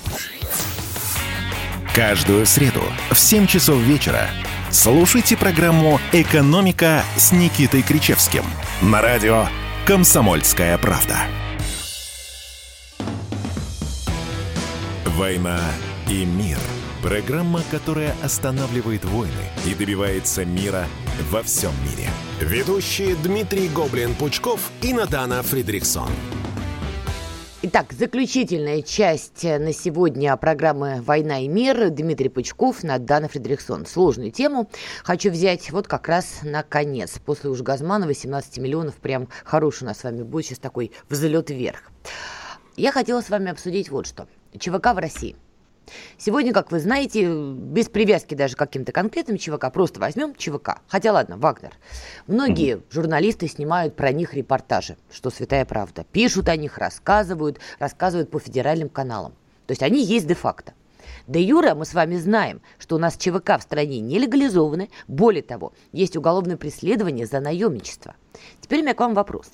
Каждую 1.95 2.45
среду 2.45 2.83
в 3.13 3.19
7 3.19 3.47
часов 3.47 3.79
вечера 3.79 4.29
слушайте 4.71 5.39
программу 5.39 6.03
«Экономика» 6.13 7.03
с 7.17 7.33
Никитой 7.33 7.81
Кричевским 7.81 8.45
на 8.83 9.01
радио 9.01 9.49
«Комсомольская 9.87 10.77
правда». 10.77 11.17
«Война 15.17 15.61
и 16.11 16.25
мир»– 16.25 16.59
программа, 17.03 17.63
которая 17.71 18.17
останавливает 18.25 19.05
войны 19.05 19.31
и 19.65 19.73
добивается 19.73 20.45
мира 20.45 20.87
во 21.31 21.41
всем 21.45 21.71
мире. 21.85 22.11
Ведущие 22.41 23.15
Дмитрий 23.23 23.69
Гоблин-Пучков 23.69 24.59
и 24.83 24.93
Надана 24.93 25.41
Фридриксон. 25.45 26.09
Итак, 27.63 27.93
заключительная 27.93 28.83
часть 28.83 29.45
на 29.45 29.73
сегодня 29.73 30.37
программы 30.37 31.01
«Война 31.01 31.39
и 31.45 31.47
мир». 31.47 31.91
Дмитрий 31.91 32.29
Пучков, 32.29 32.83
Надана 32.83 33.29
Фредериксон. 33.29 33.87
Сложную 33.87 34.33
тему 34.33 34.69
хочу 35.05 35.31
взять 35.31 35.71
вот 35.71 35.87
как 35.87 36.09
раз 36.09 36.41
на 36.43 36.65
конец. 36.65 37.21
После 37.25 37.51
уж 37.51 37.61
Газмана 37.61 38.09
18 38.09 38.59
миллионов, 38.59 38.97
прям 38.97 39.29
хороший 39.45 39.85
у 39.85 39.87
нас 39.87 40.01
с 40.01 40.03
вами 40.03 40.25
будет 40.25 40.47
сейчас 40.47 40.59
такой 40.59 40.91
взлет 41.09 41.51
вверх. 41.51 41.93
Я 42.77 42.91
хотела 42.91 43.21
с 43.21 43.31
вами 43.31 43.53
обсудить 43.53 43.91
вот 43.91 44.09
что. 44.09 44.27
ЧВК 44.59 44.95
в 44.95 44.99
России. 44.99 45.37
Сегодня, 46.17 46.53
как 46.53 46.73
вы 46.73 46.81
знаете, 46.81 47.27
без 47.27 47.89
привязки 47.89 48.35
даже 48.35 48.55
к 48.55 48.59
каким-то 48.59 48.93
конкретным 48.93 49.37
ЧВК, 49.37 49.71
просто 49.73 50.01
возьмем 50.01 50.35
ЧВК. 50.35 50.81
Хотя 50.89 51.13
ладно, 51.13 51.37
Вагнер. 51.37 51.73
Многие 52.27 52.81
журналисты 52.91 53.49
снимают 53.49 53.95
про 53.95 54.13
них 54.13 54.35
репортажи, 54.35 54.97
что 55.13 55.31
святая 55.31 55.65
правда. 55.65 56.05
Пишут 56.11 56.49
о 56.49 56.57
них, 56.57 56.79
рассказывают, 56.79 57.59
рассказывают 57.79 58.31
по 58.31 58.39
федеральным 58.39 58.89
каналам. 58.89 59.33
То 59.67 59.73
есть 59.73 59.83
они 59.83 60.03
есть 60.03 60.27
де-факто. 60.27 60.73
Де 61.27 61.41
юра 61.43 61.75
мы 61.75 61.87
с 61.87 61.95
вами 61.95 62.17
знаем, 62.17 62.61
что 62.79 62.97
у 62.97 62.99
нас 62.99 63.17
ЧВК 63.17 63.59
в 63.59 63.63
стране 63.63 64.01
не 64.01 64.19
легализованы. 64.19 64.91
Более 65.09 65.43
того, 65.43 65.73
есть 65.93 66.17
уголовное 66.17 66.57
преследование 66.57 67.27
за 67.27 67.41
наемничество. 67.41 68.15
Теперь 68.65 68.81
у 68.81 68.83
меня 68.83 68.95
к 68.95 69.01
вам 69.01 69.13
вопрос. 69.13 69.51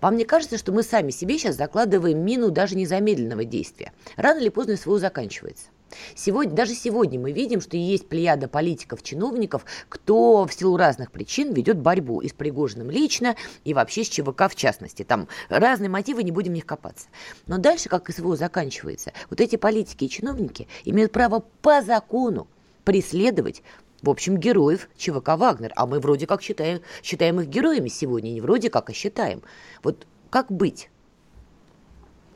Вам 0.00 0.16
не 0.16 0.24
кажется, 0.24 0.56
что 0.56 0.72
мы 0.72 0.82
сами 0.82 1.10
себе 1.10 1.36
сейчас 1.36 1.56
закладываем 1.56 2.24
мину 2.24 2.50
даже 2.50 2.74
незамедленного 2.74 3.44
действия? 3.44 3.92
Рано 4.16 4.38
или 4.38 4.48
поздно 4.48 4.78
СВО 4.78 4.98
заканчивается. 4.98 5.66
Сегодня, 6.14 6.54
даже 6.54 6.72
сегодня 6.72 7.20
мы 7.20 7.32
видим, 7.32 7.60
что 7.60 7.76
есть 7.76 8.08
плеяда 8.08 8.48
политиков, 8.48 9.02
чиновников, 9.02 9.66
кто 9.90 10.46
в 10.46 10.54
силу 10.54 10.78
разных 10.78 11.12
причин 11.12 11.52
ведет 11.52 11.76
борьбу 11.76 12.22
и 12.22 12.28
с 12.28 12.32
Пригожиным 12.32 12.90
лично, 12.90 13.36
и 13.64 13.74
вообще 13.74 14.04
с 14.04 14.08
ЧВК 14.08 14.50
в 14.50 14.54
частности. 14.54 15.02
Там 15.02 15.28
разные 15.50 15.90
мотивы, 15.90 16.22
не 16.22 16.32
будем 16.32 16.52
в 16.52 16.54
них 16.54 16.64
копаться. 16.64 17.08
Но 17.46 17.58
дальше, 17.58 17.90
как 17.90 18.10
СВО 18.10 18.36
заканчивается, 18.36 19.12
вот 19.28 19.42
эти 19.42 19.56
политики 19.56 20.04
и 20.04 20.08
чиновники 20.08 20.66
имеют 20.86 21.12
право 21.12 21.44
по 21.60 21.82
закону 21.82 22.48
преследовать 22.84 23.62
в 24.02 24.10
общем, 24.10 24.36
героев 24.38 24.88
ЧВК 24.96 25.36
«Вагнер». 25.36 25.72
А 25.76 25.86
мы 25.86 26.00
вроде 26.00 26.26
как 26.26 26.42
считаем, 26.42 26.80
считаем 27.02 27.40
их 27.40 27.48
героями 27.48 27.88
сегодня, 27.88 28.30
не 28.30 28.40
вроде 28.40 28.70
как, 28.70 28.90
а 28.90 28.92
считаем. 28.92 29.42
Вот 29.82 30.06
как 30.30 30.50
быть? 30.50 30.88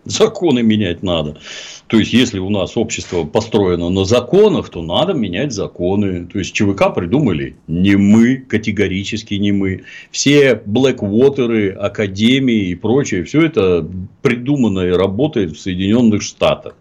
Законы 0.04 0.62
менять 0.62 1.02
надо. 1.02 1.38
То 1.86 1.98
есть, 1.98 2.14
если 2.14 2.38
у 2.38 2.48
нас 2.48 2.76
общество 2.76 3.24
построено 3.24 3.90
на 3.90 4.04
законах, 4.04 4.70
то 4.70 4.82
надо 4.82 5.12
менять 5.12 5.52
законы. 5.52 6.26
То 6.26 6.38
есть, 6.38 6.54
ЧВК 6.54 6.94
придумали 6.94 7.56
не 7.66 7.96
мы, 7.96 8.36
категорически 8.36 9.34
не 9.34 9.52
мы. 9.52 9.84
Все 10.10 10.54
Блэквотеры, 10.64 11.72
Академии 11.72 12.68
и 12.68 12.74
прочее, 12.74 13.24
все 13.24 13.42
это 13.42 13.86
придумано 14.22 14.80
и 14.80 14.90
работает 14.90 15.52
в 15.52 15.60
Соединенных 15.60 16.22
Штатах. 16.22 16.74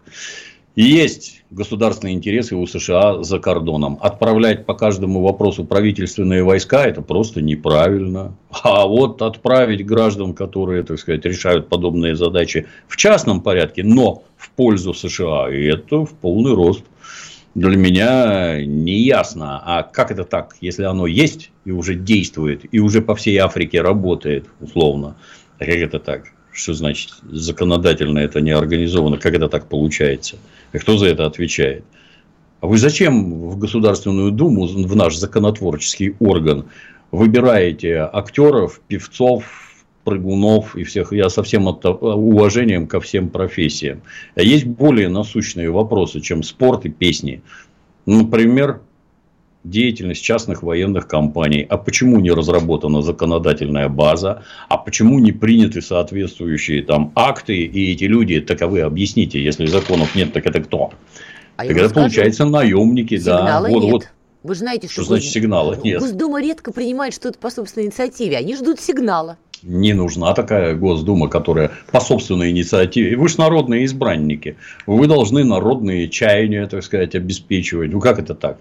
И 0.76 0.82
есть 0.82 1.42
государственные 1.50 2.14
интересы 2.14 2.54
у 2.54 2.64
США 2.64 3.22
за 3.22 3.40
кордоном. 3.40 3.98
Отправлять 4.00 4.66
по 4.66 4.74
каждому 4.74 5.20
вопросу 5.20 5.64
правительственные 5.64 6.44
войска– 6.44 6.86
это 6.86 7.02
просто 7.02 7.42
неправильно. 7.42 8.36
А 8.62 8.86
вот 8.86 9.20
отправить 9.20 9.84
граждан, 9.84 10.32
которые, 10.32 10.84
так 10.84 10.98
сказать, 10.98 11.24
решают 11.24 11.68
подобные 11.68 12.14
задачи 12.14 12.66
в 12.86 12.96
частном 12.96 13.40
порядке, 13.40 13.82
но 13.82 14.22
в 14.36 14.50
пользу 14.50 14.94
США, 14.94 15.50
это 15.50 16.04
в 16.04 16.12
полный 16.12 16.54
рост. 16.54 16.84
Для 17.56 17.76
меня 17.76 18.64
не 18.64 19.00
ясно, 19.00 19.60
а 19.64 19.82
как 19.82 20.12
это 20.12 20.22
так, 20.24 20.54
если 20.60 20.84
оно 20.84 21.08
есть 21.08 21.50
и 21.64 21.72
уже 21.72 21.96
действует, 21.96 22.64
и 22.70 22.78
уже 22.78 23.02
по 23.02 23.16
всей 23.16 23.36
Африке 23.38 23.80
работает, 23.80 24.46
условно, 24.60 25.16
как 25.58 25.68
это 25.68 25.98
так? 25.98 26.26
Что 26.52 26.74
значит 26.74 27.10
законодательно 27.22 28.20
это 28.20 28.40
не 28.40 28.52
организовано? 28.52 29.18
Как 29.18 29.34
это 29.34 29.48
так 29.48 29.68
получается? 29.68 30.36
Кто 30.72 30.96
за 30.96 31.06
это 31.06 31.26
отвечает? 31.26 31.84
А 32.60 32.66
вы 32.66 32.78
зачем 32.78 33.48
в 33.48 33.58
Государственную 33.58 34.30
Думу, 34.32 34.66
в 34.66 34.96
наш 34.96 35.16
законотворческий 35.16 36.14
орган, 36.20 36.66
выбираете 37.10 38.08
актеров, 38.12 38.80
певцов, 38.86 39.44
прыгунов 40.04 40.76
и 40.76 40.84
всех, 40.84 41.12
я 41.12 41.28
со 41.28 41.42
всем 41.42 41.66
уважением 41.66 42.86
ко 42.86 43.00
всем 43.00 43.28
профессиям. 43.28 44.02
А 44.34 44.42
есть 44.42 44.66
более 44.66 45.08
насущные 45.08 45.70
вопросы, 45.70 46.20
чем 46.20 46.42
спорт 46.42 46.84
и 46.84 46.90
песни. 46.90 47.42
Например, 48.06 48.80
деятельность 49.64 50.22
частных 50.22 50.62
военных 50.62 51.06
компаний. 51.06 51.66
А 51.68 51.76
почему 51.76 52.20
не 52.20 52.30
разработана 52.30 53.02
законодательная 53.02 53.88
база? 53.88 54.42
А 54.68 54.76
почему 54.76 55.18
не 55.18 55.32
приняты 55.32 55.82
соответствующие 55.82 56.82
там 56.82 57.12
акты? 57.14 57.64
И 57.64 57.92
эти 57.92 58.04
люди 58.04 58.40
таковы, 58.40 58.80
объясните, 58.80 59.42
если 59.42 59.66
законов 59.66 60.14
нет, 60.14 60.32
так 60.32 60.46
это 60.46 60.60
кто? 60.60 60.92
А 61.56 61.62
так 61.62 61.72
это 61.72 61.88
скажу, 61.88 61.94
получается 61.94 62.44
наемники, 62.46 63.18
да. 63.18 63.60
Вот, 63.60 63.82
нет. 63.82 63.92
вот. 63.92 64.08
Вы 64.42 64.54
же 64.54 64.60
знаете, 64.60 64.86
что, 64.86 65.02
что 65.02 65.04
значит 65.04 65.30
сигнала 65.30 65.78
нет. 65.82 66.00
Госдума 66.00 66.40
редко 66.40 66.72
принимает 66.72 67.12
что-то 67.12 67.38
по 67.38 67.50
собственной 67.50 67.86
инициативе. 67.86 68.38
Они 68.38 68.56
ждут 68.56 68.80
сигнала. 68.80 69.36
Не 69.62 69.92
нужна 69.92 70.32
такая 70.32 70.74
Госдума, 70.74 71.28
которая 71.28 71.72
по 71.92 72.00
собственной 72.00 72.50
инициативе. 72.50 73.16
Вы 73.18 73.28
же 73.28 73.38
народные 73.38 73.84
избранники. 73.84 74.56
Вы 74.86 75.06
должны 75.06 75.44
народные 75.44 76.08
чаяния, 76.08 76.66
так 76.66 76.82
сказать, 76.82 77.14
обеспечивать. 77.14 77.92
Ну, 77.92 78.00
как 78.00 78.18
это 78.18 78.34
так? 78.34 78.58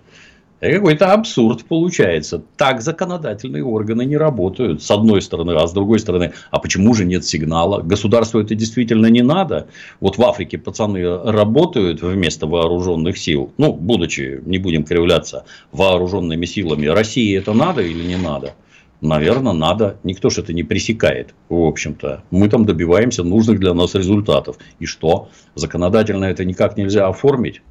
Какой-то 0.59 1.13
абсурд 1.13 1.63
получается. 1.65 2.43
Так 2.57 2.81
законодательные 2.81 3.63
органы 3.63 4.03
не 4.03 4.17
работают. 4.17 4.83
С 4.83 4.91
одной 4.91 5.21
стороны, 5.21 5.51
а 5.51 5.65
с 5.65 5.71
другой 5.71 5.99
стороны, 5.99 6.33
а 6.51 6.59
почему 6.59 6.93
же 6.93 7.05
нет 7.05 7.25
сигнала? 7.25 7.81
Государству 7.81 8.41
это 8.41 8.55
действительно 8.55 9.05
не 9.05 9.21
надо. 9.21 9.67
Вот 10.01 10.17
в 10.17 10.23
Африке 10.23 10.57
пацаны 10.57 11.17
работают 11.23 12.01
вместо 12.01 12.45
вооруженных 12.45 13.17
сил. 13.17 13.53
Ну, 13.57 13.73
будучи, 13.73 14.41
не 14.45 14.57
будем 14.57 14.83
кривляться, 14.83 15.45
вооруженными 15.71 16.45
силами. 16.45 16.87
России 16.87 17.37
это 17.37 17.53
надо 17.53 17.81
или 17.81 18.03
не 18.03 18.17
надо? 18.17 18.53
Наверное, 18.99 19.53
надо. 19.53 19.97
Никто 20.03 20.29
же 20.29 20.41
это 20.41 20.51
не 20.51 20.63
пресекает, 20.63 21.33
в 21.47 21.63
общем-то. 21.63 22.23
Мы 22.31 22.49
там 22.49 22.65
добиваемся 22.65 23.23
нужных 23.23 23.59
для 23.59 23.73
нас 23.73 23.95
результатов. 23.95 24.57
И 24.79 24.85
что? 24.85 25.29
Законодательно 25.55 26.25
это 26.25 26.43
никак 26.43 26.75
нельзя 26.75 27.07
оформить? 27.07 27.61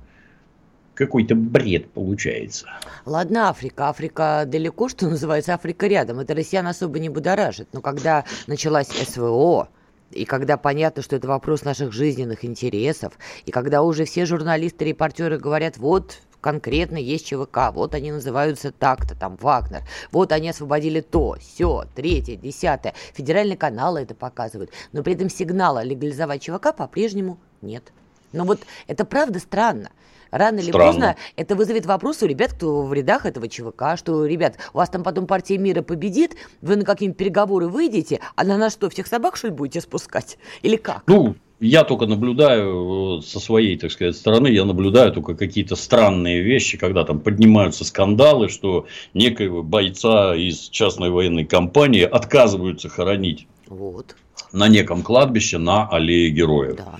Какой-то 0.98 1.34
бред 1.36 1.90
получается. 1.92 2.66
Ладно, 3.06 3.48
Африка. 3.48 3.88
Африка 3.88 4.44
далеко, 4.46 4.88
что 4.88 5.08
называется, 5.08 5.54
Африка 5.54 5.86
рядом. 5.86 6.18
Это 6.18 6.34
россиян 6.34 6.66
особо 6.66 6.98
не 6.98 7.08
будоражит. 7.08 7.68
Но 7.72 7.80
когда 7.80 8.24
началась 8.48 8.88
СВО, 8.88 9.68
и 10.10 10.24
когда 10.24 10.56
понятно, 10.56 11.02
что 11.02 11.16
это 11.16 11.28
вопрос 11.28 11.64
наших 11.64 11.92
жизненных 11.92 12.44
интересов, 12.44 13.12
и 13.46 13.52
когда 13.52 13.82
уже 13.82 14.04
все 14.04 14.26
журналисты, 14.26 14.86
репортеры 14.86 15.38
говорят, 15.38 15.78
вот 15.78 16.18
конкретно 16.40 16.96
есть 16.96 17.26
ЧВК, 17.26 17.70
вот 17.72 17.94
они 17.94 18.10
называются 18.10 18.72
так-то, 18.72 19.14
там, 19.14 19.36
Вагнер, 19.36 19.82
вот 20.10 20.32
они 20.32 20.48
освободили 20.48 21.00
то, 21.00 21.36
все, 21.40 21.84
третье, 21.94 22.36
десятое. 22.36 22.94
Федеральные 23.14 23.56
каналы 23.56 24.00
это 24.00 24.14
показывают, 24.14 24.70
но 24.92 25.02
при 25.02 25.14
этом 25.14 25.30
сигнала 25.30 25.82
легализовать 25.82 26.42
ЧВК 26.42 26.74
по-прежнему 26.74 27.38
нет. 27.62 27.92
Но 28.32 28.44
вот 28.44 28.60
это 28.86 29.04
правда 29.04 29.38
странно. 29.38 29.90
Рано 30.30 30.58
или 30.60 30.70
поздно 30.70 31.16
это 31.36 31.54
вызовет 31.54 31.86
вопрос 31.86 32.22
у 32.22 32.26
ребят, 32.26 32.52
кто 32.52 32.82
в 32.82 32.92
рядах 32.92 33.26
этого 33.26 33.48
ЧВК, 33.48 33.96
что, 33.96 34.26
ребят, 34.26 34.56
у 34.72 34.78
вас 34.78 34.90
там 34.90 35.02
потом 35.02 35.26
партия 35.26 35.58
мира 35.58 35.82
победит, 35.82 36.36
вы 36.60 36.76
на 36.76 36.84
какие-нибудь 36.84 37.18
переговоры 37.18 37.68
выйдете, 37.68 38.20
а 38.36 38.44
на 38.44 38.56
нас 38.56 38.72
что, 38.72 38.88
всех 38.90 39.06
собак, 39.06 39.36
что 39.36 39.48
ли, 39.48 39.54
будете 39.54 39.80
спускать? 39.80 40.38
Или 40.62 40.76
как? 40.76 41.02
Ну, 41.06 41.36
я 41.60 41.82
только 41.84 42.06
наблюдаю 42.06 43.20
со 43.22 43.40
своей, 43.40 43.76
так 43.76 43.90
сказать, 43.90 44.16
стороны, 44.16 44.48
я 44.48 44.64
наблюдаю 44.64 45.12
только 45.12 45.34
какие-то 45.34 45.74
странные 45.74 46.40
вещи, 46.42 46.78
когда 46.78 47.04
там 47.04 47.20
поднимаются 47.20 47.84
скандалы, 47.84 48.48
что 48.48 48.86
некоего 49.14 49.62
бойца 49.62 50.36
из 50.36 50.68
частной 50.68 51.10
военной 51.10 51.44
компании 51.44 52.02
отказываются 52.02 52.88
хоронить 52.88 53.48
вот. 53.66 54.14
на 54.52 54.68
неком 54.68 55.02
кладбище 55.02 55.58
на 55.58 55.88
аллее 55.88 56.30
героев. 56.30 56.76
Да. 56.76 56.98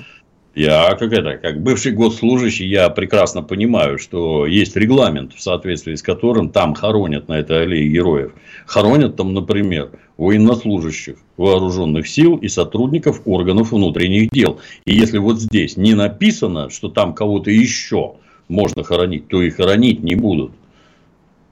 Я, 0.59 0.97
как 0.97 1.13
это, 1.13 1.37
как 1.37 1.63
бывший 1.63 1.93
госслужащий, 1.93 2.67
я 2.67 2.91
прекрасно 2.91 3.45
понимаю, 3.45 3.97
что 3.97 4.45
есть 4.45 4.75
регламент, 4.75 5.33
в 5.33 5.41
соответствии 5.41 5.95
с 5.95 6.03
которым 6.03 6.51
там 6.51 6.75
хоронят 6.75 7.29
на 7.29 7.35
этой 7.35 7.63
аллее 7.63 7.89
героев. 7.89 8.33
Хоронят 8.67 9.15
там, 9.15 9.35
например, 9.35 9.91
военнослужащих 10.17 11.15
вооруженных 11.37 12.09
сил 12.09 12.35
и 12.39 12.49
сотрудников 12.49 13.23
органов 13.25 13.71
внутренних 13.71 14.31
дел. 14.31 14.59
И 14.85 14.97
если 14.97 15.19
вот 15.19 15.39
здесь 15.39 15.77
не 15.77 15.95
написано, 15.95 16.71
что 16.71 16.89
там 16.89 17.15
кого-то 17.15 17.53
еще 17.53 18.15
можно 18.49 18.83
хоронить, 18.83 19.29
то 19.29 19.41
и 19.41 19.51
хоронить 19.51 20.03
не 20.03 20.17
будут. 20.17 20.51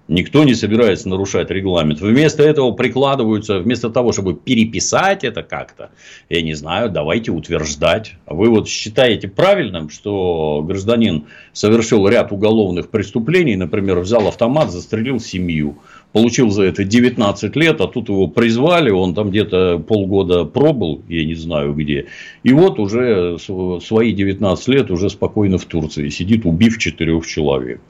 Никто 0.08 0.44
не 0.44 0.54
собирается 0.54 1.08
нарушать 1.08 1.50
регламент. 1.50 2.00
Вместо 2.00 2.44
этого 2.44 2.70
прикладываются, 2.70 3.58
вместо 3.58 3.90
того, 3.90 4.12
чтобы 4.12 4.34
переписать 4.34 5.24
это 5.24 5.42
как-то, 5.42 5.90
я 6.28 6.42
не 6.42 6.54
знаю, 6.54 6.90
давайте 6.90 7.32
утверждать. 7.32 8.14
Вы 8.26 8.48
вот 8.50 8.68
считаете 8.68 9.26
правильным, 9.26 9.90
что 9.90 10.64
гражданин 10.64 11.24
совершил 11.52 12.06
ряд 12.06 12.30
уголовных 12.30 12.88
преступлений, 12.88 13.56
например, 13.56 13.98
взял 13.98 14.28
автомат, 14.28 14.70
застрелил 14.70 15.18
семью, 15.18 15.78
получил 16.12 16.50
за 16.50 16.62
это 16.62 16.84
19 16.84 17.56
лет, 17.56 17.80
а 17.80 17.88
тут 17.88 18.08
его 18.08 18.28
призвали, 18.28 18.90
он 18.90 19.12
там 19.12 19.30
где-то 19.30 19.78
полгода 19.78 20.44
пробыл, 20.44 21.02
я 21.08 21.24
не 21.24 21.34
знаю 21.34 21.74
где, 21.74 22.06
и 22.44 22.52
вот 22.52 22.78
уже 22.78 23.38
свои 23.38 24.12
19 24.12 24.68
лет 24.68 24.90
уже 24.92 25.10
спокойно 25.10 25.58
в 25.58 25.64
Турции 25.64 26.10
сидит, 26.10 26.46
убив 26.46 26.78
четырех 26.78 27.26
человек. 27.26 27.80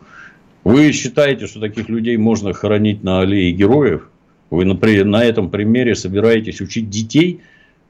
Вы 0.66 0.90
считаете, 0.90 1.46
что 1.46 1.60
таких 1.60 1.88
людей 1.88 2.16
можно 2.16 2.52
хоронить 2.52 3.04
на 3.04 3.20
аллее 3.20 3.52
героев? 3.52 4.10
Вы 4.50 4.64
на 4.64 5.24
этом 5.24 5.48
примере 5.48 5.94
собираетесь 5.94 6.60
учить 6.60 6.90
детей, 6.90 7.40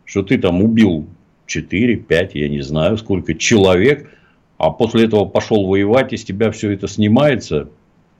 что 0.04 0.22
ты 0.22 0.36
там 0.36 0.62
убил 0.62 1.06
4, 1.46 1.96
5, 1.96 2.34
я 2.34 2.48
не 2.50 2.60
знаю, 2.60 2.98
сколько 2.98 3.32
человек, 3.32 4.10
а 4.58 4.68
после 4.68 5.04
этого 5.04 5.24
пошел 5.24 5.66
воевать, 5.66 6.12
и 6.12 6.18
с 6.18 6.24
тебя 6.24 6.50
все 6.50 6.70
это 6.70 6.86
снимается? 6.86 7.70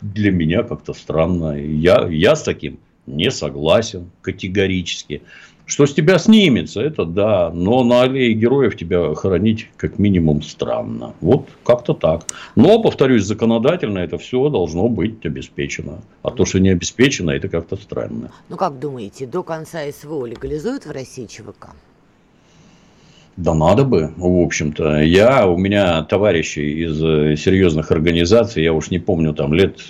Для 0.00 0.30
меня 0.30 0.62
как-то 0.62 0.94
странно. 0.94 1.52
Я, 1.62 2.08
я 2.08 2.34
с 2.34 2.42
таким 2.42 2.78
не 3.04 3.30
согласен 3.30 4.10
категорически. 4.22 5.20
Что 5.66 5.84
с 5.84 5.92
тебя 5.92 6.18
снимется, 6.18 6.80
это 6.80 7.04
да, 7.04 7.50
но 7.52 7.82
на 7.82 8.02
аллее 8.02 8.32
героев 8.34 8.76
тебя 8.76 9.12
хоронить 9.16 9.68
как 9.76 9.98
минимум 9.98 10.42
странно. 10.42 11.14
Вот 11.20 11.48
как-то 11.64 11.92
так. 11.92 12.22
Но, 12.54 12.80
повторюсь, 12.80 13.24
законодательно 13.24 13.98
это 13.98 14.16
все 14.16 14.48
должно 14.48 14.88
быть 14.88 15.26
обеспечено. 15.26 16.02
А 16.22 16.30
то, 16.30 16.44
что 16.44 16.60
не 16.60 16.68
обеспечено, 16.68 17.32
это 17.32 17.48
как-то 17.48 17.74
странно. 17.74 18.30
Ну, 18.48 18.56
как 18.56 18.78
думаете, 18.78 19.26
до 19.26 19.42
конца 19.42 19.80
СВО 19.90 20.26
легализуют 20.26 20.86
в 20.86 20.92
России 20.92 21.26
ЧВК? 21.26 21.70
Да 23.36 23.52
надо 23.52 23.84
бы, 23.84 24.12
в 24.16 24.44
общем-то. 24.44 25.00
Я, 25.00 25.48
у 25.48 25.58
меня 25.58 26.04
товарищи 26.04 26.60
из 26.60 27.02
э, 27.02 27.36
серьезных 27.36 27.90
организаций, 27.90 28.62
я 28.62 28.72
уж 28.72 28.90
не 28.90 29.00
помню, 29.00 29.34
там 29.34 29.52
лет 29.52 29.80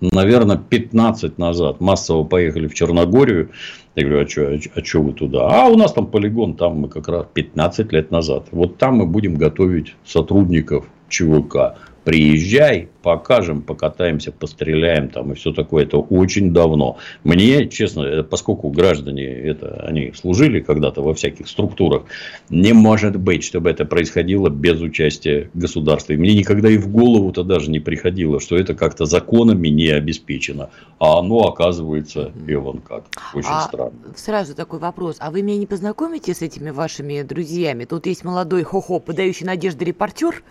наверное, 0.00 0.56
15 0.56 1.38
назад 1.38 1.80
массово 1.80 2.24
поехали 2.24 2.66
в 2.66 2.74
Черногорию. 2.74 3.50
Я 3.94 4.04
говорю, 4.04 4.24
а 4.24 4.28
что, 4.28 4.60
а, 4.74 4.84
что 4.84 5.02
вы 5.02 5.12
туда? 5.12 5.48
А 5.48 5.68
у 5.68 5.76
нас 5.76 5.92
там 5.92 6.06
полигон, 6.06 6.54
там 6.54 6.80
мы 6.80 6.88
как 6.88 7.08
раз 7.08 7.26
15 7.32 7.92
лет 7.92 8.10
назад. 8.10 8.48
Вот 8.52 8.76
там 8.76 8.96
мы 8.96 9.06
будем 9.06 9.36
готовить 9.36 9.94
сотрудников 10.04 10.86
ЧВК. 11.08 11.76
Приезжай, 12.06 12.88
покажем, 13.02 13.62
покатаемся, 13.62 14.30
постреляем 14.30 15.08
там 15.08 15.32
и 15.32 15.34
все 15.34 15.52
такое. 15.52 15.82
Это 15.82 15.98
очень 15.98 16.52
давно. 16.52 16.98
Мне, 17.24 17.68
честно, 17.68 18.02
э, 18.02 18.22
поскольку 18.22 18.70
граждане 18.70 19.24
это, 19.24 19.84
они 19.88 20.12
служили 20.12 20.60
когда-то 20.60 21.02
во 21.02 21.14
всяких 21.14 21.48
структурах, 21.48 22.04
не 22.48 22.72
может 22.72 23.16
быть, 23.16 23.42
чтобы 23.42 23.70
это 23.70 23.84
происходило 23.84 24.50
без 24.50 24.80
участия 24.80 25.50
государства. 25.52 26.12
И 26.12 26.16
мне 26.16 26.34
никогда 26.34 26.68
и 26.68 26.78
в 26.78 26.86
голову-то 26.88 27.42
даже 27.42 27.72
не 27.72 27.80
приходило, 27.80 28.38
что 28.38 28.56
это 28.56 28.74
как-то 28.74 29.04
законами 29.04 29.66
не 29.66 29.88
обеспечено. 29.88 30.70
А 31.00 31.18
оно 31.18 31.40
оказывается 31.40 32.30
и 32.46 32.54
вон 32.54 32.78
как. 32.78 33.06
Очень 33.34 33.48
а 33.50 33.62
странно. 33.62 33.98
Сразу 34.14 34.54
такой 34.54 34.78
вопрос. 34.78 35.16
А 35.18 35.32
вы 35.32 35.42
меня 35.42 35.58
не 35.58 35.66
познакомите 35.66 36.34
с 36.34 36.40
этими 36.40 36.70
вашими 36.70 37.22
друзьями? 37.22 37.84
Тут 37.84 38.06
есть 38.06 38.22
молодой 38.22 38.62
хо-хо, 38.62 39.00
подающий 39.00 39.44
надежды 39.44 39.84
репортер, 39.84 40.44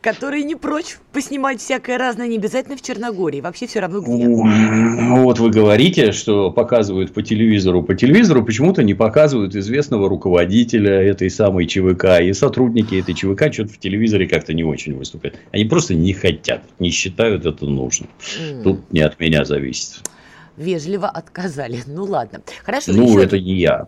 который 0.00 0.42
не 0.42 0.54
прочь 0.54 0.85
поснимать 1.12 1.60
всякое 1.60 1.76
всякое 1.76 1.98
разное, 1.98 2.26
не 2.26 2.36
обязательно 2.36 2.76
в 2.76 2.82
Черногории, 2.82 3.40
вообще 3.40 3.66
все 3.66 3.80
равно 3.80 4.00
где. 4.00 4.26
Вот 4.26 5.38
вы 5.38 5.50
говорите, 5.50 6.12
что 6.12 6.50
показывают 6.50 7.12
по 7.12 7.22
телевизору. 7.22 7.82
По 7.82 7.94
телевизору 7.94 8.44
почему-то 8.44 8.82
не 8.82 8.94
показывают 8.94 9.54
известного 9.54 10.08
руководителя 10.08 11.02
этой 11.02 11.30
самой 11.30 11.66
ЧВК. 11.66 12.20
И 12.22 12.32
сотрудники 12.32 12.96
этой 12.96 13.14
ЧВК 13.14 13.52
что-то 13.52 13.74
в 13.74 13.78
телевизоре 13.78 14.26
как-то 14.26 14.54
не 14.54 14.64
очень 14.64 14.96
выступают. 14.96 15.36
Они 15.52 15.64
просто 15.64 15.94
не 15.94 16.12
хотят, 16.12 16.62
не 16.78 16.90
считают 16.90 17.46
это 17.46 17.66
нужным. 17.66 18.08
Mm. 18.40 18.62
Тут 18.62 18.92
не 18.92 19.00
от 19.00 19.20
меня 19.20 19.44
зависит. 19.44 20.00
Вежливо 20.56 21.08
отказали. 21.08 21.80
Ну 21.86 22.04
ладно. 22.04 22.40
Хорошо. 22.64 22.92
Ну, 22.92 23.08
еще... 23.08 23.24
это 23.24 23.38
не 23.38 23.54
я. 23.54 23.86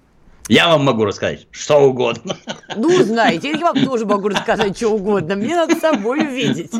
Я 0.49 0.68
вам 0.68 0.84
могу 0.84 1.05
рассказать 1.05 1.46
что 1.51 1.78
угодно. 1.88 2.36
Ну, 2.74 3.03
знаете, 3.03 3.51
я 3.51 3.59
вам 3.59 3.84
тоже 3.84 4.07
могу 4.07 4.28
рассказать 4.28 4.76
что 4.76 4.88
угодно. 4.88 5.36
Мне 5.36 5.55
надо 5.55 5.76
с 5.76 5.80
собой 5.80 6.20
увидеть. 6.20 6.72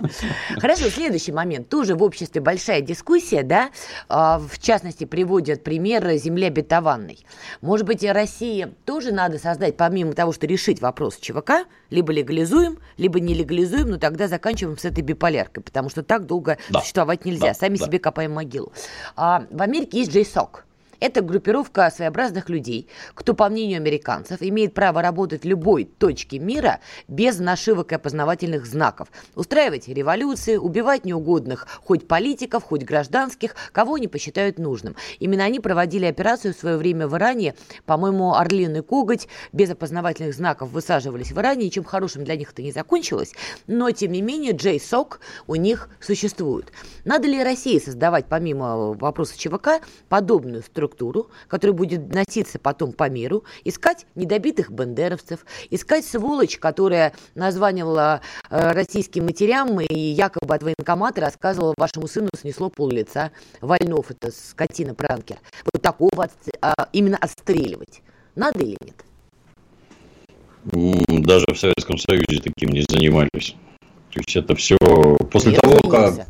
Хорошо, 0.57 0.89
следующий 0.89 1.33
момент. 1.33 1.69
Тоже 1.69 1.95
в 1.95 2.03
обществе 2.03 2.41
большая 2.41 2.81
дискуссия, 2.81 3.43
да? 3.43 3.71
А, 4.09 4.39
в 4.39 4.59
частности, 4.59 5.05
приводят 5.05 5.65
пример 5.65 6.11
земли 6.15 6.47
обетованной. 6.47 7.25
Может 7.61 7.87
быть, 7.87 8.03
России 8.05 8.69
тоже 8.87 9.13
надо 9.13 9.39
создать, 9.39 9.77
помимо 9.77 10.13
того, 10.15 10.33
что 10.33 10.47
решить 10.47 10.81
вопрос 10.81 11.17
ЧВК, 11.17 11.67
либо 11.91 12.13
легализуем, 12.13 12.79
либо 12.97 13.21
не 13.21 13.35
легализуем, 13.35 13.91
но 13.91 13.99
тогда 13.99 14.29
заканчиваем 14.29 14.79
с 14.79 14.85
этой 14.85 15.03
биполяркой, 15.03 15.63
потому 15.63 15.91
что 15.91 16.03
так 16.03 16.27
долго 16.27 16.59
да. 16.71 16.81
существовать 16.81 17.25
нельзя. 17.25 17.49
Да, 17.49 17.55
Сами 17.55 17.77
да. 17.77 17.85
себе 17.87 17.99
копаем 17.99 18.33
могилу. 18.33 18.73
А, 19.15 19.45
в 19.51 19.61
Америке 19.61 19.99
есть 19.99 20.15
JSOC. 20.15 20.61
Это 21.01 21.21
группировка 21.21 21.89
своеобразных 21.91 22.49
людей, 22.49 22.89
кто, 23.15 23.33
по 23.33 23.49
мнению 23.49 23.77
американцев, 23.77 24.43
имеет 24.43 24.75
право 24.75 25.01
работать 25.01 25.45
в 25.45 25.47
любой 25.47 25.85
точке 25.85 26.41
мира 26.41 26.81
без 27.07 27.39
нашивок 27.39 27.93
и 27.93 27.95
опознавательных 27.95 28.67
знаков, 28.67 29.09
устраивать 29.37 29.87
революции, 29.87 30.57
убивать 30.57 31.05
неугодных 31.05 31.69
хоть 31.85 32.09
политиков, 32.09 32.65
хоть 32.65 32.83
гражданских, 32.83 33.55
кого 33.71 33.95
они 33.95 34.09
посчитают 34.09 34.59
нужным. 34.59 34.97
Именно 35.21 35.45
они 35.45 35.61
проводили 35.61 36.05
операцию 36.05 36.53
в 36.53 36.57
свое 36.57 36.77
время 36.77 37.07
в 37.07 37.17
Иране, 37.17 37.55
по-моему, 37.87 38.35
Орлиный 38.35 38.83
коготь, 38.83 39.29
без 39.53 39.71
опознавательных 39.71 40.35
знаков 40.35 40.71
высаживались 40.71 41.31
в 41.31 41.39
Иране, 41.39 41.67
и 41.67 41.71
чем 41.71 41.85
хорошим 41.85 42.25
для 42.25 42.35
них 42.35 42.51
это 42.51 42.63
не 42.63 42.73
закончилось, 42.73 43.35
но, 43.69 43.93
тем 43.93 44.11
не 44.11 44.21
менее, 44.21 44.53
JSOC 44.53 45.19
у 45.47 45.55
них 45.55 45.91
существует. 46.01 46.73
Надо 47.05 47.29
ли 47.29 47.41
России 47.41 47.79
создавать, 47.79 48.27
помимо 48.29 48.95
вопроса 48.95 49.39
ЧВК, 49.39 49.81
подобную 50.09 50.63
структуру 50.63 50.88
структуру, 50.89 51.29
которая 51.49 51.77
будет 51.77 52.13
носиться 52.13 52.59
потом 52.59 52.93
по 52.93 53.09
миру, 53.09 53.45
искать 53.65 54.07
недобитых 54.15 54.71
бендеровцев, 54.71 55.45
искать 55.71 56.05
сволочь, 56.05 56.59
которая 56.59 57.13
названивала 57.35 58.21
э, 58.51 58.73
российским 58.73 59.25
матерям 59.25 59.81
и 59.81 59.95
якобы 59.95 60.55
от 60.55 60.63
военкомата 60.63 61.21
рассказывала, 61.21 61.75
вашему 61.77 62.09
сыну 62.09 62.31
снесло 62.37 62.71
пол 62.71 62.91
лица. 62.91 63.31
Вольнов, 63.61 64.11
это 64.11 64.31
скотина-пранкер. 64.31 65.39
Вот 65.73 65.83
такого 65.83 66.25
от, 66.25 66.33
а, 66.61 66.89
именно 66.93 67.19
отстреливать. 67.19 68.03
Надо 68.35 68.61
или 68.61 68.77
нет? 68.81 69.05
Даже 71.25 71.47
в 71.53 71.59
Советском 71.59 71.99
Союзе 71.99 72.41
таким 72.43 72.71
не 72.71 72.83
занимались. 72.89 73.57
То 74.13 74.21
есть 74.21 74.37
это 74.37 74.55
все 74.55 74.77
после 75.31 75.53
Я 75.53 75.61
того, 75.61 75.89
как 75.89 76.27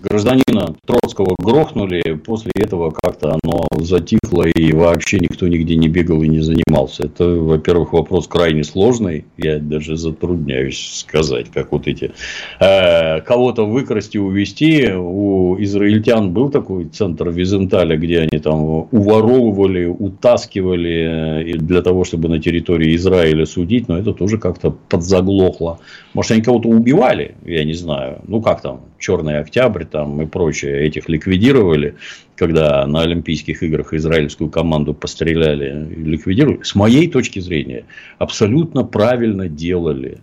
гражданина 0.00 0.74
Троцкого 0.86 1.34
грохнули, 1.38 2.14
после 2.14 2.52
этого 2.54 2.90
как-то 2.90 3.38
оно 3.42 3.66
затихло 3.80 4.44
и 4.44 4.72
вообще 4.72 5.18
никто 5.18 5.48
нигде 5.48 5.76
не 5.76 5.88
бегал 5.88 6.22
и 6.22 6.28
не 6.28 6.40
занимался. 6.40 7.04
Это, 7.04 7.26
во-первых, 7.26 7.92
вопрос 7.92 8.28
крайне 8.28 8.64
сложный, 8.64 9.24
я 9.36 9.58
даже 9.58 9.96
затрудняюсь 9.96 11.00
сказать, 11.00 11.50
как 11.52 11.72
вот 11.72 11.86
эти 11.86 12.12
э, 12.60 13.20
кого-то 13.20 13.66
выкрасть 13.66 14.14
и 14.14 14.18
увезти. 14.18 14.92
У 14.92 15.56
израильтян 15.62 16.32
был 16.32 16.50
такой 16.50 16.86
центр 16.86 17.30
Визенталя, 17.30 17.96
где 17.96 18.20
они 18.20 18.38
там 18.40 18.88
уворовывали, 18.90 19.86
утаскивали 19.86 21.54
э, 21.54 21.58
для 21.58 21.82
того, 21.82 22.04
чтобы 22.04 22.28
на 22.28 22.38
территории 22.38 22.94
Израиля 22.96 23.46
судить, 23.46 23.88
но 23.88 23.98
это 23.98 24.12
тоже 24.12 24.38
как-то 24.38 24.70
подзаглохло. 24.70 25.78
Может, 26.14 26.32
они 26.32 26.42
кого-то 26.42 26.68
убивали, 26.68 27.34
я 27.44 27.64
не 27.64 27.74
знаю. 27.74 28.20
Ну, 28.26 28.40
как 28.40 28.62
там, 28.62 28.80
Черный 28.98 29.38
Октябрь 29.38 29.84
там 29.84 30.20
и 30.22 30.26
прочее, 30.26 30.86
этих 30.86 31.08
ликвидировали, 31.08 31.94
когда 32.36 32.86
на 32.86 33.02
Олимпийских 33.02 33.62
играх 33.62 33.92
израильскую 33.94 34.50
команду 34.50 34.94
постреляли, 34.94 35.86
ликвидировали. 35.94 36.62
С 36.62 36.74
моей 36.74 37.08
точки 37.08 37.38
зрения, 37.38 37.84
абсолютно 38.18 38.84
правильно 38.84 39.48
делали. 39.48 40.18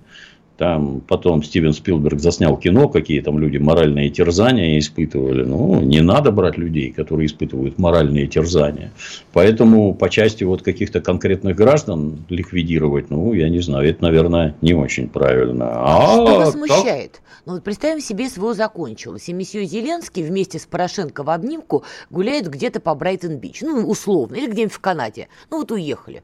Там 0.58 1.02
потом 1.02 1.44
Стивен 1.44 1.74
Спилберг 1.74 2.20
заснял 2.20 2.56
кино, 2.56 2.88
какие 2.88 3.20
там 3.20 3.40
люди 3.40 3.58
моральные 3.58 4.10
терзания 4.10 4.80
испытывали. 4.80 5.44
Ну, 5.44 5.82
не 5.82 6.02
надо 6.02 6.32
брать 6.32 6.58
людей, 6.58 6.92
которые 6.92 7.28
испытывают 7.28 7.78
моральные 7.78 8.28
терзания. 8.28 8.92
Поэтому 9.34 9.94
по 9.94 10.10
части 10.10 10.46
вот 10.46 10.62
каких-то 10.62 11.02
конкретных 11.02 11.58
граждан 11.58 12.26
ликвидировать, 12.30 13.10
ну, 13.10 13.34
я 13.34 13.50
не 13.50 13.60
знаю, 13.60 13.90
это, 13.90 14.04
наверное, 14.04 14.56
не 14.62 14.74
очень 14.74 15.10
правильно. 15.10 15.72
А 15.72 16.14
Что 16.14 16.38
вас 16.38 16.54
смущает? 16.54 17.12
Так... 17.12 17.22
Ну 17.46 17.54
вот 17.54 17.64
представим 17.64 18.00
себе, 18.00 18.28
СВО 18.30 18.54
закончилось, 18.54 19.30
и 19.30 19.34
месье 19.34 19.66
Зеленский 19.66 20.24
вместе 20.24 20.58
с 20.58 20.66
Порошенко 20.66 21.24
в 21.24 21.30
обнимку 21.30 21.84
гуляют 22.10 22.48
где-то 22.48 22.80
по 22.80 22.96
Брайтон-Бич, 22.96 23.62
ну, 23.62 23.88
условно, 23.88 24.36
или 24.36 24.50
где-нибудь 24.50 24.74
в 24.74 24.80
Канаде. 24.80 25.28
Ну 25.52 25.60
вот 25.60 25.72
уехали. 25.72 26.24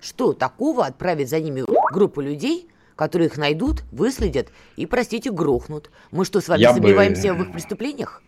Что 0.00 0.32
такого 0.32 0.86
отправить 0.86 1.28
за 1.28 1.40
ними 1.40 1.64
группу 1.92 2.20
людей, 2.20 2.66
которые 2.96 3.28
их 3.28 3.36
найдут, 3.36 3.82
выследят 3.92 4.48
и, 4.76 4.86
простите, 4.86 5.30
грохнут. 5.30 5.90
Мы 6.10 6.24
что, 6.24 6.40
с 6.40 6.48
вами 6.48 6.60
Я 6.60 6.74
сомневаемся 6.74 7.34
бы... 7.34 7.40
в 7.40 7.42
их 7.46 7.52
преступлениях? 7.52 8.22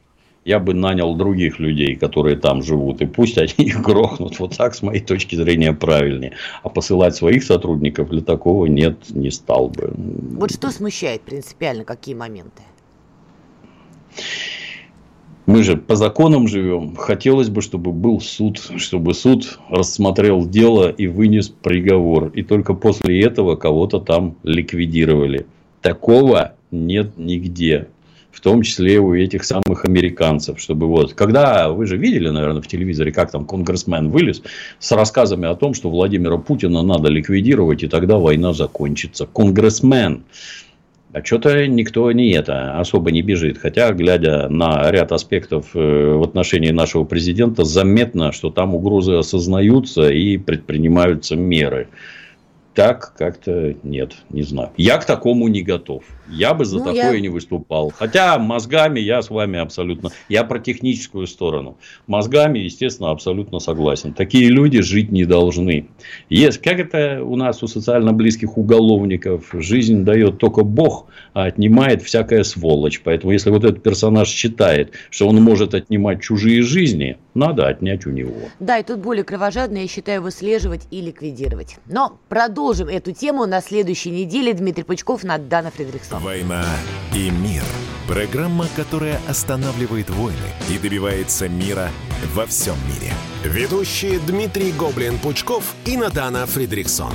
Я 0.44 0.58
бы 0.58 0.74
нанял 0.74 1.14
других 1.14 1.58
людей, 1.58 1.96
которые 1.96 2.36
там 2.36 2.62
живут, 2.62 3.00
и 3.00 3.06
пусть 3.06 3.38
они 3.38 3.52
их 3.56 3.80
грохнут. 3.80 4.38
Вот 4.38 4.56
так, 4.56 4.74
с 4.74 4.82
моей 4.82 5.00
точки 5.00 5.36
зрения, 5.36 5.72
правильнее. 5.72 6.34
А 6.62 6.68
посылать 6.68 7.16
своих 7.16 7.44
сотрудников 7.44 8.10
для 8.10 8.20
такого 8.20 8.66
нет, 8.66 8.96
не 9.10 9.30
стал 9.30 9.68
бы. 9.68 9.92
Вот 9.96 10.52
что 10.52 10.70
смущает 10.70 11.22
принципиально, 11.22 11.84
какие 11.84 12.14
моменты? 12.14 12.62
Мы 15.46 15.62
же 15.62 15.76
по 15.76 15.94
законам 15.94 16.48
живем. 16.48 16.96
Хотелось 16.96 17.50
бы, 17.50 17.60
чтобы 17.60 17.92
был 17.92 18.20
суд, 18.20 18.58
чтобы 18.78 19.12
суд 19.12 19.58
рассмотрел 19.68 20.46
дело 20.46 20.88
и 20.88 21.06
вынес 21.06 21.48
приговор. 21.48 22.28
И 22.28 22.42
только 22.42 22.72
после 22.72 23.22
этого 23.22 23.54
кого-то 23.54 24.00
там 24.00 24.36
ликвидировали. 24.42 25.46
Такого 25.82 26.54
нет 26.70 27.18
нигде. 27.18 27.88
В 28.32 28.40
том 28.40 28.62
числе 28.62 28.98
у 28.98 29.14
этих 29.14 29.44
самых 29.44 29.84
американцев. 29.84 30.58
Чтобы 30.58 30.86
вот, 30.86 31.12
когда 31.12 31.68
вы 31.68 31.86
же 31.86 31.98
видели, 31.98 32.30
наверное, 32.30 32.62
в 32.62 32.66
телевизоре, 32.66 33.12
как 33.12 33.30
там 33.30 33.44
конгрессмен 33.44 34.10
вылез 34.10 34.42
с 34.78 34.92
рассказами 34.92 35.46
о 35.46 35.54
том, 35.54 35.74
что 35.74 35.90
Владимира 35.90 36.38
Путина 36.38 36.82
надо 36.82 37.10
ликвидировать, 37.10 37.82
и 37.82 37.88
тогда 37.88 38.16
война 38.16 38.54
закончится. 38.54 39.26
Конгрессмен 39.26 40.24
а 41.14 41.24
что-то 41.24 41.68
никто 41.68 42.10
не 42.10 42.32
это 42.32 42.76
особо 42.80 43.12
не 43.12 43.22
бежит. 43.22 43.58
Хотя, 43.58 43.92
глядя 43.92 44.48
на 44.48 44.90
ряд 44.90 45.12
аспектов 45.12 45.70
э, 45.74 45.78
в 45.78 46.22
отношении 46.24 46.72
нашего 46.72 47.04
президента, 47.04 47.64
заметно, 47.64 48.32
что 48.32 48.50
там 48.50 48.74
угрозы 48.74 49.14
осознаются 49.14 50.08
и 50.08 50.36
предпринимаются 50.38 51.36
меры. 51.36 51.86
Так 52.74 53.14
как-то 53.16 53.76
нет, 53.84 54.16
не 54.30 54.42
знаю. 54.42 54.70
Я 54.76 54.98
к 54.98 55.04
такому 55.04 55.46
не 55.46 55.62
готов. 55.62 56.02
Я 56.28 56.54
бы 56.54 56.64
за 56.64 56.78
ну, 56.78 56.84
такое 56.84 57.14
я... 57.14 57.20
не 57.20 57.28
выступал. 57.28 57.92
Хотя 57.96 58.36
мозгами 58.38 58.98
я 58.98 59.22
с 59.22 59.30
вами 59.30 59.60
абсолютно... 59.60 60.10
Я 60.28 60.42
про 60.42 60.58
техническую 60.58 61.28
сторону. 61.28 61.78
Мозгами, 62.08 62.58
естественно, 62.58 63.12
абсолютно 63.12 63.60
согласен. 63.60 64.12
Такие 64.12 64.48
люди 64.48 64.80
жить 64.80 65.12
не 65.12 65.24
должны. 65.24 65.86
Есть, 66.28 66.58
как 66.62 66.80
это 66.80 67.22
у 67.22 67.36
нас 67.36 67.62
у 67.62 67.68
социально 67.68 68.12
близких 68.12 68.58
уголовников. 68.58 69.50
Жизнь 69.52 70.02
дает 70.02 70.38
только 70.38 70.64
Бог, 70.64 71.06
а 71.32 71.44
отнимает 71.44 72.02
всякая 72.02 72.42
сволочь. 72.42 73.02
Поэтому, 73.04 73.32
если 73.32 73.50
вот 73.50 73.62
этот 73.62 73.84
персонаж 73.84 74.28
считает, 74.28 74.92
что 75.10 75.28
он 75.28 75.40
может 75.40 75.74
отнимать 75.74 76.22
чужие 76.22 76.62
жизни, 76.62 77.18
надо 77.34 77.66
отнять 77.66 78.06
у 78.06 78.10
него. 78.10 78.34
Да, 78.60 78.78
и 78.78 78.82
тут 78.82 79.00
более 79.00 79.24
кровожадно, 79.24 79.78
я 79.78 79.88
считаю, 79.88 80.22
выслеживать 80.22 80.86
и 80.90 81.00
ликвидировать. 81.00 81.76
Но 81.86 82.18
продолжим 82.28 82.88
эту 82.88 83.12
тему 83.12 83.46
на 83.46 83.60
следующей 83.60 84.10
неделе. 84.10 84.54
Дмитрий 84.54 84.84
Пучков, 84.84 85.24
Надана 85.24 85.70
Фредериксон. 85.70 86.22
«Война 86.22 86.64
и 87.14 87.30
мир»– 87.30 87.62
программа, 88.08 88.66
которая 88.76 89.18
останавливает 89.28 90.10
войны 90.10 90.36
и 90.70 90.78
добивается 90.78 91.48
мира 91.48 91.88
во 92.34 92.46
всем 92.46 92.76
мире. 92.86 93.12
Ведущие 93.44 94.18
Дмитрий 94.26 94.72
Гоблин-Пучков 94.72 95.74
и 95.84 95.96
Надана 95.96 96.46
Фридриксон. 96.46 97.12